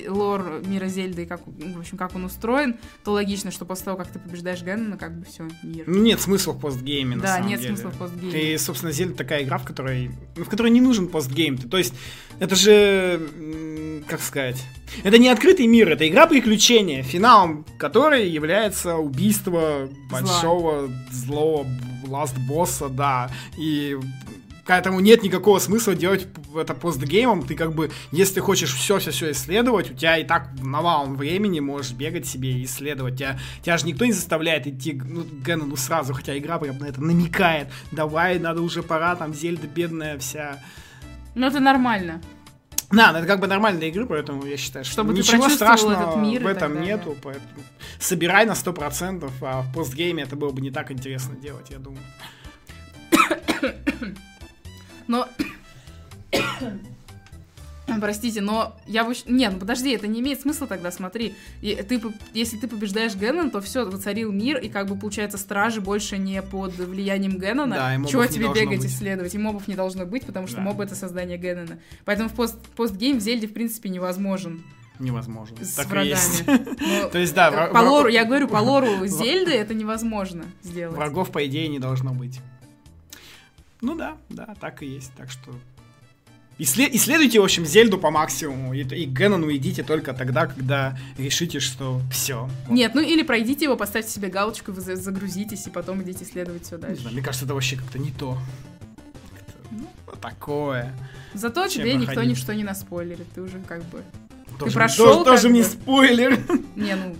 лор 0.08 0.62
мира 0.66 0.86
Зельды 0.86 1.22
и 1.24 1.26
как, 1.26 1.40
в 1.46 1.78
общем, 1.78 1.96
как 1.98 2.14
он 2.14 2.24
устроен, 2.24 2.76
то 3.04 3.12
логично, 3.12 3.50
что 3.50 3.64
после 3.64 3.86
того, 3.86 3.96
как 3.96 4.08
ты 4.08 4.18
побеждаешь 4.18 4.62
Геннона, 4.62 4.96
как 4.96 5.18
бы 5.18 5.24
все, 5.24 5.48
мир. 5.62 5.84
Ну, 5.86 6.02
нет 6.02 6.20
смысла 6.20 6.52
в 6.52 6.60
постгейме, 6.60 7.16
на 7.16 7.22
да, 7.22 7.36
самом 7.36 7.48
нет 7.48 7.60
деле. 7.60 7.76
смысла 7.76 7.90
в 7.90 7.98
постгейме. 7.98 8.54
И, 8.54 8.58
собственно, 8.58 8.92
Зельда 8.92 9.14
такая 9.16 9.42
игра, 9.42 9.58
в 9.58 9.64
которой, 9.64 10.10
в 10.36 10.48
которой 10.48 10.70
не 10.70 10.80
нужен 10.80 11.08
постгейм. 11.08 11.56
То 11.58 11.78
есть, 11.78 11.94
это 12.38 12.54
же, 12.56 13.20
как 14.06 14.20
сказать... 14.20 14.62
Это 15.04 15.16
не 15.16 15.30
открытый 15.30 15.66
мир, 15.66 15.88
это 15.88 16.06
игра 16.06 16.26
приключения, 16.26 17.02
финалом 17.02 17.64
которой 17.78 18.28
является 18.28 18.96
убийство 18.96 19.88
Зла. 20.10 20.20
большого 20.20 20.90
злого 21.10 21.66
ласт 22.06 22.36
босса, 22.36 22.90
да, 22.90 23.30
и 23.56 23.96
Поэтому 24.64 25.00
нет 25.00 25.22
никакого 25.22 25.58
смысла 25.58 25.94
делать 25.94 26.28
это 26.56 26.74
постгеймом. 26.74 27.42
Ты 27.42 27.56
как 27.56 27.74
бы, 27.74 27.90
если 28.12 28.40
хочешь 28.40 28.72
все-все-все 28.72 29.32
исследовать, 29.32 29.90
у 29.90 29.94
тебя 29.94 30.18
и 30.18 30.24
так 30.24 30.50
навалом 30.62 31.16
времени 31.16 31.60
можешь 31.60 31.92
бегать 31.92 32.26
себе 32.26 32.52
и 32.52 32.64
исследовать. 32.64 33.16
Тебя, 33.16 33.38
тебя 33.62 33.76
же 33.76 33.86
никто 33.86 34.04
не 34.04 34.12
заставляет 34.12 34.66
идти 34.66 34.92
ну, 34.92 35.24
Гену 35.24 35.66
ну, 35.66 35.76
сразу, 35.76 36.14
хотя 36.14 36.38
игра 36.38 36.58
прям 36.58 36.78
на 36.78 36.86
это 36.86 37.02
намекает. 37.02 37.68
Давай, 37.90 38.38
надо 38.38 38.62
уже 38.62 38.82
пора, 38.82 39.16
там 39.16 39.34
Зельда 39.34 39.66
бедная 39.66 40.16
вся. 40.18 40.58
Ну 41.34 41.46
это 41.46 41.58
нормально. 41.58 42.20
Да, 42.92 43.10
это 43.18 43.26
как 43.26 43.40
бы 43.40 43.46
нормальная 43.46 43.88
игры, 43.88 44.06
поэтому 44.06 44.44
я 44.44 44.56
считаю, 44.56 44.84
что 44.84 44.92
Чтобы 44.94 45.14
ничего 45.14 45.48
страшного 45.48 45.92
этот 45.94 46.16
мир 46.16 46.42
в 46.42 46.46
этом 46.46 46.74
далее. 46.74 46.96
нету, 46.96 47.16
поэтому 47.22 47.62
собирай 47.98 48.44
на 48.44 48.52
100%, 48.52 49.30
а 49.40 49.62
в 49.62 49.72
постгейме 49.72 50.22
это 50.24 50.36
было 50.36 50.50
бы 50.50 50.60
не 50.60 50.70
так 50.70 50.90
интересно 50.90 51.34
делать, 51.36 51.70
я 51.70 51.78
думаю. 51.78 52.02
Но 55.06 55.26
Простите, 58.00 58.40
но 58.40 58.74
я 58.86 59.04
бы... 59.04 59.14
Не, 59.26 59.48
ну 59.50 59.58
подожди, 59.58 59.90
это 59.90 60.06
не 60.06 60.20
имеет 60.20 60.40
смысла 60.40 60.66
тогда, 60.66 60.90
смотри. 60.90 61.34
И 61.60 61.74
ты, 61.76 62.00
если 62.34 62.56
ты 62.56 62.68
побеждаешь 62.68 63.14
Геннон, 63.14 63.50
то 63.50 63.60
все, 63.60 63.84
воцарил 63.84 64.32
мир, 64.32 64.58
и 64.58 64.68
как 64.68 64.88
бы, 64.88 64.96
получается, 64.96 65.38
стражи 65.38 65.80
больше 65.80 66.18
не 66.18 66.40
под 66.42 66.74
влиянием 66.76 67.38
Геннона. 67.38 67.74
Да, 67.76 67.94
и 67.94 68.06
Чего 68.06 68.22
мобов 68.22 68.30
не 68.36 68.42
тебе 68.44 68.52
бегать, 68.52 68.78
быть. 68.80 68.90
исследовать? 68.90 69.34
И 69.34 69.38
мобов 69.38 69.68
не 69.68 69.74
должно 69.74 70.06
быть, 70.06 70.24
потому 70.26 70.46
что 70.46 70.56
Да. 70.56 70.62
моб— 70.62 70.80
это 70.82 70.94
создание 70.94 71.38
Геннона. 71.38 71.78
Поэтому 72.04 72.28
в 72.28 72.32
пост, 72.34 72.56
постгейм 72.76 73.18
в 73.18 73.20
Зельде, 73.20 73.46
в 73.48 73.52
принципе, 73.52 73.88
невозможен 73.88 74.62
Невозможно. 74.98 75.56
с 75.64 75.74
Так 75.74 75.86
врагами. 75.88 76.08
есть. 76.10 76.46
Но 76.46 77.08
То 77.12 77.18
есть, 77.18 77.34
да, 77.34 77.50
по 77.50 77.56
вра- 77.78 77.88
лору, 77.88 78.08
враг- 78.08 78.12
я 78.12 78.24
говорю, 78.24 78.48
по 78.48 78.58
лору 78.58 79.06
Зельды 79.06 79.52
это 79.52 79.74
невозможно 79.74 80.44
сделать. 80.62 80.96
врагов, 80.96 81.30
по 81.30 81.44
идее, 81.46 81.68
не 81.68 81.78
должно 81.78 82.12
быть. 82.12 82.40
Ну 83.80 83.96
да, 83.96 84.16
да, 84.28 84.54
так 84.60 84.82
и 84.82 84.86
есть. 84.86 85.12
Так 85.16 85.30
что 85.30 85.50
Иссле- 86.62 86.88
исследуйте, 86.92 87.40
в 87.40 87.44
общем, 87.44 87.66
Зельду 87.66 87.98
по 87.98 88.10
максимуму. 88.12 88.72
И, 88.72 88.82
и 88.82 89.06
к 89.06 89.10
Геннону 89.10 89.52
идите 89.52 89.82
только 89.82 90.12
тогда, 90.12 90.46
когда 90.46 90.96
решите, 91.18 91.58
что 91.58 92.00
все. 92.12 92.48
Нет, 92.68 92.94
ну 92.94 93.00
или 93.00 93.22
пройдите 93.22 93.64
его, 93.64 93.76
поставьте 93.76 94.12
себе 94.12 94.28
галочку, 94.28 94.70
вы 94.70 94.80
за- 94.80 94.94
загрузитесь, 94.94 95.66
и 95.66 95.70
потом 95.70 96.02
идите 96.02 96.24
исследовать 96.24 96.64
все 96.64 96.78
дальше. 96.78 97.08
мне 97.10 97.20
кажется, 97.20 97.46
это 97.46 97.54
вообще 97.54 97.76
как-то 97.76 97.98
не 97.98 98.12
то. 98.12 98.38
Как-то, 99.34 99.52
ну, 99.72 99.88
такое. 100.20 100.94
Зато 101.34 101.66
Чем 101.66 101.82
тебе 101.82 101.94
никто 101.94 102.12
проходить? 102.12 102.30
ничто 102.36 102.52
не 102.52 102.62
наспойлерит, 102.64 103.26
ты 103.34 103.40
уже 103.42 103.58
как 103.66 103.82
бы... 103.86 104.02
Тоже, 104.58 104.72
прошел 104.74 105.24
тоже, 105.24 105.42
тоже 105.42 105.48
мне 105.48 105.64
спойлер. 105.64 106.38
Не, 106.76 106.94
ну, 106.94 107.16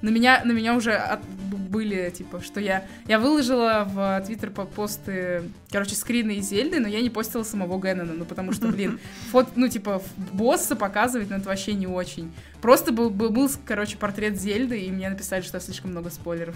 на 0.00 0.08
меня, 0.08 0.42
на 0.44 0.52
меня 0.52 0.74
уже 0.74 0.92
от- 0.94 1.20
были, 1.68 2.10
типа, 2.10 2.40
что 2.40 2.60
я... 2.60 2.84
Я 3.06 3.18
выложила 3.18 3.84
в 3.88 4.22
Твиттер 4.26 4.50
по- 4.50 4.64
посты, 4.64 5.42
короче, 5.70 5.94
скрины 5.94 6.36
из 6.36 6.48
Зельды, 6.48 6.80
но 6.80 6.88
я 6.88 7.00
не 7.00 7.10
постила 7.10 7.42
самого 7.44 7.80
Геннона, 7.80 8.12
ну, 8.14 8.24
потому 8.24 8.52
что, 8.52 8.68
блин, 8.68 8.98
фот, 9.30 9.48
ну, 9.56 9.68
типа, 9.68 10.02
босса 10.32 10.76
показывать, 10.76 11.30
ну, 11.30 11.36
это 11.36 11.48
вообще 11.48 11.74
не 11.74 11.86
очень. 11.86 12.32
Просто 12.60 12.92
был, 12.92 13.10
был, 13.10 13.30
был, 13.30 13.50
короче, 13.64 13.96
портрет 13.96 14.40
Зельды, 14.40 14.80
и 14.80 14.90
мне 14.90 15.08
написали, 15.10 15.42
что 15.42 15.56
я 15.56 15.60
слишком 15.60 15.90
много 15.92 16.10
спойлеров, 16.10 16.54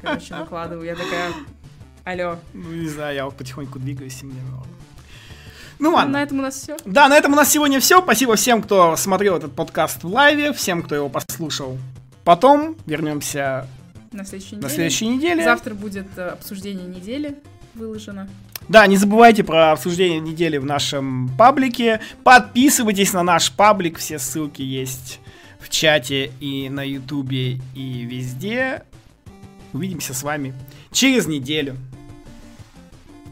короче, 0.00 0.34
накладываю. 0.34 0.86
Я 0.86 0.94
такая, 0.96 1.32
алло. 2.04 2.38
Ну, 2.54 2.72
не 2.72 2.88
знаю, 2.88 3.14
я 3.14 3.24
вот 3.26 3.36
потихоньку 3.36 3.78
двигаюсь, 3.78 4.22
и 4.22 4.26
мне 4.26 4.40
Ну, 5.78 5.92
ладно. 5.94 6.12
на 6.12 6.22
этом 6.22 6.38
у 6.38 6.42
нас 6.42 6.54
все. 6.54 6.76
Да, 6.84 7.08
на 7.08 7.16
этом 7.16 7.32
у 7.32 7.36
нас 7.36 7.50
сегодня 7.50 7.80
все. 7.80 8.00
Спасибо 8.00 8.36
всем, 8.36 8.62
кто 8.62 8.96
смотрел 8.96 9.36
этот 9.36 9.52
подкаст 9.54 10.04
в 10.04 10.06
лайве, 10.08 10.52
всем, 10.52 10.82
кто 10.82 10.94
его 10.94 11.08
послушал. 11.08 11.76
Потом 12.24 12.76
вернемся 12.86 13.66
На 14.12 14.24
следующей 14.24 14.56
на 14.56 14.58
неделе. 14.58 14.74
следующей 14.74 15.06
неделе. 15.08 15.44
Завтра 15.44 15.74
будет 15.74 16.06
э, 16.16 16.28
обсуждение 16.28 16.86
недели 16.86 17.36
выложено. 17.74 18.28
Да, 18.68 18.86
не 18.86 18.96
забывайте 18.96 19.44
про 19.44 19.72
обсуждение 19.72 20.20
недели 20.20 20.56
в 20.56 20.64
нашем 20.64 21.28
паблике. 21.36 22.00
Подписывайтесь 22.22 23.12
на 23.12 23.22
наш 23.22 23.52
паблик, 23.52 23.98
все 23.98 24.18
ссылки 24.18 24.62
есть 24.62 25.20
в 25.58 25.68
чате 25.68 26.32
и 26.40 26.68
на 26.68 26.86
ютубе 26.86 27.60
и 27.74 28.04
везде. 28.04 28.82
Увидимся 29.72 30.14
с 30.14 30.22
вами 30.22 30.54
через 30.90 31.26
неделю. 31.26 31.76